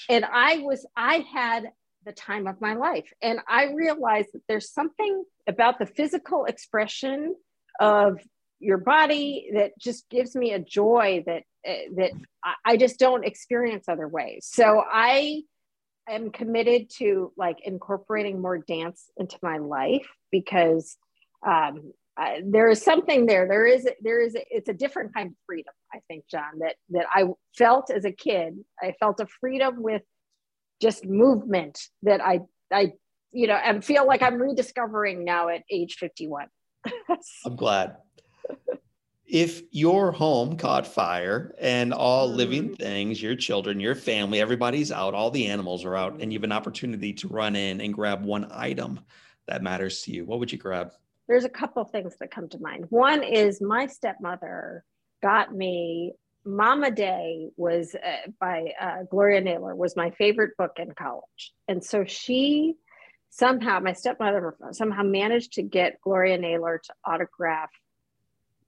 and 0.08 0.24
I 0.24 0.58
was 0.58 0.86
I 0.96 1.26
had 1.34 1.64
the 2.06 2.12
time 2.12 2.46
of 2.46 2.60
my 2.60 2.74
life. 2.74 3.12
And 3.20 3.40
I 3.48 3.72
realized 3.72 4.28
that 4.32 4.42
there's 4.48 4.72
something 4.72 5.24
about 5.46 5.78
the 5.78 5.86
physical 5.86 6.46
expression 6.46 7.34
of 7.80 8.20
your 8.60 8.78
body 8.78 9.50
that 9.54 9.72
just 9.78 10.08
gives 10.08 10.34
me 10.34 10.52
a 10.52 10.58
joy 10.58 11.22
that 11.26 11.42
uh, 11.68 11.74
that 11.96 12.12
I 12.64 12.76
just 12.76 12.98
don't 12.98 13.24
experience 13.24 13.86
other 13.88 14.08
ways. 14.08 14.48
So 14.50 14.82
I 14.90 15.42
am 16.08 16.30
committed 16.30 16.88
to 16.98 17.32
like 17.36 17.58
incorporating 17.64 18.40
more 18.40 18.58
dance 18.58 19.10
into 19.18 19.36
my 19.42 19.58
life 19.58 20.06
because 20.30 20.96
um, 21.46 21.92
there 22.44 22.70
is 22.70 22.82
something 22.82 23.26
there. 23.26 23.46
There 23.46 23.66
is 23.66 23.86
there 24.00 24.22
is 24.22 24.36
it's 24.50 24.68
a 24.68 24.74
different 24.74 25.12
kind 25.12 25.30
of 25.30 25.36
freedom. 25.44 25.74
I 25.92 25.98
think, 26.08 26.24
John, 26.30 26.60
that 26.60 26.76
that 26.90 27.06
I 27.12 27.24
felt 27.58 27.90
as 27.90 28.04
a 28.04 28.12
kid. 28.12 28.58
I 28.80 28.94
felt 28.98 29.20
a 29.20 29.26
freedom 29.40 29.82
with 29.82 30.02
just 30.80 31.04
movement 31.04 31.80
that 32.02 32.20
I 32.20 32.40
I 32.72 32.92
you 33.32 33.46
know 33.46 33.54
and 33.54 33.84
feel 33.84 34.06
like 34.06 34.22
I'm 34.22 34.40
rediscovering 34.40 35.24
now 35.24 35.48
at 35.48 35.62
age 35.70 35.96
51. 35.96 36.46
I'm 37.44 37.56
glad. 37.56 37.96
if 39.26 39.62
your 39.72 40.12
home 40.12 40.56
caught 40.56 40.86
fire 40.86 41.54
and 41.58 41.92
all 41.92 42.28
living 42.28 42.70
mm. 42.70 42.78
things, 42.78 43.20
your 43.20 43.34
children, 43.34 43.80
your 43.80 43.94
family, 43.94 44.40
everybody's 44.40 44.92
out, 44.92 45.14
all 45.14 45.30
the 45.30 45.46
animals 45.46 45.84
are 45.84 45.96
out, 45.96 46.20
and 46.20 46.32
you 46.32 46.38
have 46.38 46.44
an 46.44 46.52
opportunity 46.52 47.12
to 47.12 47.28
run 47.28 47.56
in 47.56 47.80
and 47.80 47.92
grab 47.92 48.24
one 48.24 48.46
item 48.52 49.00
that 49.48 49.62
matters 49.62 50.02
to 50.02 50.12
you, 50.12 50.24
what 50.24 50.38
would 50.38 50.52
you 50.52 50.58
grab? 50.58 50.92
There's 51.28 51.44
a 51.44 51.48
couple 51.48 51.84
things 51.84 52.14
that 52.20 52.30
come 52.30 52.48
to 52.50 52.58
mind. 52.60 52.86
One 52.90 53.22
is 53.22 53.60
my 53.60 53.86
stepmother 53.86 54.84
got 55.22 55.54
me 55.54 56.12
Mama 56.46 56.90
Day 56.90 57.48
was 57.56 57.94
uh, 57.94 58.30
by 58.40 58.72
uh, 58.80 59.02
Gloria 59.10 59.40
Naylor 59.40 59.74
was 59.74 59.96
my 59.96 60.10
favorite 60.12 60.56
book 60.56 60.72
in 60.78 60.92
college, 60.92 61.52
and 61.68 61.84
so 61.84 62.04
she 62.04 62.76
somehow 63.30 63.80
my 63.80 63.92
stepmother 63.92 64.56
somehow 64.72 65.02
managed 65.02 65.54
to 65.54 65.62
get 65.62 66.00
Gloria 66.02 66.38
Naylor 66.38 66.80
to 66.84 66.94
autograph 67.04 67.70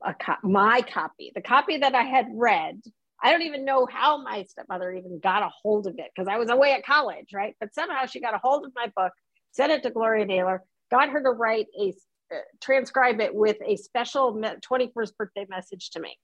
a 0.05 0.15
co- 0.15 0.37
my 0.43 0.83
copy, 0.83 1.33
the 1.35 1.41
copy 1.41 1.79
that 1.79 1.95
I 1.95 2.03
had 2.03 2.27
read. 2.35 2.81
I 3.23 3.33
don't 3.33 3.43
even 3.43 3.65
know 3.65 3.87
how 3.91 4.23
my 4.23 4.45
stepmother 4.45 4.93
even 4.93 5.19
got 5.19 5.43
a 5.43 5.51
hold 5.63 5.87
of 5.89 5.95
it 5.99 6.11
because 6.15 6.29
I 6.29 6.37
was 6.37 6.51
away 6.51 6.73
at 6.73 6.87
college, 6.87 7.29
right? 7.35 7.57
But 7.59 7.75
somehow 7.75 8.07
she 8.07 8.21
got 8.21 8.35
a 8.35 8.41
hold 8.43 8.65
of 8.65 8.73
my 8.77 8.93
book, 8.97 9.13
sent 9.53 9.73
it 9.73 9.83
to 9.85 9.91
Gloria 9.91 10.25
Naylor, 10.25 10.63
got 10.91 11.09
her 11.09 11.23
to 11.23 11.31
write 11.31 11.67
a 11.81 11.95
uh, 12.33 12.39
transcribe 12.61 13.21
it 13.21 13.35
with 13.35 13.57
a 13.65 13.77
special 13.77 14.35
21st 14.35 15.17
birthday 15.17 15.47
message 15.49 15.91
to 15.91 16.01
me 16.01 16.17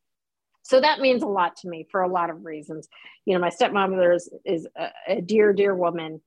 so 0.65 0.81
that 0.81 1.01
means 1.01 1.23
a 1.23 1.27
lot 1.27 1.57
to 1.57 1.69
me 1.69 1.87
for 1.91 2.01
a 2.01 2.09
lot 2.09 2.31
of 2.31 2.45
reasons. 2.45 2.89
You 3.27 3.35
know 3.35 3.41
my 3.41 3.51
stepmother 3.51 4.13
is, 4.13 4.29
is 4.45 4.67
a, 4.77 4.89
a 5.07 5.21
dear 5.21 5.53
dear 5.53 5.75
woman. 5.75 6.21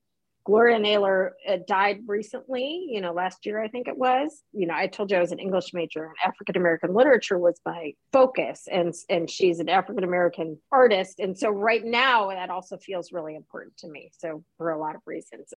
Gloria 0.46 0.78
naylor 0.78 1.34
uh, 1.46 1.58
died 1.66 1.98
recently 2.06 2.86
you 2.88 3.02
know 3.02 3.12
last 3.12 3.44
year 3.44 3.62
i 3.62 3.68
think 3.68 3.86
it 3.86 3.98
was. 3.98 4.42
You 4.52 4.66
know 4.66 4.74
i 4.74 4.86
told 4.86 5.10
you 5.10 5.18
i 5.18 5.20
was 5.20 5.32
an 5.32 5.40
english 5.40 5.74
major 5.74 6.04
and 6.04 6.14
african 6.24 6.56
american 6.56 6.94
literature 6.94 7.38
was 7.38 7.60
my 7.66 7.92
focus 8.12 8.66
and 8.70 8.94
and 9.10 9.28
she's 9.28 9.58
an 9.58 9.68
african 9.68 10.04
american 10.04 10.58
artist. 10.72 11.18
And 11.18 11.36
so 11.36 11.50
right 11.50 11.84
now 11.84 12.30
that 12.30 12.48
also 12.48 12.78
feels 12.78 13.12
really 13.12 13.34
important 13.34 13.76
to 13.78 13.88
me 13.88 14.10
so 14.16 14.42
for 14.56 14.70
a 14.70 14.78
lot 14.78 14.94
of 14.94 15.02
reasons. 15.04 15.52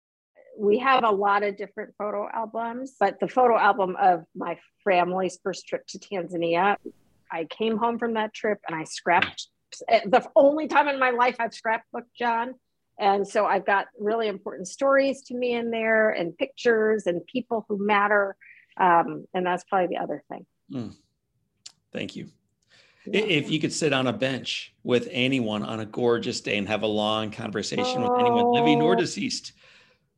We 0.59 0.78
have 0.78 1.05
a 1.05 1.11
lot 1.11 1.45
of 1.45 1.57
different 1.57 1.95
photo 1.97 2.28
albums, 2.28 2.97
but 2.99 3.20
the 3.20 3.28
photo 3.28 3.57
album 3.57 3.97
of 4.01 4.24
my 4.35 4.59
family's 4.85 5.39
first 5.43 5.66
trip 5.68 5.87
to 5.89 5.99
Tanzania 5.99 6.76
I 7.31 7.45
came 7.45 7.76
home 7.76 7.99
from 7.99 8.14
that 8.14 8.35
trip 8.35 8.59
and 8.66 8.76
I 8.76 8.85
scrapped 8.85 9.49
the 9.89 10.28
only 10.35 10.66
time 10.66 10.89
in 10.89 10.99
my 10.99 11.11
life 11.11 11.37
I've 11.39 11.51
scrapbooked 11.51 12.12
John. 12.18 12.55
And 12.99 13.26
so 13.26 13.47
I've 13.47 13.64
got 13.64 13.87
really 13.99 14.28
important 14.28 14.68
stories 14.68 15.22
to 15.24 15.35
me 15.35 15.55
in 15.55 15.70
there 15.70 16.11
and 16.11 16.37
pictures 16.37 17.07
and 17.07 17.24
people 17.26 17.64
who 17.68 17.85
matter. 17.85 18.37
Um, 18.78 19.24
and 19.33 19.47
that's 19.47 19.64
probably 19.64 19.97
the 19.97 20.03
other 20.03 20.22
thing. 20.28 20.47
Mm. 20.72 20.95
Thank 21.93 22.14
you. 22.16 22.28
Yeah. 23.07 23.22
If 23.22 23.51
you 23.51 23.59
could 23.59 23.72
sit 23.72 23.93
on 23.93 24.07
a 24.07 24.12
bench 24.12 24.74
with 24.83 25.09
anyone 25.11 25.62
on 25.62 25.81
a 25.81 25.87
gorgeous 25.87 26.41
day 26.41 26.59
and 26.59 26.68
have 26.68 26.83
a 26.83 26.87
long 26.87 27.31
conversation 27.31 28.03
oh. 28.03 28.11
with 28.11 28.20
anyone 28.20 28.53
living 28.53 28.83
or 28.83 28.93
oh. 28.93 28.97
deceased, 28.97 29.53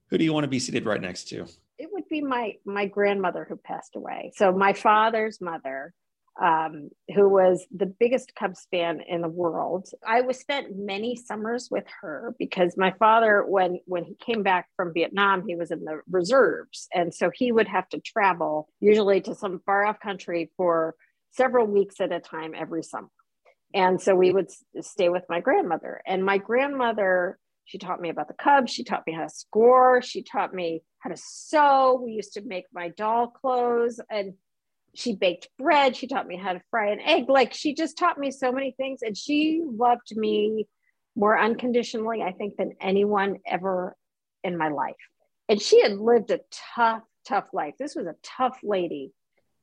who 0.08 0.18
do 0.18 0.24
you 0.24 0.32
want 0.32 0.44
to 0.44 0.48
be 0.48 0.58
seated 0.58 0.84
right 0.84 1.00
next 1.00 1.28
to? 1.28 1.46
It 1.78 1.88
would 1.92 2.08
be 2.08 2.20
my 2.20 2.56
my 2.64 2.86
grandmother 2.86 3.46
who 3.48 3.56
passed 3.56 3.96
away. 3.96 4.32
So 4.36 4.52
my 4.52 4.72
father's 4.72 5.40
mother, 5.40 5.94
um, 6.40 6.88
who 7.14 7.28
was 7.28 7.66
the 7.74 7.86
biggest 7.86 8.34
Cubs 8.34 8.66
fan 8.70 9.00
in 9.06 9.20
the 9.20 9.28
world. 9.28 9.88
I 10.06 10.22
was 10.22 10.38
spent 10.38 10.76
many 10.76 11.14
summers 11.14 11.68
with 11.70 11.84
her 12.00 12.34
because 12.38 12.74
my 12.76 12.92
father, 12.98 13.44
when 13.46 13.80
when 13.84 14.04
he 14.04 14.14
came 14.14 14.42
back 14.42 14.68
from 14.76 14.94
Vietnam, 14.94 15.46
he 15.46 15.56
was 15.56 15.70
in 15.70 15.84
the 15.84 16.00
reserves, 16.10 16.88
and 16.94 17.12
so 17.12 17.30
he 17.34 17.52
would 17.52 17.68
have 17.68 17.88
to 17.90 18.00
travel 18.00 18.68
usually 18.80 19.20
to 19.22 19.34
some 19.34 19.60
far 19.66 19.84
off 19.84 20.00
country 20.00 20.50
for 20.56 20.94
several 21.32 21.66
weeks 21.66 22.00
at 22.00 22.12
a 22.12 22.20
time 22.20 22.54
every 22.56 22.82
summer. 22.82 23.08
And 23.74 24.00
so 24.00 24.14
we 24.14 24.32
would 24.32 24.50
stay 24.80 25.08
with 25.08 25.24
my 25.28 25.40
grandmother, 25.40 26.02
and 26.06 26.24
my 26.24 26.38
grandmother. 26.38 27.38
She 27.64 27.78
taught 27.78 28.00
me 28.00 28.08
about 28.08 28.26
the 28.26 28.34
Cubs. 28.34 28.72
She 28.72 28.82
taught 28.82 29.06
me 29.06 29.12
how 29.12 29.22
to 29.22 29.30
score. 29.30 30.02
She 30.02 30.24
taught 30.24 30.52
me 30.52 30.82
how 30.98 31.10
to 31.10 31.16
sew. 31.16 32.02
We 32.04 32.10
used 32.10 32.32
to 32.32 32.42
make 32.42 32.64
my 32.72 32.88
doll 32.88 33.28
clothes. 33.28 34.00
And 34.10 34.34
she 34.94 35.14
baked 35.14 35.48
bread 35.58 35.96
she 35.96 36.06
taught 36.06 36.26
me 36.26 36.36
how 36.36 36.52
to 36.52 36.60
fry 36.70 36.90
an 36.90 37.00
egg 37.00 37.28
like 37.28 37.54
she 37.54 37.74
just 37.74 37.96
taught 37.96 38.18
me 38.18 38.30
so 38.30 38.52
many 38.52 38.72
things 38.72 39.00
and 39.02 39.16
she 39.16 39.62
loved 39.64 40.14
me 40.16 40.66
more 41.16 41.38
unconditionally 41.38 42.22
i 42.22 42.32
think 42.32 42.56
than 42.56 42.72
anyone 42.80 43.38
ever 43.46 43.96
in 44.44 44.56
my 44.56 44.68
life. 44.68 44.96
And 45.48 45.60
she 45.60 45.82
had 45.82 45.92
lived 45.92 46.30
a 46.30 46.40
tough 46.74 47.02
tough 47.26 47.48
life. 47.52 47.74
This 47.78 47.94
was 47.94 48.06
a 48.06 48.16
tough 48.22 48.58
lady. 48.64 49.12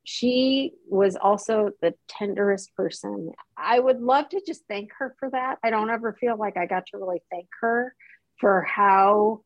She 0.05 0.71
was 0.89 1.17
also 1.17 1.71
the 1.82 1.93
tenderest 2.07 2.73
person. 2.75 3.34
I 3.57 3.77
would 3.77 3.99
love 3.99 4.30
to 4.30 4.41
just 4.45 4.63
thank 4.69 4.91
her 4.97 5.13
for 5.19 5.30
that. 5.32 5.57
I 5.61 5.69
don't 5.69 5.89
ever 5.89 6.13
feel 6.13 6.38
like 6.38 6.55
i 6.55 6.65
got 6.65 6.86
to 6.88 6.97
really 6.97 7.21
thank 7.30 7.47
her 7.61 7.93
for 8.39 8.61
how 8.61 9.41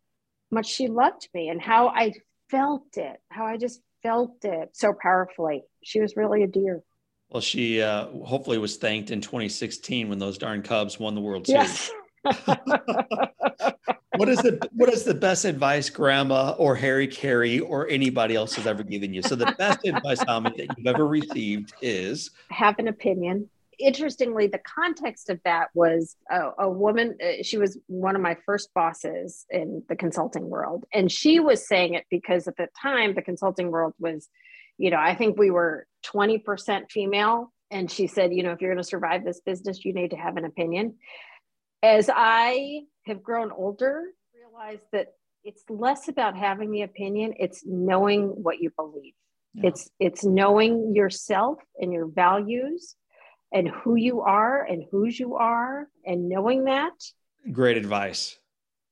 much 0.52 0.68
she 0.68 0.88
loved 0.88 1.28
me 1.34 1.50
and 1.50 1.60
how 1.60 1.88
i 1.88 2.14
felt 2.52 2.96
it 2.96 3.18
how 3.30 3.46
i 3.48 3.58
just 3.58 3.82
felt 4.04 4.44
it 4.44 4.70
so 4.74 4.94
powerfully. 4.94 5.64
She 5.84 6.00
was 6.02 6.16
really 6.16 6.44
a 6.44 6.48
dear. 6.48 6.84
Well, 7.30 7.42
she 7.42 7.82
uh, 7.82 8.08
hopefully 8.24 8.60
was 8.60 8.78
thanked 8.78 9.10
in 9.10 9.22
2016 9.22 10.08
when 10.10 10.20
those 10.20 10.38
darn 10.38 10.62
Cubs 10.62 11.00
won 11.00 11.16
the 11.16 11.22
World 11.22 11.48
Series. 11.48 11.90
Yes. 12.24 12.46
what 14.16 14.30
is 14.30 14.38
the 14.38 14.70
what 14.74 14.94
is 14.94 15.04
the 15.04 15.14
best 15.14 15.44
advice 15.44 15.90
grandma 15.90 16.52
or 16.58 16.76
Harry 16.76 17.08
Caray 17.08 17.60
or 17.60 17.90
anybody 17.90 18.36
else 18.36 18.54
has 18.54 18.68
ever 18.68 18.84
given 18.84 19.14
you? 19.14 19.22
So 19.24 19.36
the 19.36 19.54
best 19.58 19.86
advice, 19.86 20.24
Ami, 20.28 20.52
that 20.58 20.68
you've 20.78 20.88
ever 20.88 21.08
received 21.08 21.74
is 21.82 22.32
have 22.50 22.80
an 22.80 22.88
opinion 22.88 23.50
interestingly, 23.80 24.48
the 24.48 24.60
context 24.60 25.30
of 25.30 25.40
that 25.46 25.70
was 25.74 26.16
a, 26.30 26.52
a, 26.60 26.70
woman, 26.70 27.18
uh, 27.24 27.44
she 27.44 27.58
was 27.58 27.78
one 27.88 28.16
of 28.16 28.22
my 28.22 28.38
first 28.46 28.74
bosses 28.74 29.46
in 29.50 29.84
the 29.90 29.96
consulting 29.96 30.50
world. 30.50 30.86
And 30.94 31.12
she 31.12 31.40
was 31.40 31.68
saying 31.68 31.94
it 31.94 32.06
because 32.10 32.48
at 32.48 32.58
the 32.58 32.68
time, 32.82 33.16
the 33.16 33.22
consulting 33.22 33.72
world 33.72 33.94
was, 34.00 34.30
you 34.78 34.90
know, 34.90 34.98
I 35.00 35.16
think 35.16 35.38
we 35.38 35.52
were 35.52 35.88
20% 36.06 36.92
female. 36.92 37.52
And 37.72 37.90
she 37.90 38.08
said, 38.08 38.34
you 38.34 38.44
know, 38.44 38.52
if 38.52 38.62
you're 38.62 38.72
going 38.72 38.84
to 38.84 38.88
survive 38.88 39.24
this 39.24 39.42
business, 39.42 39.84
you 39.84 39.94
need 39.94 40.12
to 40.12 40.18
have 40.18 40.38
an 40.38 40.46
opinion. 40.46 40.96
as 41.82 42.10
I 42.14 42.82
have 43.06 43.22
grown 43.22 43.52
older, 43.52 44.04
realized 44.34 44.84
that 44.92 45.08
it's 45.44 45.64
less 45.70 46.08
about 46.08 46.38
having 46.38 46.72
the 46.72 46.84
opinion, 46.84 47.34
it's 47.38 47.64
knowing 47.66 48.28
what 48.28 48.62
you 48.62 48.72
believe. 48.78 49.14
Yeah. 49.54 49.70
It's 49.70 49.90
it's 50.00 50.24
knowing 50.24 50.96
yourself 50.96 51.60
and 51.80 51.94
your 51.94 52.08
values 52.08 52.96
and 53.54 53.70
who 53.70 53.96
you 53.96 54.22
are 54.22 54.66
and 54.66 54.84
whose 54.92 55.20
you 55.20 55.36
are 55.36 55.88
and 56.06 56.28
knowing 56.28 56.66
that. 56.66 56.94
Great 57.52 57.78
advice. 57.78 58.38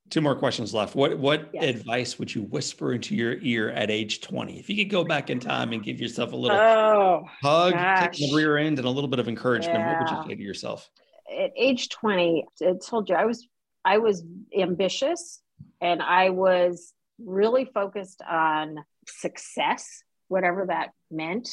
Two 0.09 0.21
more 0.21 0.35
questions 0.35 0.73
left. 0.73 0.93
What 0.93 1.17
what 1.17 1.49
yes. 1.53 1.63
advice 1.63 2.19
would 2.19 2.33
you 2.33 2.43
whisper 2.43 2.91
into 2.91 3.15
your 3.15 3.37
ear 3.41 3.69
at 3.69 3.89
age 3.89 4.21
20? 4.21 4.59
If 4.59 4.69
you 4.69 4.75
could 4.75 4.91
go 4.91 5.05
back 5.05 5.29
in 5.29 5.39
time 5.39 5.71
and 5.71 5.81
give 5.81 6.01
yourself 6.01 6.33
a 6.33 6.35
little 6.35 6.57
oh, 6.57 7.23
hug, 7.41 7.73
kick 8.01 8.13
the 8.13 8.35
rear 8.35 8.57
end, 8.57 8.77
and 8.77 8.85
a 8.85 8.89
little 8.89 9.09
bit 9.09 9.19
of 9.19 9.29
encouragement, 9.29 9.79
yeah. 9.79 9.99
what 9.99 10.11
would 10.11 10.17
you 10.17 10.23
say 10.29 10.35
to 10.35 10.43
yourself? 10.43 10.89
At 11.31 11.51
age 11.55 11.87
20, 11.89 12.45
I 12.61 12.73
told 12.85 13.07
you 13.07 13.15
I 13.15 13.23
was 13.23 13.47
I 13.85 13.99
was 13.99 14.23
ambitious 14.57 15.41
and 15.79 16.01
I 16.01 16.29
was 16.29 16.93
really 17.17 17.65
focused 17.73 18.21
on 18.29 18.83
success, 19.07 20.03
whatever 20.27 20.65
that 20.67 20.89
meant. 21.09 21.49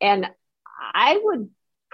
And 0.00 0.26
I 0.94 1.20
would 1.22 1.50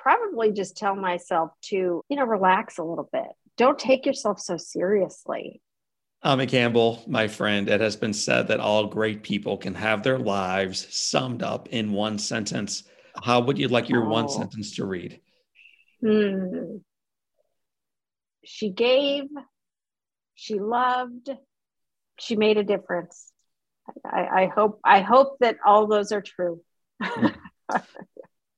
probably 0.06 0.52
just 0.52 0.76
tell 0.76 0.94
myself 0.94 1.50
to, 1.60 2.00
you 2.08 2.16
know, 2.16 2.24
relax 2.24 2.78
a 2.78 2.82
little 2.84 3.08
bit. 3.12 3.26
Don't 3.56 3.76
take 3.76 4.06
yourself 4.06 4.38
so 4.38 4.56
seriously. 4.56 5.60
Ami 6.22 6.46
Campbell, 6.46 7.02
my 7.08 7.26
friend, 7.26 7.68
it 7.68 7.80
has 7.80 7.96
been 7.96 8.12
said 8.12 8.46
that 8.46 8.60
all 8.60 8.86
great 8.86 9.24
people 9.24 9.56
can 9.56 9.74
have 9.74 10.04
their 10.04 10.20
lives 10.20 10.86
summed 10.96 11.42
up 11.42 11.70
in 11.70 11.92
one 11.92 12.20
sentence. 12.20 12.84
How 13.20 13.40
would 13.40 13.58
you 13.58 13.66
like 13.66 13.88
your 13.88 14.04
oh. 14.04 14.08
one 14.08 14.28
sentence 14.28 14.76
to 14.76 14.86
read? 14.86 15.20
Hmm. 16.00 16.76
She 18.44 18.70
gave, 18.70 19.24
she 20.36 20.60
loved, 20.60 21.30
she 22.20 22.36
made 22.36 22.58
a 22.58 22.64
difference. 22.64 23.32
I, 24.04 24.42
I 24.42 24.46
hope 24.54 24.78
I 24.84 25.00
hope 25.00 25.38
that 25.40 25.56
all 25.66 25.88
those 25.88 26.12
are 26.12 26.22
true. 26.22 26.62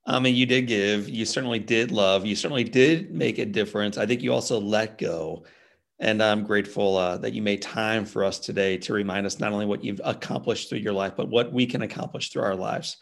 I 0.08 0.18
mean, 0.20 0.34
you 0.34 0.46
did 0.46 0.66
give, 0.66 1.06
you 1.06 1.26
certainly 1.26 1.58
did 1.58 1.92
love, 1.92 2.24
you 2.24 2.34
certainly 2.34 2.64
did 2.64 3.12
make 3.12 3.36
a 3.36 3.44
difference. 3.44 3.98
I 3.98 4.06
think 4.06 4.22
you 4.22 4.32
also 4.32 4.58
let 4.58 4.96
go. 4.96 5.44
And 5.98 6.22
I'm 6.22 6.44
grateful 6.44 6.96
uh, 6.96 7.18
that 7.18 7.34
you 7.34 7.42
made 7.42 7.60
time 7.60 8.06
for 8.06 8.24
us 8.24 8.38
today 8.38 8.78
to 8.78 8.94
remind 8.94 9.26
us 9.26 9.38
not 9.38 9.52
only 9.52 9.66
what 9.66 9.84
you've 9.84 10.00
accomplished 10.02 10.70
through 10.70 10.78
your 10.78 10.94
life, 10.94 11.12
but 11.14 11.28
what 11.28 11.52
we 11.52 11.66
can 11.66 11.82
accomplish 11.82 12.30
through 12.30 12.44
our 12.44 12.54
lives. 12.54 12.96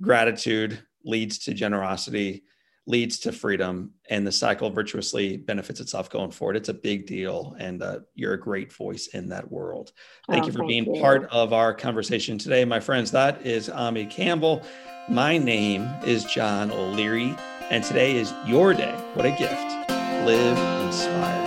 Gratitude 0.00 0.80
leads 1.04 1.38
to 1.38 1.54
generosity 1.54 2.44
leads 2.86 3.18
to 3.18 3.32
freedom 3.32 3.90
and 4.10 4.24
the 4.26 4.32
cycle 4.32 4.70
virtuously 4.70 5.36
benefits 5.36 5.80
itself 5.80 6.08
going 6.08 6.30
forward. 6.30 6.56
It's 6.56 6.68
a 6.68 6.74
big 6.74 7.06
deal. 7.06 7.56
And 7.58 7.82
uh, 7.82 8.00
you're 8.14 8.34
a 8.34 8.40
great 8.40 8.72
voice 8.72 9.08
in 9.08 9.28
that 9.30 9.50
world. 9.50 9.92
Thank 10.28 10.44
oh, 10.44 10.46
you 10.46 10.52
for 10.52 10.58
thank 10.58 10.68
being 10.68 10.94
you. 10.94 11.00
part 11.00 11.28
of 11.30 11.52
our 11.52 11.74
conversation 11.74 12.38
today, 12.38 12.64
my 12.64 12.78
friends. 12.78 13.10
That 13.10 13.44
is 13.44 13.68
Ami 13.68 14.06
Campbell. 14.06 14.62
My 15.08 15.38
name 15.38 15.88
is 16.04 16.24
John 16.24 16.70
O'Leary, 16.70 17.36
and 17.70 17.84
today 17.84 18.16
is 18.16 18.32
your 18.44 18.74
day. 18.74 18.94
What 19.14 19.24
a 19.24 19.30
gift. 19.30 19.90
Live 20.26 20.58
inspired. 20.84 21.46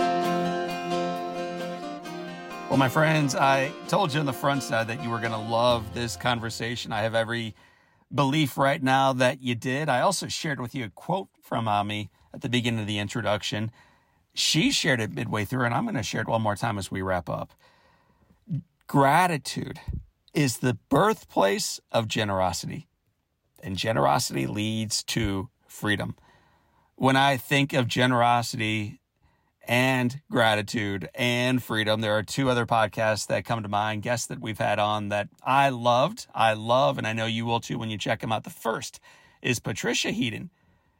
Well, 2.70 2.78
my 2.78 2.88
friends, 2.88 3.34
I 3.34 3.72
told 3.88 4.14
you 4.14 4.20
on 4.20 4.26
the 4.26 4.32
front 4.32 4.62
side 4.62 4.88
that 4.88 5.02
you 5.02 5.10
were 5.10 5.18
going 5.18 5.32
to 5.32 5.38
love 5.38 5.92
this 5.92 6.16
conversation. 6.16 6.92
I 6.92 7.02
have 7.02 7.14
every 7.14 7.54
belief 8.14 8.58
right 8.58 8.82
now 8.82 9.12
that 9.12 9.40
you 9.40 9.54
did. 9.54 9.88
I 9.88 10.00
also 10.00 10.28
shared 10.28 10.60
with 10.60 10.74
you 10.74 10.84
a 10.84 10.90
quote 10.90 11.28
from 11.42 11.68
Ami 11.68 12.10
at 12.34 12.40
the 12.40 12.48
beginning 12.48 12.80
of 12.80 12.86
the 12.86 12.98
introduction. 12.98 13.70
She 14.34 14.70
shared 14.70 15.00
it 15.00 15.12
midway 15.12 15.44
through, 15.44 15.64
and 15.64 15.74
I'm 15.74 15.84
going 15.84 15.96
to 15.96 16.02
share 16.02 16.22
it 16.22 16.28
one 16.28 16.42
more 16.42 16.56
time 16.56 16.78
as 16.78 16.90
we 16.90 17.02
wrap 17.02 17.28
up. 17.28 17.52
Gratitude 18.86 19.80
is 20.34 20.58
the 20.58 20.74
birthplace 20.88 21.80
of 21.90 22.08
generosity, 22.08 22.88
and 23.62 23.76
generosity 23.76 24.46
leads 24.46 25.02
to 25.04 25.48
freedom. 25.66 26.16
When 26.96 27.16
I 27.16 27.36
think 27.36 27.72
of 27.72 27.88
generosity, 27.88 28.99
and 29.66 30.20
gratitude 30.30 31.08
and 31.14 31.62
freedom. 31.62 32.00
There 32.00 32.16
are 32.16 32.22
two 32.22 32.50
other 32.50 32.66
podcasts 32.66 33.26
that 33.28 33.44
come 33.44 33.62
to 33.62 33.68
mind, 33.68 34.02
guests 34.02 34.26
that 34.28 34.40
we've 34.40 34.58
had 34.58 34.78
on 34.78 35.08
that 35.10 35.28
I 35.42 35.68
loved, 35.68 36.26
I 36.34 36.54
love, 36.54 36.98
and 36.98 37.06
I 37.06 37.12
know 37.12 37.26
you 37.26 37.46
will 37.46 37.60
too 37.60 37.78
when 37.78 37.90
you 37.90 37.98
check 37.98 38.20
them 38.20 38.32
out. 38.32 38.44
The 38.44 38.50
first 38.50 39.00
is 39.42 39.60
Patricia 39.60 40.10
Heaton. 40.10 40.50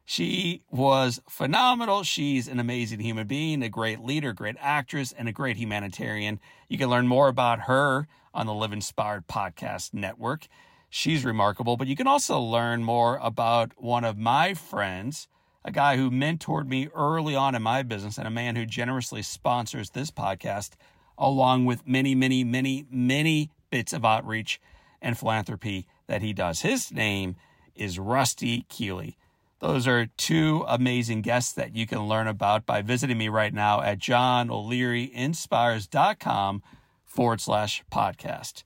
She 0.04 0.62
was 0.70 1.20
phenomenal. 1.28 2.02
She's 2.02 2.48
an 2.48 2.58
amazing 2.58 3.00
human 3.00 3.26
being, 3.26 3.62
a 3.62 3.68
great 3.68 4.00
leader, 4.00 4.32
great 4.32 4.56
actress, 4.58 5.12
and 5.12 5.28
a 5.28 5.32
great 5.32 5.56
humanitarian. 5.56 6.40
You 6.68 6.78
can 6.78 6.90
learn 6.90 7.06
more 7.06 7.28
about 7.28 7.60
her 7.60 8.08
on 8.34 8.46
the 8.46 8.54
Live 8.54 8.72
Inspired 8.72 9.28
Podcast 9.28 9.94
Network. 9.94 10.48
She's 10.88 11.24
remarkable, 11.24 11.76
but 11.76 11.86
you 11.86 11.94
can 11.94 12.08
also 12.08 12.40
learn 12.40 12.82
more 12.82 13.18
about 13.22 13.72
one 13.76 14.02
of 14.04 14.18
my 14.18 14.54
friends 14.54 15.28
a 15.64 15.70
guy 15.70 15.96
who 15.96 16.10
mentored 16.10 16.66
me 16.66 16.88
early 16.94 17.34
on 17.34 17.54
in 17.54 17.62
my 17.62 17.82
business 17.82 18.18
and 18.18 18.26
a 18.26 18.30
man 18.30 18.56
who 18.56 18.66
generously 18.66 19.22
sponsors 19.22 19.90
this 19.90 20.10
podcast, 20.10 20.70
along 21.18 21.66
with 21.66 21.86
many, 21.86 22.14
many, 22.14 22.44
many, 22.44 22.86
many 22.90 23.50
bits 23.70 23.92
of 23.92 24.04
outreach 24.04 24.60
and 25.02 25.18
philanthropy 25.18 25.86
that 26.06 26.22
he 26.22 26.32
does. 26.32 26.62
His 26.62 26.92
name 26.92 27.36
is 27.74 27.98
Rusty 27.98 28.64
Keeley. 28.68 29.16
Those 29.60 29.86
are 29.86 30.06
two 30.16 30.64
amazing 30.66 31.20
guests 31.20 31.52
that 31.52 31.76
you 31.76 31.86
can 31.86 32.08
learn 32.08 32.26
about 32.26 32.64
by 32.64 32.80
visiting 32.80 33.18
me 33.18 33.28
right 33.28 33.52
now 33.52 33.82
at 33.82 33.98
johnolearyinspires.com 33.98 36.62
forward 37.04 37.40
slash 37.40 37.84
podcast. 37.92 38.64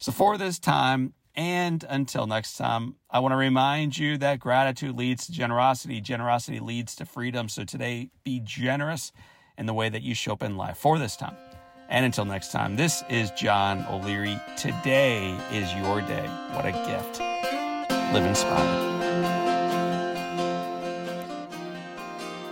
So 0.00 0.10
for 0.10 0.36
this 0.36 0.58
time, 0.58 1.14
and 1.38 1.84
until 1.88 2.26
next 2.26 2.56
time, 2.56 2.96
I 3.08 3.20
want 3.20 3.30
to 3.30 3.36
remind 3.36 3.96
you 3.96 4.18
that 4.18 4.40
gratitude 4.40 4.96
leads 4.96 5.26
to 5.26 5.32
generosity. 5.32 6.00
Generosity 6.00 6.58
leads 6.58 6.96
to 6.96 7.06
freedom. 7.06 7.48
So 7.48 7.62
today, 7.62 8.10
be 8.24 8.40
generous 8.40 9.12
in 9.56 9.66
the 9.66 9.72
way 9.72 9.88
that 9.88 10.02
you 10.02 10.16
show 10.16 10.32
up 10.32 10.42
in 10.42 10.56
life 10.56 10.78
for 10.78 10.98
this 10.98 11.16
time. 11.16 11.36
And 11.88 12.04
until 12.04 12.24
next 12.24 12.50
time, 12.50 12.74
this 12.74 13.04
is 13.08 13.30
John 13.30 13.86
O'Leary. 13.88 14.36
Today 14.56 15.30
is 15.52 15.72
your 15.74 16.00
day. 16.00 16.26
What 16.54 16.66
a 16.66 16.72
gift. 16.72 17.20
Live 18.12 18.26
inspired. 18.26 18.98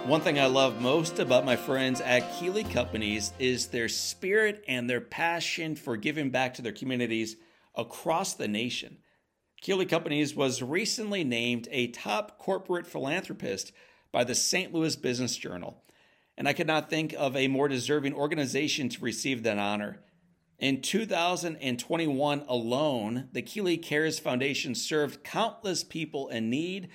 One 0.07 0.21
thing 0.21 0.39
I 0.39 0.47
love 0.47 0.81
most 0.81 1.19
about 1.19 1.45
my 1.45 1.57
friends 1.57 2.01
at 2.01 2.39
Keeley 2.39 2.63
Companies 2.63 3.33
is 3.41 3.67
their 3.67 3.89
spirit 3.89 4.63
and 4.69 4.89
their 4.89 5.01
passion 5.01 5.75
for 5.75 5.97
giving 5.97 6.31
back 6.31 6.55
to 6.55 6.63
their 6.63 6.71
communities 6.71 7.35
across 7.77 8.35
the 8.35 8.49
nation. 8.49 8.99
Keeley 9.61 9.87
Companies 9.87 10.35
was 10.35 10.63
recently 10.63 11.25
named 11.25 11.69
a 11.71 11.89
top 11.89 12.39
corporate 12.39 12.87
philanthropist 12.87 13.73
by 14.13 14.25
the 14.25 14.35
St. 14.35 14.73
Louis 14.73 14.97
Business 14.97 15.37
Journal, 15.37 15.83
and 16.37 16.47
I 16.47 16.53
could 16.53 16.67
not 16.67 16.91
think 16.91 17.15
of 17.19 17.35
a 17.37 17.49
more 17.49 17.69
deserving 17.69 18.15
organization 18.15 18.89
to 18.91 19.05
receive 19.05 19.43
that 19.43 19.59
honor. 19.59 20.01
In 20.59 20.81
2021 20.81 22.45
alone, 22.49 23.29
the 23.33 23.43
Keeley 23.43 23.77
Cares 23.77 24.19
Foundation 24.19 24.75
served 24.75 25.23
countless 25.23 25.85
people 25.85 26.29
in 26.29 26.49
need, 26.49 26.89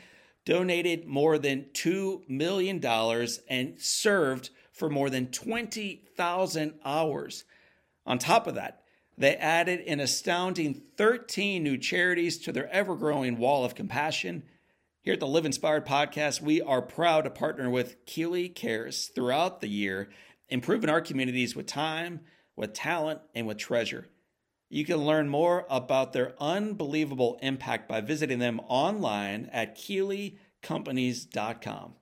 donated 0.46 1.06
more 1.06 1.38
than 1.38 1.66
$2 1.74 2.28
million, 2.28 2.84
and 3.50 3.80
served 3.80 4.50
for 4.72 4.90
more 4.90 5.10
than 5.12 5.28
20,000 5.28 6.74
hours. 6.84 7.44
On 8.06 8.18
top 8.18 8.48
of 8.48 8.56
that, 8.56 8.81
they 9.22 9.36
added 9.36 9.82
an 9.82 10.00
astounding 10.00 10.82
13 10.98 11.62
new 11.62 11.78
charities 11.78 12.40
to 12.40 12.52
their 12.52 12.68
ever 12.70 12.96
growing 12.96 13.38
wall 13.38 13.64
of 13.64 13.76
compassion. 13.76 14.42
Here 15.04 15.14
at 15.14 15.20
the 15.20 15.28
Live 15.28 15.46
Inspired 15.46 15.86
podcast, 15.86 16.42
we 16.42 16.60
are 16.62 16.82
proud 16.82 17.26
to 17.26 17.30
partner 17.30 17.70
with 17.70 18.04
Keeley 18.06 18.50
Cares 18.50 19.12
throughout 19.14 19.62
the 19.62 19.68
year, 19.68 20.10
improving 20.50 20.90
our 20.90 21.02
communities 21.02 21.56
with 21.56 21.68
time, 21.68 22.22
with 22.56 22.74
talent, 22.74 23.22
and 23.36 23.46
with 23.46 23.58
treasure. 23.58 24.08
You 24.70 24.86
can 24.86 24.98
learn 24.98 25.30
more 25.30 25.68
about 25.70 26.14
their 26.14 26.34
unbelievable 26.40 27.38
impact 27.42 27.90
by 27.90 28.02
visiting 28.02 28.40
them 28.40 28.60
online 28.68 29.50
at 29.52 29.78
KeeleyCompanies.com. 29.78 31.94